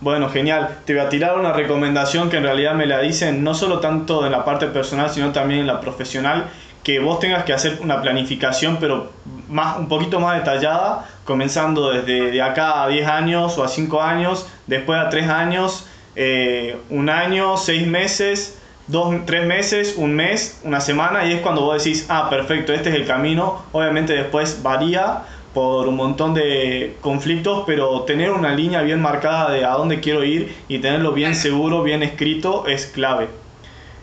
Bueno, 0.01 0.29
genial. 0.29 0.81
Te 0.85 0.95
voy 0.95 1.05
a 1.05 1.09
tirar 1.09 1.39
una 1.39 1.53
recomendación 1.53 2.29
que 2.29 2.37
en 2.37 2.43
realidad 2.43 2.75
me 2.75 2.87
la 2.87 3.01
dicen 3.01 3.43
no 3.43 3.55
solo 3.55 3.81
tanto 3.81 4.27
en 4.27 4.33
la 4.33 4.45
parte 4.45 4.67
personal, 4.67 5.11
sino 5.11 5.33
también 5.33 5.61
en 5.61 5.67
la 5.67 5.81
profesional, 5.81 6.51
que 6.85 7.01
vos 7.01 7.19
tengas 7.19 7.45
que 7.45 7.53
hacer 7.53 7.79
una 7.81 8.01
planificación, 8.01 8.77
pero 8.79 9.11
más, 9.49 9.79
un 9.79 9.89
poquito 9.89 10.21
más 10.21 10.39
detallada, 10.39 11.09
comenzando 11.25 11.91
desde 11.91 12.31
de 12.31 12.43
acá 12.43 12.85
a 12.85 12.89
10 12.89 13.09
años 13.09 13.59
o 13.59 13.65
a 13.65 13.69
5 13.69 14.03
años, 14.03 14.47
después 14.67 14.99
a 15.01 15.09
3 15.09 15.29
años, 15.29 15.87
eh, 16.17 16.77
un 16.91 17.11
año, 17.11 17.57
seis 17.57 17.87
meses, 17.87 18.59
dos, 18.87 19.15
tres 19.27 19.47
meses, 19.47 19.95
un 19.97 20.15
mes, 20.15 20.61
una 20.65 20.81
semana, 20.81 21.27
y 21.27 21.33
es 21.33 21.41
cuando 21.41 21.63
vos 21.63 21.83
decís, 21.83 22.07
ah, 22.09 22.29
perfecto, 22.31 22.73
este 22.73 22.89
es 22.89 22.95
el 22.95 23.07
camino. 23.07 23.67
Obviamente 23.73 24.15
después 24.15 24.63
varía 24.63 25.23
por 25.53 25.89
un 25.89 25.97
montón 25.97 26.35
de 26.35 26.97
conflictos, 27.01 27.65
pero 27.67 28.03
tener 28.03 28.31
una 28.31 28.55
línea 28.55 28.83
bien 28.83 29.01
marcada 29.01 29.51
de 29.51 29.65
a 29.65 29.73
dónde 29.73 30.01
quiero 30.01 30.25
ir 30.25 30.55
y 30.69 30.79
tenerlo 30.79 31.13
bien 31.13 31.35
seguro, 31.35 31.83
bien 31.83 32.03
escrito, 32.03 32.67
es 32.67 32.87
clave. 32.87 33.29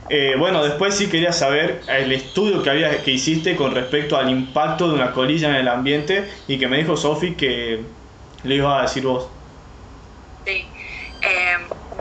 Eh, 0.10 0.36
bueno, 0.38 0.64
después 0.64 0.96
sí 0.96 1.08
quería 1.08 1.32
saber 1.32 1.82
el 1.88 2.12
estudio 2.12 2.62
que, 2.62 2.70
había, 2.70 3.04
que 3.04 3.12
hiciste 3.12 3.56
con 3.56 3.74
respecto 3.74 4.18
al 4.18 4.30
impacto 4.30 4.90
de 4.90 4.96
una 4.96 5.12
colilla 5.12 5.50
en 5.50 5.56
el 5.56 5.68
ambiente 5.68 6.30
y 6.48 6.58
que 6.58 6.68
me 6.68 6.78
dijo 6.78 6.98
Sofi 6.98 7.36
que 7.36 7.82
le 8.44 8.56
iba 8.56 8.80
a 8.80 8.82
decir 8.82 9.04
vos. 9.04 9.30
Sí. 10.46 10.66
Eh, 11.22 11.56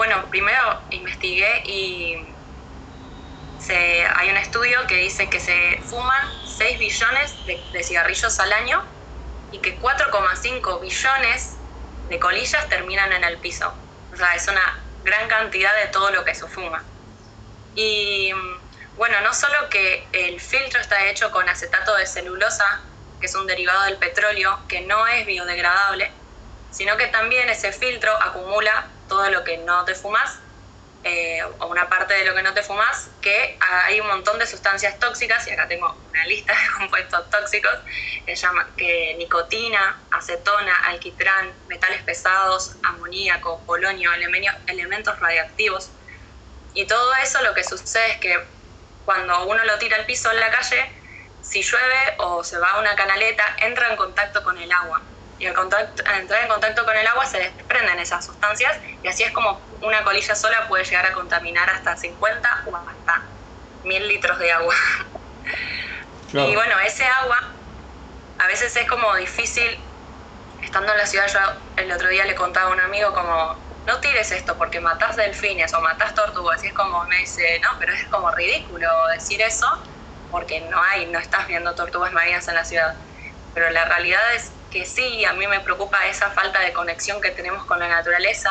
bueno, 0.04 0.28
primero 0.30 0.82
investigué 0.90 1.62
y 1.64 2.26
hay 4.16 4.30
un 4.30 4.36
estudio 4.36 4.84
que 4.88 4.96
dice 4.96 5.30
que 5.30 5.38
se 5.38 5.80
fuman 5.84 6.28
6 6.44 6.76
billones 6.80 7.46
de, 7.46 7.84
cigarrillos 7.84 8.40
al 8.40 8.52
año 8.52 8.82
y 9.52 9.58
que 9.60 9.78
4,5 9.78 10.80
billones 10.80 11.54
de 12.08 12.18
colillas 12.18 12.68
terminan 12.68 13.12
en 13.12 13.22
el 13.22 13.38
piso. 13.38 13.72
O 14.12 14.16
sea, 14.16 14.34
es 14.34 14.48
una 14.48 14.80
gran 15.04 15.28
cantidad 15.28 15.72
de 15.76 15.86
todo 15.92 16.10
lo 16.10 16.24
que 16.24 16.34
se 16.34 16.48
fuma. 16.48 16.82
Y 17.76 18.32
bueno, 18.96 19.20
no 19.20 19.32
solo 19.32 19.68
que 19.70 20.04
el 20.10 20.40
filtro 20.40 20.80
está 20.80 21.06
hecho 21.06 21.30
con 21.30 21.48
acetato 21.48 21.94
de 21.94 22.06
celulosa, 22.06 22.80
que 23.20 23.26
es 23.26 23.34
un 23.36 23.46
derivado 23.46 23.84
del 23.84 23.98
petróleo, 23.98 24.58
que 24.66 24.80
no 24.80 25.06
es 25.06 25.24
biodegradable, 25.26 26.10
sino 26.72 26.96
que 26.96 27.06
también 27.06 27.48
ese 27.48 27.72
filtro 27.72 28.10
acumula 28.22 28.88
todo 29.08 29.30
lo 29.30 29.44
que 29.44 29.58
no 29.58 29.84
te 29.84 29.94
fumas, 29.94 30.40
eh, 31.04 31.42
o 31.58 31.66
una 31.66 31.88
parte 31.88 32.14
de 32.14 32.24
lo 32.24 32.34
que 32.34 32.42
no 32.42 32.54
te 32.54 32.62
fumas, 32.62 33.10
que 33.20 33.58
hay 33.60 34.00
un 34.00 34.06
montón 34.06 34.38
de 34.38 34.46
sustancias 34.46 34.98
tóxicas, 34.98 35.46
y 35.48 35.50
acá 35.50 35.68
tengo 35.68 35.96
una 36.10 36.24
lista 36.26 36.52
de 36.60 36.78
compuestos 36.78 37.28
tóxicos, 37.30 37.78
que 38.24 38.34
llama 38.34 38.68
que 38.76 39.14
nicotina, 39.18 40.00
acetona, 40.10 40.74
alquitrán, 40.86 41.52
metales 41.68 42.02
pesados, 42.02 42.76
amoníaco, 42.82 43.62
polonio, 43.66 44.10
elementos 44.66 45.18
radiactivos. 45.20 45.90
Y 46.72 46.86
todo 46.86 47.12
eso 47.22 47.42
lo 47.42 47.52
que 47.52 47.64
sucede 47.64 48.12
es 48.12 48.16
que 48.18 48.40
cuando 49.04 49.44
uno 49.46 49.64
lo 49.64 49.78
tira 49.78 49.96
al 49.96 50.06
piso 50.06 50.30
en 50.30 50.40
la 50.40 50.50
calle, 50.50 50.90
si 51.42 51.62
llueve 51.62 52.14
o 52.18 52.44
se 52.44 52.58
va 52.58 52.70
a 52.70 52.80
una 52.80 52.94
canaleta, 52.94 53.44
entra 53.58 53.90
en 53.90 53.96
contacto 53.96 54.42
con 54.42 54.56
el 54.56 54.70
agua. 54.72 55.02
Y 55.38 55.46
al, 55.46 55.54
contacto, 55.54 56.02
al 56.06 56.20
entrar 56.20 56.42
en 56.42 56.48
contacto 56.48 56.84
con 56.84 56.96
el 56.96 57.06
agua 57.06 57.26
se 57.26 57.38
desprenden 57.38 57.98
esas 57.98 58.24
sustancias 58.24 58.76
y 59.02 59.08
así 59.08 59.22
es 59.22 59.32
como 59.32 59.60
una 59.80 60.04
colilla 60.04 60.34
sola 60.34 60.68
puede 60.68 60.84
llegar 60.84 61.06
a 61.06 61.12
contaminar 61.12 61.68
hasta 61.70 61.96
50 61.96 62.64
o 62.66 62.76
hasta 62.76 63.22
1000 63.84 64.08
litros 64.08 64.38
de 64.38 64.52
agua. 64.52 64.74
Y 66.32 66.54
bueno, 66.54 66.78
ese 66.80 67.04
agua 67.04 67.50
a 68.38 68.46
veces 68.46 68.74
es 68.74 68.88
como 68.88 69.14
difícil, 69.16 69.78
estando 70.62 70.92
en 70.92 70.98
la 70.98 71.06
ciudad, 71.06 71.26
yo 71.26 71.38
el 71.76 71.92
otro 71.92 72.08
día 72.08 72.24
le 72.24 72.34
contaba 72.34 72.70
a 72.70 72.72
un 72.72 72.80
amigo 72.80 73.12
como, 73.12 73.54
no 73.86 74.00
tires 74.00 74.32
esto 74.32 74.56
porque 74.56 74.80
matás 74.80 75.16
delfines 75.16 75.74
o 75.74 75.80
matás 75.82 76.14
tortugas, 76.14 76.64
y 76.64 76.68
es 76.68 76.72
como, 76.72 77.04
me 77.04 77.18
dice, 77.18 77.60
no, 77.62 77.70
pero 77.78 77.92
es 77.92 78.04
como 78.04 78.30
ridículo 78.30 78.88
decir 79.08 79.42
eso 79.42 79.66
porque 80.30 80.62
no 80.62 80.82
hay, 80.82 81.06
no 81.06 81.18
estás 81.18 81.46
viendo 81.46 81.74
tortugas 81.74 82.12
marinas 82.12 82.48
en 82.48 82.54
la 82.54 82.64
ciudad. 82.64 82.94
Pero 83.52 83.70
la 83.70 83.84
realidad 83.84 84.20
es 84.34 84.50
que 84.72 84.86
sí, 84.86 85.24
a 85.26 85.34
mí 85.34 85.46
me 85.46 85.60
preocupa 85.60 86.06
esa 86.06 86.30
falta 86.30 86.60
de 86.60 86.72
conexión 86.72 87.20
que 87.20 87.30
tenemos 87.32 87.66
con 87.66 87.78
la 87.78 87.88
naturaleza, 87.88 88.50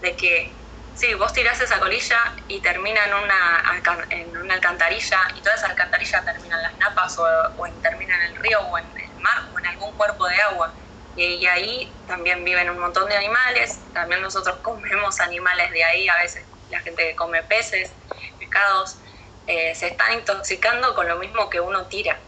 de 0.00 0.16
que 0.16 0.52
sí, 0.92 1.14
vos 1.14 1.32
tirás 1.32 1.60
esa 1.60 1.78
colilla 1.78 2.18
y 2.48 2.60
termina 2.60 3.04
en 3.04 3.14
una, 3.14 3.62
en 4.10 4.36
una 4.36 4.54
alcantarilla 4.54 5.18
y 5.36 5.42
toda 5.42 5.54
esa 5.54 5.68
alcantarilla 5.68 6.24
termina 6.24 6.56
en 6.56 6.62
las 6.62 6.76
napas 6.78 7.16
o, 7.18 7.22
o 7.22 7.66
termina 7.80 8.16
en 8.16 8.22
el 8.32 8.36
río 8.36 8.60
o 8.62 8.78
en 8.78 8.84
el 8.84 9.14
mar 9.18 9.38
o 9.54 9.58
en 9.60 9.66
algún 9.66 9.94
cuerpo 9.96 10.26
de 10.26 10.36
agua. 10.42 10.74
Y, 11.14 11.46
ahí 11.46 12.02
también 12.04 12.44
viven 12.44 12.68
un 12.70 12.78
montón 12.80 13.08
de 13.08 13.16
animales, 13.16 13.84
también 13.92 14.20
nosotros 14.20 14.56
comemos 14.56 15.20
animales 15.20 15.70
de 15.70 15.84
ahí, 15.84 16.08
a 16.08 16.16
veces 16.16 16.48
la 16.68 16.80
gente 16.80 17.04
que 17.04 17.14
come 17.14 17.44
peces, 17.44 17.92
pescados, 18.40 18.98
eh, 19.46 19.72
se 19.76 19.86
están 19.86 20.14
intoxicando 20.14 20.96
con 20.96 21.06
lo 21.06 21.16
mismo 21.16 21.48
que 21.48 21.60
uno 21.60 21.86
tira. 21.86 22.20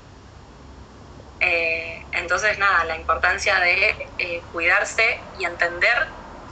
Eh, 1.40 2.06
entonces, 2.12 2.58
nada, 2.58 2.84
la 2.84 2.96
importancia 2.96 3.58
de 3.60 4.12
eh, 4.18 4.42
cuidarse 4.50 5.02
y 5.34 5.44
entender 5.44 5.94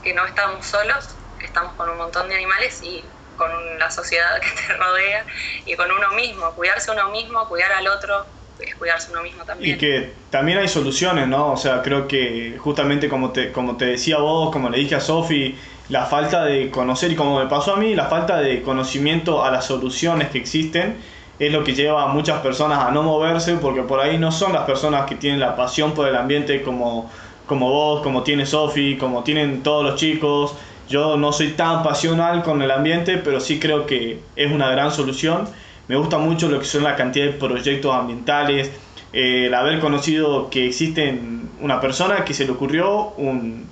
que 0.01 0.13
no 0.13 0.25
estamos 0.25 0.65
solos, 0.65 1.17
que 1.39 1.47
estamos 1.47 1.73
con 1.75 1.89
un 1.89 1.97
montón 1.97 2.29
de 2.29 2.35
animales 2.35 2.81
y 2.83 3.03
con 3.35 3.49
la 3.79 3.89
sociedad 3.91 4.39
que 4.41 4.47
te 4.67 4.73
rodea 4.73 5.25
y 5.65 5.75
con 5.75 5.91
uno 5.91 6.11
mismo, 6.11 6.53
cuidarse 6.55 6.91
uno 6.91 7.09
mismo, 7.09 7.47
cuidar 7.47 7.71
al 7.73 7.87
otro, 7.87 8.27
es 8.59 8.75
cuidarse 8.75 9.11
uno 9.11 9.21
mismo 9.23 9.43
también. 9.43 9.75
Y 9.75 9.77
que 9.77 10.13
también 10.29 10.59
hay 10.59 10.67
soluciones, 10.67 11.27
¿no? 11.27 11.51
O 11.53 11.57
sea, 11.57 11.81
creo 11.81 12.07
que 12.07 12.57
justamente 12.59 13.09
como 13.09 13.31
te, 13.31 13.51
como 13.51 13.75
te 13.77 13.85
decía 13.85 14.17
vos, 14.19 14.51
como 14.51 14.69
le 14.69 14.77
dije 14.77 14.95
a 14.95 15.01
Sofi, 15.01 15.59
la 15.89 16.05
falta 16.05 16.45
de 16.45 16.71
conocer, 16.71 17.11
y 17.11 17.15
como 17.15 17.39
me 17.39 17.47
pasó 17.47 17.73
a 17.73 17.77
mí, 17.77 17.95
la 17.95 18.05
falta 18.05 18.39
de 18.39 18.61
conocimiento 18.61 19.43
a 19.43 19.51
las 19.51 19.65
soluciones 19.65 20.29
que 20.29 20.37
existen 20.37 21.03
es 21.39 21.51
lo 21.51 21.63
que 21.63 21.73
lleva 21.73 22.03
a 22.03 22.07
muchas 22.07 22.39
personas 22.41 22.79
a 22.79 22.91
no 22.91 23.03
moverse, 23.03 23.55
porque 23.55 23.81
por 23.81 23.99
ahí 23.99 24.17
no 24.17 24.31
son 24.31 24.53
las 24.53 24.63
personas 24.63 25.05
que 25.05 25.15
tienen 25.15 25.39
la 25.39 25.55
pasión 25.55 25.93
por 25.93 26.07
el 26.07 26.15
ambiente 26.15 26.61
como, 26.61 27.09
como 27.45 27.69
vos, 27.69 28.01
como 28.01 28.23
tiene 28.23 28.45
Sofi, 28.45 28.97
como 28.97 29.23
tienen 29.23 29.63
todos 29.63 29.83
los 29.83 29.95
chicos. 29.95 30.55
Yo 30.87 31.17
no 31.17 31.31
soy 31.31 31.49
tan 31.49 31.83
pasional 31.83 32.43
con 32.43 32.61
el 32.61 32.71
ambiente, 32.71 33.17
pero 33.17 33.39
sí 33.39 33.59
creo 33.59 33.85
que 33.85 34.19
es 34.35 34.51
una 34.51 34.69
gran 34.69 34.91
solución 34.91 35.47
me 35.87 35.95
gusta 35.95 36.17
mucho 36.17 36.49
lo 36.49 36.59
que 36.59 36.65
son 36.65 36.83
la 36.83 36.95
cantidad 36.95 37.25
de 37.25 37.33
proyectos 37.33 37.93
ambientales, 37.93 38.71
el 39.13 39.53
haber 39.53 39.79
conocido 39.79 40.49
que 40.49 40.67
existen 40.67 41.49
una 41.61 41.79
persona 41.79 42.25
que 42.25 42.33
se 42.33 42.45
le 42.45 42.51
ocurrió 42.51 43.13
un, 43.17 43.65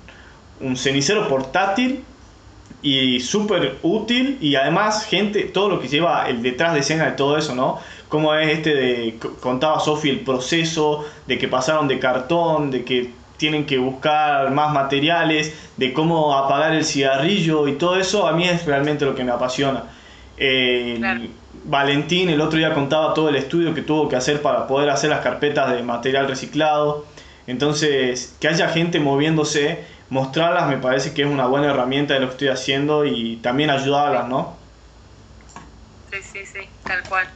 un 0.60 0.76
cenicero 0.76 1.28
portátil 1.28 2.04
y 2.84 3.18
súper 3.18 3.78
útil 3.82 4.36
y 4.42 4.56
además 4.56 5.06
gente, 5.06 5.44
todo 5.44 5.70
lo 5.70 5.80
que 5.80 5.88
lleva 5.88 6.28
el 6.28 6.42
detrás 6.42 6.74
de 6.74 6.80
escena 6.80 7.06
de 7.06 7.12
todo 7.12 7.38
eso, 7.38 7.54
¿no? 7.54 7.78
Como 8.10 8.34
es 8.34 8.58
este 8.58 8.74
de, 8.74 9.18
contaba 9.40 9.80
Sofi, 9.80 10.10
el 10.10 10.20
proceso 10.20 11.06
de 11.26 11.38
que 11.38 11.48
pasaron 11.48 11.88
de 11.88 11.98
cartón, 11.98 12.70
de 12.70 12.84
que 12.84 13.10
tienen 13.38 13.64
que 13.64 13.78
buscar 13.78 14.50
más 14.50 14.70
materiales, 14.74 15.54
de 15.78 15.94
cómo 15.94 16.36
apagar 16.36 16.74
el 16.74 16.84
cigarrillo 16.84 17.66
y 17.68 17.72
todo 17.72 17.98
eso, 17.98 18.28
a 18.28 18.32
mí 18.34 18.46
es 18.46 18.66
realmente 18.66 19.06
lo 19.06 19.14
que 19.14 19.24
me 19.24 19.32
apasiona. 19.32 19.84
Eh, 20.36 21.00
Valentín 21.64 22.28
el 22.28 22.42
otro 22.42 22.58
día 22.58 22.74
contaba 22.74 23.14
todo 23.14 23.30
el 23.30 23.36
estudio 23.36 23.72
que 23.72 23.80
tuvo 23.80 24.10
que 24.10 24.16
hacer 24.16 24.42
para 24.42 24.66
poder 24.66 24.90
hacer 24.90 25.08
las 25.08 25.20
carpetas 25.20 25.72
de 25.72 25.82
material 25.82 26.28
reciclado. 26.28 27.06
Entonces, 27.46 28.36
que 28.40 28.48
haya 28.48 28.68
gente 28.68 29.00
moviéndose, 29.00 29.84
mostrarlas 30.14 30.68
me 30.68 30.78
parece 30.78 31.12
que 31.12 31.22
es 31.22 31.28
una 31.28 31.46
buena 31.46 31.70
herramienta 31.70 32.14
de 32.14 32.20
lo 32.20 32.26
que 32.28 32.32
estoy 32.32 32.48
haciendo 32.48 33.04
y 33.04 33.36
también 33.42 33.70
ayudarlas, 33.70 34.28
¿no? 34.28 34.56
Sí, 36.10 36.22
sí, 36.22 36.46
sí, 36.46 36.70
tal 36.86 37.04
cual. 37.04 37.28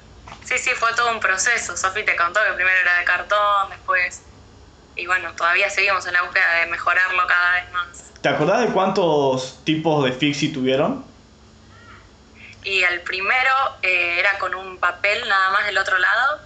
Sí, 0.44 0.56
sí, 0.58 0.70
fue 0.76 0.94
todo 0.94 1.12
un 1.12 1.20
proceso. 1.20 1.76
Sofi 1.76 2.04
te 2.04 2.16
contó 2.16 2.40
que 2.46 2.54
primero 2.54 2.78
era 2.80 2.98
de 2.98 3.04
cartón, 3.04 3.70
después... 3.70 4.22
Y 4.94 5.06
bueno, 5.06 5.32
todavía 5.34 5.68
seguimos 5.70 6.06
en 6.06 6.12
la 6.14 6.22
búsqueda 6.22 6.54
de 6.60 6.66
mejorarlo 6.66 7.22
cada 7.26 7.52
vez 7.52 7.72
más. 7.72 8.12
¿Te 8.20 8.28
acordás 8.28 8.60
de 8.62 8.72
cuántos 8.72 9.62
tipos 9.64 10.04
de 10.04 10.12
fixie 10.12 10.52
tuvieron? 10.52 11.04
y 12.64 12.82
el 12.82 13.02
primero 13.02 13.50
eh, 13.82 14.18
era 14.18 14.38
con 14.38 14.54
un 14.54 14.78
papel 14.78 15.26
nada 15.28 15.50
más 15.50 15.66
del 15.66 15.78
otro 15.78 15.96
lado, 15.98 16.40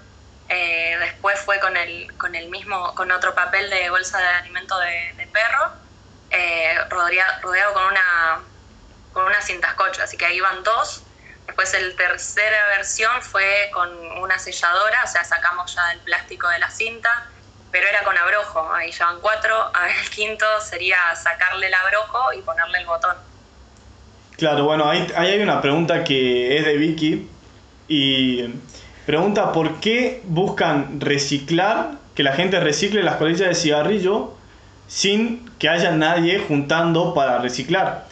eh, 0.48 0.96
después 1.00 1.40
fue 1.40 1.58
con 1.60 1.76
el, 1.76 2.16
con 2.16 2.34
el 2.34 2.48
mismo, 2.50 2.94
con 2.94 3.10
otro 3.10 3.34
papel 3.34 3.70
de 3.70 3.90
bolsa 3.90 4.18
de 4.18 4.26
alimento 4.26 4.78
de, 4.78 5.26
perro, 5.32 5.81
eh, 6.32 6.78
rodeado, 6.88 7.74
con 7.74 7.84
una, 7.84 8.40
con 9.12 9.24
una 9.26 9.40
cinta 9.42 9.72
scotch, 9.72 10.00
así 10.00 10.16
que 10.16 10.24
ahí 10.24 10.40
van 10.40 10.62
dos. 10.62 11.02
Después 11.46 11.74
el 11.74 11.94
tercera 11.96 12.68
versión 12.76 13.20
fue 13.20 13.70
con 13.72 13.90
una 14.18 14.38
selladora, 14.38 15.02
o 15.04 15.06
sea, 15.06 15.24
sacamos 15.24 15.74
ya 15.74 15.92
el 15.92 15.98
plástico 16.00 16.48
de 16.48 16.58
la 16.58 16.70
cinta, 16.70 17.28
pero 17.70 17.86
era 17.88 18.02
con 18.04 18.16
abrojo, 18.16 18.72
ahí 18.72 18.90
ya 18.92 19.06
van 19.06 19.20
cuatro. 19.20 19.70
El 20.02 20.10
quinto 20.10 20.46
sería 20.60 20.96
sacarle 21.16 21.66
el 21.68 21.74
abrojo 21.74 22.32
y 22.34 22.42
ponerle 22.42 22.78
el 22.78 22.86
botón. 22.86 23.16
Claro, 24.36 24.64
bueno, 24.64 24.88
ahí, 24.88 25.06
hay 25.16 25.40
una 25.40 25.60
pregunta 25.60 26.04
que 26.04 26.56
es 26.56 26.64
de 26.64 26.76
Vicky 26.76 27.28
y 27.88 28.44
pregunta 29.06 29.52
por 29.52 29.80
qué 29.80 30.20
buscan 30.24 31.00
reciclar, 31.00 31.92
que 32.14 32.22
la 32.22 32.32
gente 32.32 32.60
recicle 32.60 33.02
las 33.02 33.16
colillas 33.16 33.48
de 33.48 33.54
cigarrillo 33.54 34.36
sin 34.92 35.48
que 35.58 35.70
haya 35.70 35.92
nadie 35.92 36.38
juntando 36.46 37.14
para 37.14 37.38
reciclar. 37.38 38.06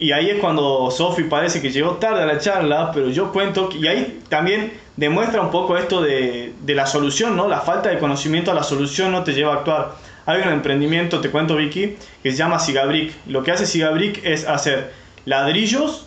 Y 0.00 0.10
ahí 0.10 0.30
es 0.30 0.40
cuando 0.40 0.90
Sofi 0.90 1.22
parece 1.22 1.62
que 1.62 1.70
llegó 1.70 1.92
tarde 1.92 2.24
a 2.24 2.26
la 2.26 2.38
charla, 2.38 2.90
pero 2.92 3.08
yo 3.08 3.32
cuento, 3.32 3.68
y 3.72 3.86
ahí 3.86 4.20
también 4.28 4.72
demuestra 4.96 5.40
un 5.40 5.52
poco 5.52 5.78
esto 5.78 6.02
de, 6.02 6.52
de 6.60 6.74
la 6.74 6.86
solución, 6.86 7.36
¿no? 7.36 7.48
La 7.48 7.60
falta 7.60 7.90
de 7.90 8.00
conocimiento 8.00 8.50
a 8.50 8.54
la 8.54 8.64
solución 8.64 9.12
no 9.12 9.22
te 9.22 9.32
lleva 9.32 9.52
a 9.52 9.56
actuar. 9.58 9.94
Hay 10.26 10.42
un 10.42 10.48
emprendimiento, 10.48 11.20
te 11.20 11.30
cuento 11.30 11.54
Vicky, 11.54 11.96
que 12.22 12.32
se 12.32 12.36
llama 12.36 12.58
Cigabrick. 12.58 13.14
Lo 13.28 13.44
que 13.44 13.52
hace 13.52 13.66
Cigabrick 13.66 14.24
es 14.24 14.48
hacer 14.48 14.92
ladrillos 15.26 16.06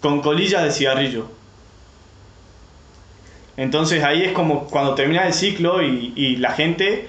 con 0.00 0.22
colillas 0.22 0.64
de 0.64 0.72
cigarrillo. 0.72 1.28
Entonces 3.56 4.02
ahí 4.02 4.24
es 4.24 4.32
como 4.32 4.64
cuando 4.64 4.96
termina 4.96 5.24
el 5.26 5.34
ciclo 5.34 5.82
y, 5.82 6.36
la 6.36 6.50
gente 6.52 7.08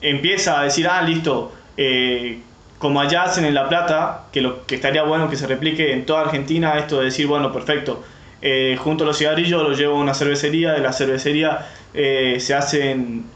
empieza 0.00 0.58
a 0.58 0.64
decir, 0.64 0.88
ah, 0.88 1.02
listo, 1.02 1.52
eh, 1.76 2.40
como 2.78 3.00
allá 3.00 3.24
hacen 3.24 3.44
en 3.44 3.54
La 3.54 3.68
Plata, 3.68 4.24
que, 4.32 4.40
lo, 4.40 4.66
que 4.66 4.74
estaría 4.74 5.02
bueno 5.04 5.30
que 5.30 5.36
se 5.36 5.46
replique 5.46 5.92
en 5.92 6.04
toda 6.04 6.22
Argentina, 6.22 6.78
esto 6.78 6.98
de 6.98 7.06
decir, 7.06 7.26
bueno, 7.26 7.52
perfecto, 7.52 8.04
eh, 8.40 8.76
junto 8.78 9.04
a 9.04 9.06
los 9.06 9.18
cigarrillos 9.18 9.62
los 9.62 9.78
llevo 9.78 9.96
a 9.96 10.00
una 10.00 10.14
cervecería, 10.14 10.72
de 10.72 10.80
la 10.80 10.92
cervecería 10.92 11.68
eh, 11.94 12.38
se 12.40 12.54
hacen, 12.54 13.26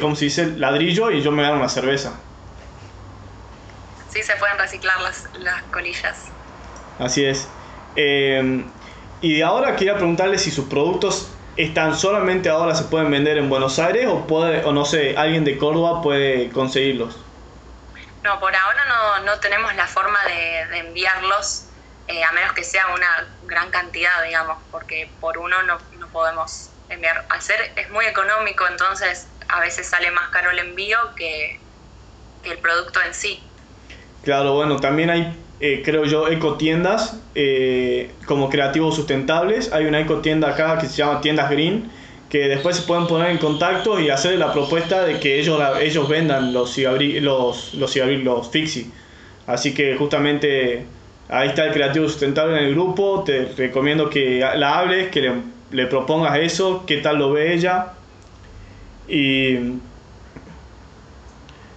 ¿cómo 0.00 0.16
se 0.16 0.26
dice?, 0.26 0.46
ladrillo 0.56 1.10
y 1.10 1.22
yo 1.22 1.32
me 1.32 1.42
dan 1.42 1.56
una 1.56 1.68
cerveza 1.68 2.18
sí 4.10 4.24
se 4.24 4.34
pueden 4.36 4.58
reciclar 4.58 5.00
las, 5.00 5.28
las 5.38 5.62
colillas. 5.70 6.16
Así 6.98 7.24
es. 7.24 7.46
Y 9.22 9.34
de 9.34 9.44
ahora 9.44 9.76
quería 9.76 9.94
preguntarle 9.94 10.38
si 10.38 10.50
sus 10.50 10.64
productos 10.66 11.30
están 11.56 11.96
solamente 11.96 12.48
ahora 12.48 12.74
se 12.74 12.84
pueden 12.84 13.10
vender 13.10 13.38
en 13.38 13.48
Buenos 13.48 13.78
Aires 13.78 14.06
o 14.08 14.26
puede 14.26 14.64
o 14.64 14.72
no 14.72 14.84
sé 14.84 15.16
alguien 15.16 15.44
de 15.44 15.58
Córdoba 15.58 16.02
puede 16.02 16.50
conseguirlos. 16.50 17.16
No, 18.22 18.38
por 18.38 18.54
ahora 18.54 18.84
no, 18.86 19.24
no 19.24 19.40
tenemos 19.40 19.74
la 19.74 19.86
forma 19.86 20.18
de, 20.24 20.78
enviarlos 20.78 21.66
eh, 22.08 22.22
a 22.22 22.32
menos 22.32 22.52
que 22.52 22.64
sea 22.64 22.88
una 22.88 23.28
gran 23.44 23.70
cantidad, 23.70 24.22
digamos, 24.24 24.58
porque 24.70 25.10
por 25.20 25.38
uno 25.38 25.62
no, 25.62 25.78
no 25.98 26.08
podemos 26.08 26.70
enviar. 26.88 27.24
Al 27.28 27.40
ser 27.40 27.72
es 27.76 27.88
muy 27.90 28.04
económico, 28.04 28.66
entonces 28.68 29.28
a 29.48 29.60
veces 29.60 29.88
sale 29.88 30.10
más 30.10 30.28
caro 30.30 30.50
el 30.50 30.58
envío 30.58 30.98
que, 31.16 31.58
que 32.42 32.52
el 32.52 32.58
producto 32.58 33.00
en 33.02 33.14
sí. 33.14 33.42
Claro, 34.22 34.52
bueno, 34.52 34.78
también 34.78 35.08
hay, 35.08 35.39
eh, 35.60 35.82
creo 35.84 36.04
yo, 36.06 36.28
ecotiendas 36.28 37.20
eh, 37.34 38.10
como 38.24 38.48
creativos 38.48 38.96
sustentables. 38.96 39.72
Hay 39.72 39.84
una 39.84 40.00
ecotienda 40.00 40.48
acá 40.48 40.78
que 40.78 40.86
se 40.86 40.96
llama 40.96 41.20
Tiendas 41.20 41.50
Green, 41.50 41.90
que 42.30 42.48
después 42.48 42.76
se 42.76 42.82
pueden 42.82 43.06
poner 43.06 43.30
en 43.30 43.38
contacto 43.38 44.00
y 44.00 44.08
hacer 44.08 44.38
la 44.38 44.52
propuesta 44.52 45.04
de 45.04 45.20
que 45.20 45.38
ellos, 45.38 45.60
ellos 45.80 46.08
vendan 46.08 46.54
los 46.54 46.78
los, 46.78 47.74
los, 47.74 47.96
los 47.96 48.50
fixie. 48.50 48.86
Así 49.46 49.74
que 49.74 49.96
justamente 49.96 50.84
ahí 51.28 51.48
está 51.48 51.66
el 51.66 51.72
creativo 51.72 52.08
sustentable 52.08 52.56
en 52.56 52.64
el 52.64 52.74
grupo. 52.74 53.22
Te 53.24 53.46
recomiendo 53.56 54.08
que 54.08 54.40
la 54.40 54.78
hables, 54.78 55.10
que 55.10 55.20
le, 55.20 55.32
le 55.72 55.86
propongas 55.86 56.38
eso, 56.38 56.84
qué 56.86 56.98
tal 56.98 57.18
lo 57.18 57.32
ve 57.32 57.52
ella. 57.52 57.88
Y 59.08 59.58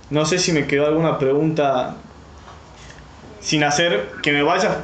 no 0.09 0.25
sé 0.25 0.37
si 0.37 0.53
me 0.53 0.67
quedó 0.67 0.85
alguna 0.85 1.17
pregunta 1.17 1.97
sin 3.43 3.63
hacer 3.63 4.09
que 4.23 4.31
me 4.31 4.41
vaya. 4.41 4.83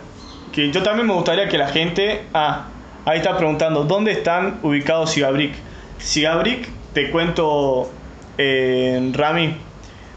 Que 0.51 0.71
yo 0.71 0.83
también 0.83 1.07
me 1.07 1.13
gustaría 1.13 1.47
que 1.47 1.57
la 1.57 1.69
gente. 1.69 2.25
Ah, 2.33 2.67
ahí 3.05 3.17
está 3.17 3.37
preguntando: 3.37 3.85
¿dónde 3.85 4.11
están 4.11 4.59
ubicados 4.61 5.11
Sigabrick? 5.11 5.53
Sigabrick, 5.97 6.69
te 6.93 7.09
cuento, 7.09 7.89
eh, 8.37 9.11
Rami. 9.13 9.55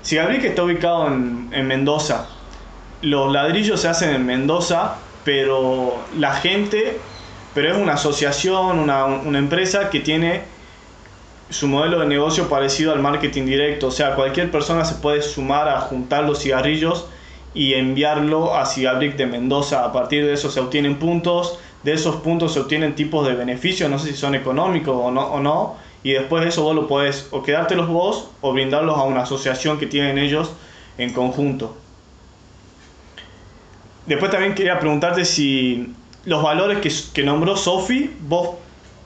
Sigabrick 0.02 0.44
está 0.44 0.64
ubicado 0.64 1.06
en, 1.06 1.48
en 1.52 1.66
Mendoza. 1.66 2.26
Los 3.00 3.32
ladrillos 3.32 3.80
se 3.80 3.88
hacen 3.88 4.14
en 4.14 4.26
Mendoza, 4.26 4.96
pero 5.24 5.96
la 6.18 6.34
gente. 6.34 6.98
Pero 7.54 7.70
es 7.70 7.76
una 7.76 7.94
asociación, 7.94 8.78
una, 8.78 9.04
una 9.04 9.38
empresa 9.38 9.90
que 9.90 10.00
tiene 10.00 10.40
su 11.50 11.68
modelo 11.68 12.00
de 12.00 12.06
negocio 12.06 12.48
parecido 12.48 12.92
al 12.94 13.00
marketing 13.00 13.44
directo. 13.44 13.88
O 13.88 13.90
sea, 13.90 14.14
cualquier 14.14 14.50
persona 14.50 14.86
se 14.86 14.94
puede 14.94 15.20
sumar 15.20 15.68
a 15.68 15.82
juntar 15.82 16.24
los 16.24 16.40
cigarrillos 16.40 17.08
y 17.54 17.74
enviarlo 17.74 18.56
a 18.56 18.66
Cigabrick 18.66 19.16
de 19.16 19.26
Mendoza. 19.26 19.84
A 19.84 19.92
partir 19.92 20.24
de 20.24 20.32
eso 20.32 20.50
se 20.50 20.60
obtienen 20.60 20.98
puntos, 20.98 21.58
de 21.82 21.92
esos 21.92 22.16
puntos 22.16 22.54
se 22.54 22.60
obtienen 22.60 22.94
tipos 22.94 23.26
de 23.26 23.34
beneficios, 23.34 23.90
no 23.90 23.98
sé 23.98 24.08
si 24.08 24.16
son 24.16 24.34
económicos 24.34 24.96
o 24.96 25.10
no, 25.10 25.26
o 25.26 25.40
no 25.40 25.76
y 26.04 26.12
después 26.12 26.42
de 26.42 26.48
eso 26.48 26.62
vos 26.62 26.74
lo 26.74 26.88
podés 26.88 27.28
o 27.30 27.42
quedártelos 27.42 27.88
vos 27.88 28.30
o 28.40 28.52
brindarlos 28.52 28.98
a 28.98 29.02
una 29.02 29.22
asociación 29.22 29.78
que 29.78 29.86
tienen 29.86 30.18
ellos 30.18 30.52
en 30.98 31.12
conjunto. 31.12 31.76
Después 34.06 34.32
también 34.32 34.54
quería 34.54 34.80
preguntarte 34.80 35.24
si 35.24 35.94
los 36.24 36.42
valores 36.42 36.78
que, 36.78 36.92
que 37.14 37.22
nombró 37.22 37.56
Sofi, 37.56 38.16
vos 38.20 38.56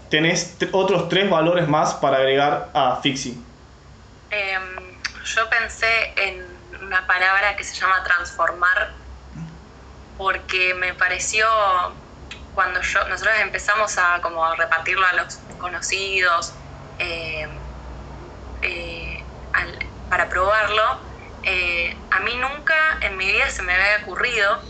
tenés 0.08 0.56
otros 0.72 1.08
tres 1.08 1.28
valores 1.28 1.68
más 1.68 1.94
para 1.94 2.18
agregar 2.18 2.70
a 2.72 2.96
Fixi. 3.02 3.38
Em, 4.30 4.62
yo 5.24 5.42
pensé 5.50 6.14
en 6.16 6.55
una 6.86 7.06
palabra 7.06 7.56
que 7.56 7.64
se 7.64 7.74
llama 7.74 8.02
transformar, 8.04 8.92
porque 10.16 10.74
me 10.74 10.94
pareció 10.94 11.46
cuando 12.54 12.80
nosotros 12.80 13.34
empezamos 13.40 13.98
a 13.98 14.20
como 14.22 14.54
repartirlo 14.54 15.04
a 15.06 15.12
los 15.14 15.36
conocidos 15.58 16.54
em, 16.98 17.50
eh, 18.62 19.22
para 20.08 20.28
probarlo, 20.28 21.00
eh, 21.42 21.96
a 22.10 22.20
mí 22.20 22.36
nunca 22.36 22.74
en 23.00 23.16
mi 23.16 23.26
vida 23.26 23.50
se 23.50 23.62
me 23.62 23.74
había 23.74 24.04
ocurrido 24.04 24.60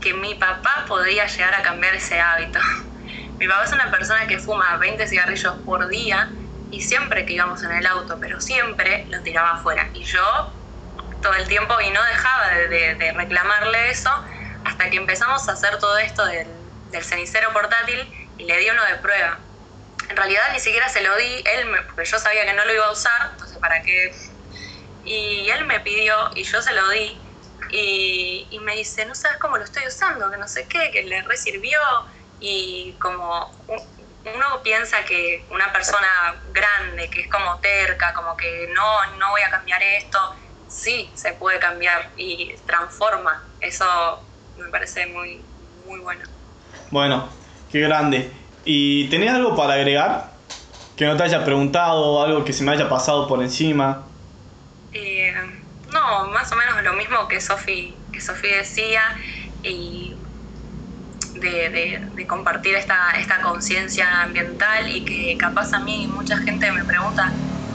que 0.00 0.14
mi 0.14 0.34
papá 0.34 0.84
podía 0.86 1.26
llegar 1.26 1.54
a 1.54 1.62
cambiar 1.62 1.94
ese 1.94 2.20
hábito. 2.20 2.58
Mi 3.38 3.48
papá 3.48 3.64
es 3.64 3.72
una 3.72 3.90
persona 3.90 4.26
que 4.26 4.38
fuma 4.38 4.76
20 4.76 5.06
cigarrillos 5.06 5.54
por 5.64 5.88
día 5.88 6.30
y 6.70 6.82
siempre 6.82 7.24
que 7.24 7.32
íbamos 7.32 7.62
en 7.62 7.72
el 7.72 7.86
auto, 7.86 8.18
pero 8.20 8.38
siempre 8.38 9.06
lo 9.08 9.22
tiraba 9.22 9.52
afuera. 9.52 9.88
Y 9.94 10.04
yo 10.04 10.52
todo 11.20 11.34
el 11.34 11.46
tiempo 11.48 11.80
y 11.80 11.90
no 11.90 12.02
dejaba 12.04 12.48
de, 12.50 13.12
reclamarle 13.16 13.90
eso 13.90 14.10
hasta 14.64 14.90
que 14.90 14.96
empezamos 14.96 15.48
a 15.48 15.52
hacer 15.52 15.78
todo 15.78 15.98
esto 15.98 16.24
del, 16.26 16.48
cenicero 17.02 17.52
portátil 17.52 18.28
y 18.36 18.44
le 18.44 18.56
di 18.58 18.68
uno 18.68 18.84
de 18.84 18.96
prueba. 18.96 19.38
En 20.08 20.16
realidad 20.16 20.42
ni 20.52 20.58
siquiera 20.58 20.88
se 20.88 21.02
lo 21.02 21.16
di, 21.16 21.44
él 21.46 21.70
porque 21.86 22.04
yo 22.04 22.18
sabía 22.18 22.44
que 22.44 22.52
no 22.52 22.64
lo 22.64 22.74
iba 22.74 22.86
a 22.86 22.90
usar, 22.90 23.30
entonces 23.32 23.58
para 23.58 23.80
qué... 23.82 24.12
Y 25.04 25.48
él 25.50 25.64
me 25.66 25.80
pidió 25.80 26.30
y 26.34 26.42
yo 26.42 26.60
se 26.60 26.72
lo 26.72 26.88
di. 26.90 27.18
Y, 27.70 28.48
y 28.50 28.58
me 28.58 28.74
dice, 28.74 29.06
no 29.06 29.14
sabes 29.14 29.38
cómo 29.38 29.56
lo 29.56 29.64
estoy 29.64 29.86
usando, 29.86 30.30
que 30.30 30.36
no 30.36 30.48
sé 30.48 30.66
qué, 30.66 30.90
que 30.90 31.04
le 31.04 31.22
resirvió 31.22 31.78
y 32.40 32.96
como 32.98 33.52
uno 34.24 34.62
piensa 34.62 35.04
que 35.04 35.44
una 35.50 35.72
persona 35.72 36.34
grande, 36.52 37.08
que 37.08 37.22
es 37.22 37.28
como 37.28 37.58
terca, 37.60 38.12
como 38.12 38.36
que 38.36 38.68
no, 38.74 39.16
no 39.16 39.30
voy 39.30 39.42
a 39.42 39.50
cambiar 39.50 39.82
esto, 39.82 40.36
sí 40.70 41.10
se 41.14 41.32
puede 41.34 41.58
cambiar 41.58 42.10
y 42.16 42.54
transforma. 42.66 43.44
Eso 43.60 43.84
me 44.56 44.68
parece 44.70 45.06
muy, 45.08 45.42
muy 45.86 46.00
bueno. 46.00 46.22
Bueno, 46.90 47.28
qué 47.70 47.80
grande. 47.80 48.32
¿Y 48.64 49.08
tenés 49.08 49.34
algo 49.34 49.56
para 49.56 49.74
agregar? 49.74 50.30
Que 50.96 51.06
no 51.06 51.16
te 51.16 51.24
haya 51.24 51.44
preguntado, 51.44 52.22
algo 52.22 52.44
que 52.44 52.52
se 52.52 52.62
me 52.62 52.72
haya 52.72 52.88
pasado 52.88 53.26
por 53.26 53.42
encima. 53.42 54.04
Eh, 54.92 55.34
no, 55.92 56.26
más 56.28 56.50
o 56.52 56.56
menos 56.56 56.82
lo 56.82 56.94
mismo 56.94 57.26
que 57.28 57.40
Sofi 57.40 57.94
que 58.12 58.20
Sofi 58.20 58.48
decía 58.48 59.00
y 59.62 60.14
de, 61.34 62.26
compartir 62.26 62.74
esta, 62.74 63.12
esta 63.18 63.40
conciencia 63.40 64.22
ambiental 64.22 64.88
y 64.88 65.04
que 65.04 65.36
capaz 65.38 65.72
a 65.72 65.80
mí 65.80 66.06
mucha 66.06 66.36
gente 66.38 66.70
me 66.72 66.84
pregunta, 66.84 67.32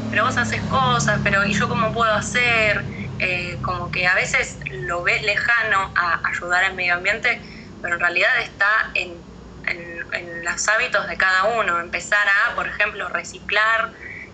pero 0.09 0.25
vos 0.25 0.37
haces 0.37 0.61
cosas, 0.63 1.19
pero 1.23 1.45
¿y 1.45 1.53
yo 1.53 1.67
cómo 1.67 1.91
puedo 1.91 2.13
hacer? 2.13 2.85
Eh, 3.19 3.57
como 3.61 3.91
que 3.91 4.07
a 4.07 4.15
veces 4.15 4.59
lo 4.69 5.03
ves 5.03 5.23
lejano 5.23 5.91
a 5.95 6.21
ayudar 6.27 6.65
al 6.65 6.73
medio 6.73 6.95
ambiente, 6.95 7.41
pero 7.81 7.95
en 7.95 7.99
realidad 7.99 8.29
está 8.41 8.91
en, 8.93 9.21
en, 9.67 10.43
los 10.43 10.67
hábitos 10.67 11.07
de 11.07 11.17
cada 11.17 11.45
uno. 11.45 11.79
Empezar 11.79 12.27
a, 12.27 12.55
por 12.55 12.67
ejemplo, 12.67 13.07
reciclar, 13.09 13.91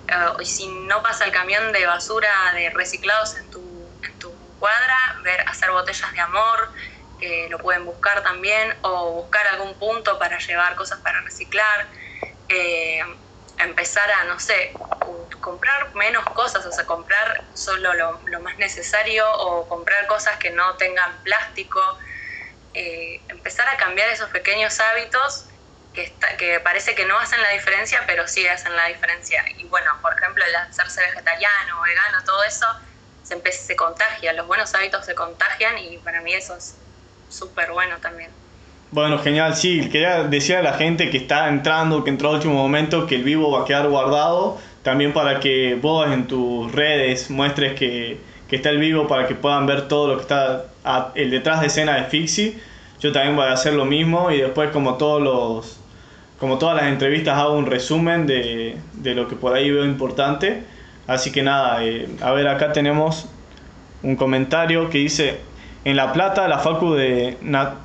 eh, 0.07 0.13
y 0.39 0.45
si 0.45 0.67
no 0.67 1.01
pasa 1.03 1.25
el 1.25 1.31
camión 1.31 1.71
de 1.71 1.85
basura 1.85 2.29
de 2.53 2.69
reciclados 2.71 3.37
en 3.37 3.49
tu, 3.51 3.61
en 4.03 4.19
tu 4.19 4.31
cuadra, 4.59 4.97
ver 5.23 5.41
hacer 5.47 5.71
botellas 5.71 6.11
de 6.13 6.19
amor, 6.19 6.69
que 7.19 7.47
lo 7.49 7.59
pueden 7.59 7.85
buscar 7.85 8.23
también, 8.23 8.75
o 8.81 9.11
buscar 9.11 9.45
algún 9.47 9.75
punto 9.75 10.17
para 10.17 10.39
llevar 10.39 10.75
cosas 10.75 10.99
para 10.99 11.21
reciclar, 11.21 11.87
eh, 12.49 13.03
empezar 13.57 14.09
a, 14.11 14.23
no 14.25 14.39
sé, 14.39 14.73
comprar 15.39 15.93
menos 15.95 16.23
cosas, 16.25 16.65
o 16.65 16.71
sea, 16.71 16.85
comprar 16.85 17.43
solo 17.53 17.93
lo, 17.93 18.39
más 18.41 18.57
necesario 18.57 19.29
o 19.31 19.67
comprar 19.67 20.07
cosas 20.07 20.37
que 20.37 20.51
no 20.51 20.75
tengan 20.75 21.21
plástico, 21.23 21.81
eh, 22.73 23.21
empezar 23.27 23.67
a 23.69 23.77
cambiar 23.77 24.09
esos 24.09 24.29
pequeños 24.29 24.79
hábitos 24.79 25.47
que, 25.93 26.15
que 26.37 26.59
parece 26.61 26.95
que 26.95 27.05
no 27.05 27.19
hacen 27.19 27.41
la 27.41 27.49
diferencia, 27.49 28.03
pero 28.07 28.27
sí 28.27 28.47
hacen 28.47 28.75
la 28.75 28.87
diferencia. 28.87 29.43
Y 29.57 29.65
bueno, 29.65 29.91
por 30.01 30.13
ejemplo, 30.13 30.43
el 30.45 30.55
hacerse 30.55 31.01
vegetariano, 31.01 31.81
vegano, 31.81 32.23
todo 32.23 32.43
eso 32.43 32.65
se, 33.23 33.51
se 33.51 33.75
contagia, 33.75 34.33
los 34.33 34.47
buenos 34.47 34.73
hábitos 34.73 35.05
se 35.05 35.15
contagian 35.15 35.77
y 35.77 35.97
para 35.97 36.21
mí 36.21 36.33
eso 36.33 36.55
es 36.55 36.75
súper 37.29 37.71
bueno 37.71 37.97
también. 37.99 38.40
Bueno, 38.91 39.19
genial, 39.19 39.55
sí, 39.55 39.87
quería 39.89 40.25
decir 40.25 40.57
a 40.57 40.61
la 40.61 40.73
gente 40.73 41.09
que 41.09 41.15
está 41.15 41.47
entrando, 41.47 42.03
que 42.03 42.09
entró 42.09 42.27
al 42.27 42.35
último 42.35 42.55
momento, 42.55 43.07
que 43.07 43.15
el 43.15 43.23
vivo 43.23 43.49
va 43.49 43.61
a 43.61 43.65
quedar 43.65 43.87
guardado, 43.87 44.57
también 44.83 45.13
para 45.13 45.39
que 45.39 45.75
vos 45.81 46.11
en 46.11 46.27
tus 46.27 46.69
redes 46.73 47.29
muestres 47.31 47.73
que, 47.79 48.17
que 48.49 48.57
está 48.57 48.69
el 48.69 48.79
vivo 48.79 49.07
para 49.07 49.27
que 49.27 49.35
puedan 49.35 49.65
ver 49.65 49.87
todo 49.87 50.09
lo 50.09 50.15
que 50.17 50.23
está 50.23 50.65
el 51.15 51.31
detrás 51.31 51.61
de 51.61 51.67
escena 51.67 51.95
de 51.95 52.03
Fixi. 52.03 52.57
Yo 52.99 53.13
también 53.13 53.37
voy 53.37 53.45
a 53.45 53.53
hacer 53.53 53.73
lo 53.75 53.85
mismo 53.85 54.29
y 54.29 54.41
después 54.41 54.71
como 54.71 54.95
todos 54.95 55.21
los 55.21 55.79
como 56.37 56.57
todas 56.57 56.75
las 56.75 56.85
entrevistas 56.91 57.37
hago 57.37 57.53
un 57.53 57.67
resumen 57.67 58.27
de, 58.27 58.75
de 58.93 59.15
lo 59.15 59.27
que 59.29 59.37
por 59.37 59.53
ahí 59.53 59.71
veo 59.71 59.85
importante. 59.85 60.63
Así 61.07 61.31
que 61.31 61.43
nada, 61.43 61.81
eh, 61.85 62.09
a 62.21 62.31
ver 62.31 62.47
acá 62.49 62.73
tenemos 62.73 63.29
un 64.03 64.17
comentario 64.17 64.89
que 64.89 64.97
dice 64.97 65.39
en 65.83 65.95
La 65.95 66.13
Plata, 66.13 66.47
la 66.47 66.59
Facu 66.59 66.93
de, 66.93 67.37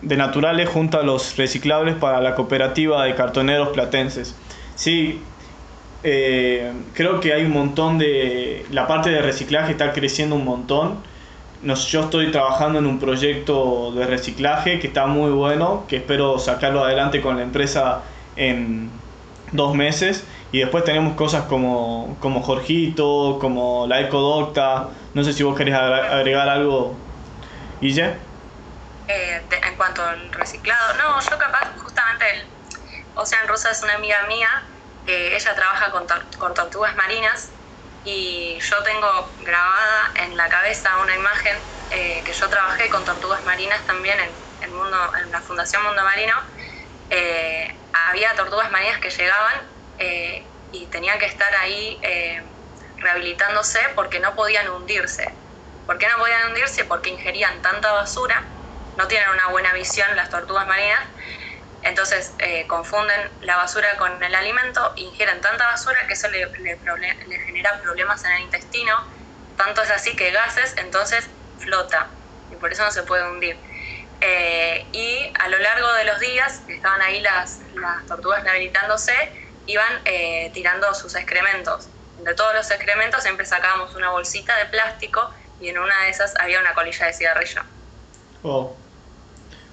de 0.02 0.16
Naturales 0.16 0.68
junto 0.68 1.00
a 1.00 1.02
los 1.02 1.36
reciclables 1.36 1.94
para 1.94 2.20
la 2.20 2.34
cooperativa 2.34 3.04
de 3.04 3.14
cartoneros 3.14 3.68
platenses. 3.70 4.36
Sí, 4.74 5.20
eh, 6.02 6.72
creo 6.92 7.20
que 7.20 7.32
hay 7.32 7.44
un 7.44 7.52
montón 7.52 7.98
de... 7.98 8.66
La 8.70 8.86
parte 8.86 9.10
de 9.10 9.22
reciclaje 9.22 9.72
está 9.72 9.92
creciendo 9.92 10.36
un 10.36 10.44
montón. 10.44 10.98
yo 11.62 12.00
estoy 12.02 12.30
trabajando 12.30 12.78
en 12.78 12.86
un 12.86 12.98
proyecto 12.98 13.92
de 13.92 14.06
reciclaje 14.06 14.78
que 14.78 14.88
está 14.88 15.06
muy 15.06 15.30
bueno, 15.30 15.84
que 15.88 15.96
espero 15.96 16.38
sacarlo 16.38 16.84
adelante 16.84 17.22
con 17.22 17.36
la 17.36 17.42
empresa 17.42 18.02
en 18.36 18.90
dos 19.52 19.74
meses. 19.74 20.24
Y 20.52 20.58
después 20.58 20.84
tenemos 20.84 21.14
cosas 21.14 21.44
como, 21.44 22.16
como 22.20 22.42
Jorgito, 22.42 23.38
como 23.40 23.86
la 23.88 24.02
Ecodocta. 24.02 24.90
No 25.14 25.24
sé 25.24 25.32
si 25.32 25.42
vos 25.42 25.56
querés 25.56 25.74
agregar 25.74 26.48
algo 26.48 26.94
¿Y 27.80 27.92
ya? 27.92 28.16
Eh, 29.08 29.42
en 29.62 29.76
cuanto 29.76 30.04
al 30.04 30.32
reciclado, 30.32 30.94
no, 30.94 31.20
yo 31.20 31.38
capaz 31.38 31.70
justamente, 31.78 32.24
el, 32.30 32.46
Ocean 33.14 33.46
Rosa 33.46 33.70
es 33.70 33.82
una 33.82 33.94
amiga 33.94 34.22
mía, 34.26 34.48
que 35.04 35.36
ella 35.36 35.54
trabaja 35.54 35.90
con, 35.90 36.54
tortugas 36.54 36.96
marinas 36.96 37.50
y 38.04 38.58
yo 38.58 38.82
tengo 38.82 39.30
grabada 39.42 40.10
en 40.16 40.36
la 40.36 40.48
cabeza 40.48 40.98
una 41.00 41.14
imagen 41.14 41.56
eh, 41.90 42.22
que 42.24 42.32
yo 42.32 42.48
trabajé 42.48 42.88
con 42.88 43.04
tortugas 43.04 43.44
marinas 43.44 43.80
también 43.86 44.18
en, 44.60 44.74
mundo, 44.74 44.96
en 45.22 45.30
la 45.30 45.40
Fundación 45.40 45.84
Mundo 45.84 46.02
Marino. 46.02 46.34
Eh, 47.10 47.72
había 48.08 48.34
tortugas 48.34 48.70
marinas 48.72 48.98
que 48.98 49.10
llegaban 49.10 49.62
y 50.72 50.86
tenían 50.86 51.18
que 51.18 51.26
estar 51.26 51.54
ahí 51.56 51.98
rehabilitándose 52.98 53.78
porque 53.94 54.18
no 54.20 54.34
podían 54.34 54.68
hundirse. 54.68 55.32
¿Por 55.86 55.98
qué 55.98 56.08
no 56.08 56.18
podían 56.18 56.48
hundirse? 56.48 56.84
Porque 56.84 57.10
ingerían 57.10 57.62
tanta 57.62 57.92
basura, 57.92 58.42
no 58.96 59.06
tienen 59.06 59.28
una 59.30 59.48
buena 59.48 59.72
visión 59.72 60.14
las 60.16 60.30
tortugas 60.30 60.66
marinas, 60.66 61.00
entonces 61.82 62.34
eh, 62.38 62.66
confunden 62.66 63.30
la 63.42 63.56
basura 63.56 63.96
con 63.96 64.22
el 64.22 64.34
alimento, 64.34 64.92
ingieren 64.96 65.40
tanta 65.40 65.66
basura 65.66 66.06
que 66.08 66.14
eso 66.14 66.28
le, 66.28 66.48
genera 67.46 67.80
problemas 67.80 68.24
en 68.24 68.32
el 68.32 68.42
intestino 68.42 69.16
tanto 69.56 69.82
es 69.82 69.90
así 69.90 70.14
que 70.14 70.30
gases, 70.30 70.74
entonces 70.76 71.28
flota 71.58 72.08
y 72.50 72.56
por 72.56 72.72
eso 72.72 72.84
no 72.84 72.90
se 72.90 73.02
puede 73.02 73.28
hundir. 73.28 73.56
Eh, 74.20 74.86
y 74.92 75.32
a 75.38 75.48
lo 75.48 75.58
largo 75.58 75.92
de 75.94 76.04
los 76.04 76.20
días, 76.20 76.62
estaban 76.68 77.00
ahí 77.02 77.20
las, 77.20 77.60
las 77.74 78.06
tortugas 78.06 78.42
rehabilitándose, 78.44 79.14
iban 79.66 80.00
eh, 80.04 80.50
tirando 80.54 80.92
sus 80.94 81.14
excrementos. 81.14 81.88
De 82.18 82.34
todos 82.34 82.54
los 82.54 82.70
excrementos 82.70 83.22
siempre 83.22 83.44
sacábamos 83.44 83.94
una 83.94 84.10
bolsita 84.10 84.56
de 84.56 84.66
plástico 84.66 85.30
y 85.60 85.68
en 85.68 85.78
una 85.78 86.04
de 86.04 86.10
esas 86.10 86.34
había 86.40 86.60
una 86.60 86.74
colilla 86.74 87.06
de 87.06 87.12
cigarrillo. 87.12 87.62
Wow. 88.42 88.72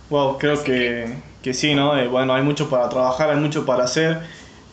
Wow, 0.10 0.38
creo 0.38 0.64
que, 0.64 1.16
que, 1.42 1.54
sí, 1.54 1.76
¿no? 1.76 1.98
Eh, 1.98 2.08
bueno, 2.08 2.34
hay 2.34 2.44
mucho 2.44 2.70
para 2.70 2.90
trabajar, 2.90 3.30
hay 3.30 3.38
mucho 3.38 3.66
para 3.66 3.86
hacer. 3.86 4.20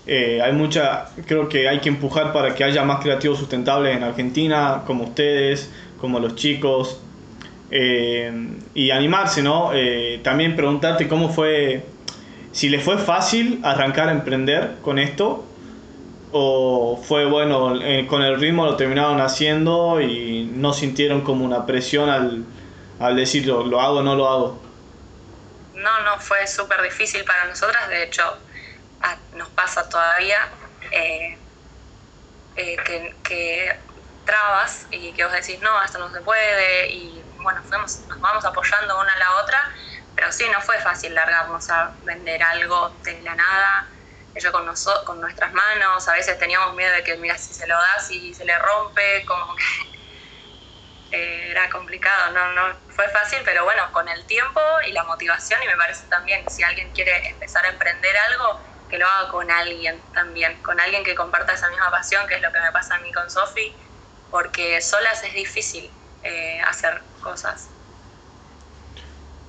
hay 0.07 0.53
mucha, 0.53 1.09
creo 1.27 1.49
que 1.49 1.69
hay 1.69 1.81
que 1.81 1.89
empujar 1.89 2.33
para 2.33 2.55
que 2.55 2.65
haya 2.65 2.83
más 2.85 3.01
creativos 3.01 3.39
sustentables 3.39 3.97
en 3.97 4.03
Argentina, 4.03 4.83
como 4.87 5.05
ustedes, 5.05 5.71
como 6.01 6.19
los 6.19 6.35
chicos, 6.35 7.01
eh, 7.71 8.33
y 8.75 8.91
animarse, 8.91 9.43
¿no? 9.43 9.71
Eh, 9.73 10.21
también 10.25 10.57
preguntarte 10.57 11.07
cómo 11.07 11.29
fue, 11.29 11.85
si 12.51 12.69
le 12.69 12.81
fue 12.81 12.99
fácil 12.99 13.61
arrancar 13.63 14.09
a 14.09 14.13
emprender 14.13 14.77
con 14.83 14.99
esto, 14.99 15.45
o 16.33 17.03
fue 17.03 17.24
bueno, 17.24 17.81
eh, 17.83 18.07
con 18.07 18.22
el 18.22 18.39
ritmo 18.39 18.64
lo 18.64 18.76
terminaron 18.76 19.20
haciendo 19.20 20.01
y 20.01 20.45
no 20.45 20.72
sintieron 20.72 21.22
como 21.22 21.45
una 21.45 21.66
presión 21.66 22.09
al, 22.09 22.45
al 23.01 23.16
decir 23.16 23.47
lo, 23.47 23.81
hago 23.81 23.99
o 23.99 24.03
no 24.03 24.14
lo 24.14 24.28
hago. 24.28 24.62
No, 25.74 26.01
no, 26.03 26.18
fue 26.20 26.47
súper 26.47 26.83
difícil 26.83 27.24
para 27.24 27.47
nosotras, 27.47 27.89
de 27.89 28.05
hecho 28.05 28.22
nos 29.35 29.49
pasa 29.49 29.89
todavía 29.89 30.37
que, 32.55 33.14
que 33.22 33.76
trabas 34.24 34.87
y 34.91 35.12
que 35.12 35.24
vos 35.24 35.33
decís, 35.33 35.61
no, 35.61 35.83
esto 35.83 35.99
no 35.99 36.11
se 36.12 36.20
puede 36.20 36.91
y 36.91 37.22
bueno, 37.39 37.62
fuimos, 37.62 38.01
nos 38.09 38.20
vamos 38.20 38.45
apoyando 38.45 39.01
una 39.01 39.12
a 39.12 39.18
la 39.18 39.43
otra, 39.43 39.59
pero 40.14 40.31
sí, 40.33 40.45
no 40.53 40.61
fue 40.61 40.78
fácil 40.78 41.14
largarnos 41.14 41.68
a 41.70 41.93
vender 42.05 42.43
algo 42.43 42.95
de 43.03 43.20
la 43.22 43.35
nada, 43.35 43.89
ellos 44.35 44.53
con, 44.53 44.72
con 45.05 45.20
nuestras 45.20 45.53
manos, 45.53 46.07
a 46.09 46.12
veces 46.12 46.39
teníamos 46.39 46.74
miedo 46.74 46.93
de 46.95 47.03
que, 47.03 47.16
mira, 47.16 47.37
si 47.37 47.55
se 47.55 47.66
lo 47.66 47.74
das 47.74 48.11
y 48.11 48.35
se 48.35 48.45
le 48.45 48.57
rompe, 48.59 49.24
como 49.26 49.55
que 49.57 49.62
eh, 51.16 51.51
era 51.51 51.68
complicado, 51.70 52.33
no, 52.33 52.53
no 52.53 52.76
fue 52.89 53.09
fácil, 53.09 53.41
pero 53.45 53.64
bueno, 53.64 53.91
con 53.93 54.09
el 54.09 54.24
tiempo 54.26 54.61
y 54.87 54.93
la 54.93 55.05
motivación, 55.05 55.62
y 55.62 55.66
me 55.66 55.76
parece 55.76 56.07
también, 56.09 56.49
si 56.49 56.62
alguien 56.62 56.91
quiere 56.93 57.28
empezar 57.28 57.64
a 57.66 57.70
emprender 57.70 58.16
algo, 58.31 58.61
que 58.89 58.99
lo 58.99 59.07
haga 59.07 59.31
con 59.31 59.51
alguien 59.51 60.01
también, 60.12 60.61
con 60.62 60.81
alguien 60.81 61.05
que 61.05 61.14
comparta 61.14 61.53
esa 61.53 61.68
misma 61.68 61.91
pasión, 61.91 62.26
que 62.26 62.35
es 62.35 62.43
lo 62.43 62.53
que 62.53 62.61
me 62.61 62.72
pasa 62.72 62.97
a 62.97 62.99
mí 62.99 63.12
con 63.12 63.31
Sofi, 63.31 63.74
porque 64.31 64.81
solas 64.81 65.22
es 65.24 65.33
difícil 65.33 65.91
eh, 66.22 66.61
hacer 66.62 67.03
cosas. 67.20 67.70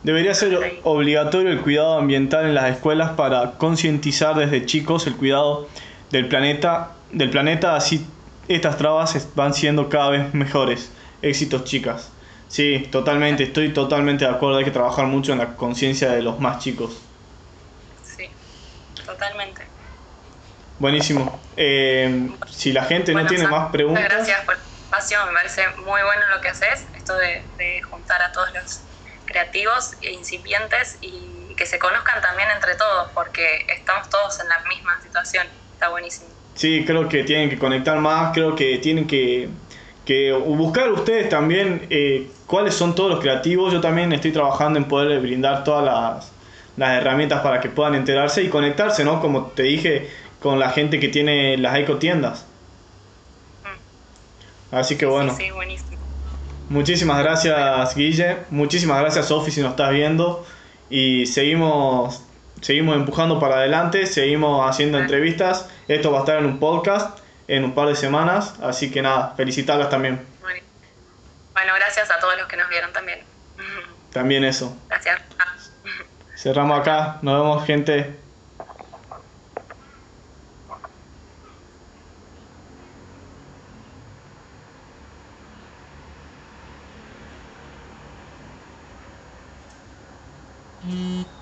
Debería 0.03 0.33
ser 0.33 0.79
obligatorio 0.83 1.51
el 1.51 1.61
cuidado 1.61 1.97
ambiental 1.97 2.45
en 2.45 2.55
las 2.55 2.71
escuelas 2.71 3.11
para 3.11 3.51
concientizar 3.53 4.35
desde 4.35 4.65
chicos 4.65 5.05
el 5.05 5.15
cuidado 5.15 5.69
del 6.09 6.27
planeta, 6.27 6.93
del 7.11 7.29
planeta, 7.29 7.75
así 7.75 8.05
estas 8.47 8.77
trabas 8.77 9.27
van 9.35 9.53
siendo 9.53 9.89
cada 9.89 10.09
vez 10.09 10.33
mejores. 10.33 10.91
Éxitos, 11.21 11.63
chicas. 11.65 12.11
Sí, 12.47 12.87
totalmente, 12.91 13.43
estoy 13.43 13.69
totalmente 13.73 14.25
de 14.25 14.31
acuerdo, 14.31 14.57
hay 14.57 14.65
que 14.65 14.71
trabajar 14.71 15.05
mucho 15.05 15.31
en 15.31 15.37
la 15.37 15.55
conciencia 15.55 16.11
de 16.11 16.21
los 16.21 16.39
más 16.39 16.59
chicos. 16.59 16.99
Sí, 18.03 18.27
totalmente. 19.05 19.61
Buenísimo. 20.79 21.39
Eh, 21.55 22.29
si 22.49 22.73
la 22.73 22.83
gente 22.85 23.13
no 23.13 23.25
tiene 23.27 23.47
más 23.47 23.71
preguntas... 23.71 24.03
Gracias 24.03 24.41
por 24.45 24.57
me 25.25 25.33
parece 25.33 25.67
muy 25.77 26.01
bueno 26.01 26.21
lo 26.35 26.41
que 26.41 26.49
haces, 26.49 26.85
esto 26.95 27.15
de, 27.15 27.81
juntar 27.89 28.21
a 28.21 28.31
todos 28.31 28.49
los 28.53 28.81
creativos 29.31 29.93
e 30.01 30.11
incipientes 30.11 30.97
y 31.01 31.53
que 31.55 31.65
se 31.65 31.79
conozcan 31.79 32.21
también 32.21 32.49
entre 32.53 32.75
todos, 32.75 33.09
porque 33.13 33.65
estamos 33.67 34.09
todos 34.09 34.39
en 34.39 34.49
la 34.49 34.59
misma 34.67 34.99
situación, 35.01 35.47
está 35.73 35.89
buenísimo. 35.89 36.27
Sí, 36.55 36.83
creo 36.85 37.07
que 37.07 37.23
tienen 37.23 37.49
que 37.49 37.57
conectar 37.57 37.97
más, 37.99 38.33
creo 38.33 38.55
que 38.55 38.77
tienen 38.79 39.07
que, 39.07 39.49
buscar 40.45 40.91
ustedes 40.91 41.29
también 41.29 41.87
eh, 41.89 42.29
cuáles 42.45 42.75
son 42.75 42.93
todos 42.95 43.11
los 43.11 43.19
creativos, 43.21 43.71
yo 43.71 43.79
también 43.79 44.11
estoy 44.11 44.33
trabajando 44.33 44.77
en 44.77 44.85
poder 44.85 45.21
brindar 45.21 45.63
todas 45.63 45.85
las, 45.85 46.31
las 46.75 46.97
herramientas 46.97 47.41
para 47.41 47.61
que 47.61 47.69
puedan 47.69 47.95
enterarse 47.95 48.43
y 48.43 48.49
conectarse, 48.49 49.05
¿no? 49.05 49.21
Como 49.21 49.47
te 49.47 49.63
dije, 49.63 50.09
con 50.41 50.59
la 50.59 50.69
gente 50.71 50.99
que 50.99 51.07
tiene 51.07 51.57
las 51.57 51.77
ecotiendas. 51.77 52.45
Así 54.71 54.97
que 54.97 55.05
bueno. 55.05 55.35
Sí, 55.35 55.51
buenísimo. 55.51 56.00
Muchísimas 56.71 57.21
gracias, 57.21 57.93
Guille. 57.95 58.37
Muchísimas 58.49 59.01
gracias, 59.01 59.27
Sofi, 59.27 59.51
si 59.51 59.59
nos 59.59 59.71
estás 59.71 59.91
viendo. 59.91 60.47
Y 60.89 61.25
seguimos, 61.25 62.23
seguimos 62.61 62.95
empujando 62.95 63.41
para 63.41 63.55
adelante, 63.55 64.05
seguimos 64.05 64.69
haciendo 64.69 64.97
entrevistas. 64.97 65.69
Esto 65.89 66.13
va 66.13 66.19
a 66.19 66.21
estar 66.21 66.39
en 66.39 66.45
un 66.45 66.59
podcast 66.59 67.19
en 67.49 67.65
un 67.65 67.75
par 67.75 67.89
de 67.89 67.97
semanas. 67.97 68.55
Así 68.61 68.89
que 68.89 69.01
nada, 69.01 69.33
felicitarlas 69.35 69.89
también. 69.89 70.25
Bueno, 70.41 71.73
gracias 71.75 72.09
a 72.09 72.19
todos 72.21 72.37
los 72.37 72.47
que 72.47 72.55
nos 72.55 72.69
vieron 72.69 72.93
también. 72.93 73.19
También 74.13 74.45
eso. 74.45 74.73
Gracias. 74.87 75.21
Cerramos 76.37 76.79
acá. 76.79 77.19
Nos 77.21 77.37
vemos, 77.37 77.65
gente. 77.65 78.15
Mm-hmm. 90.91 91.40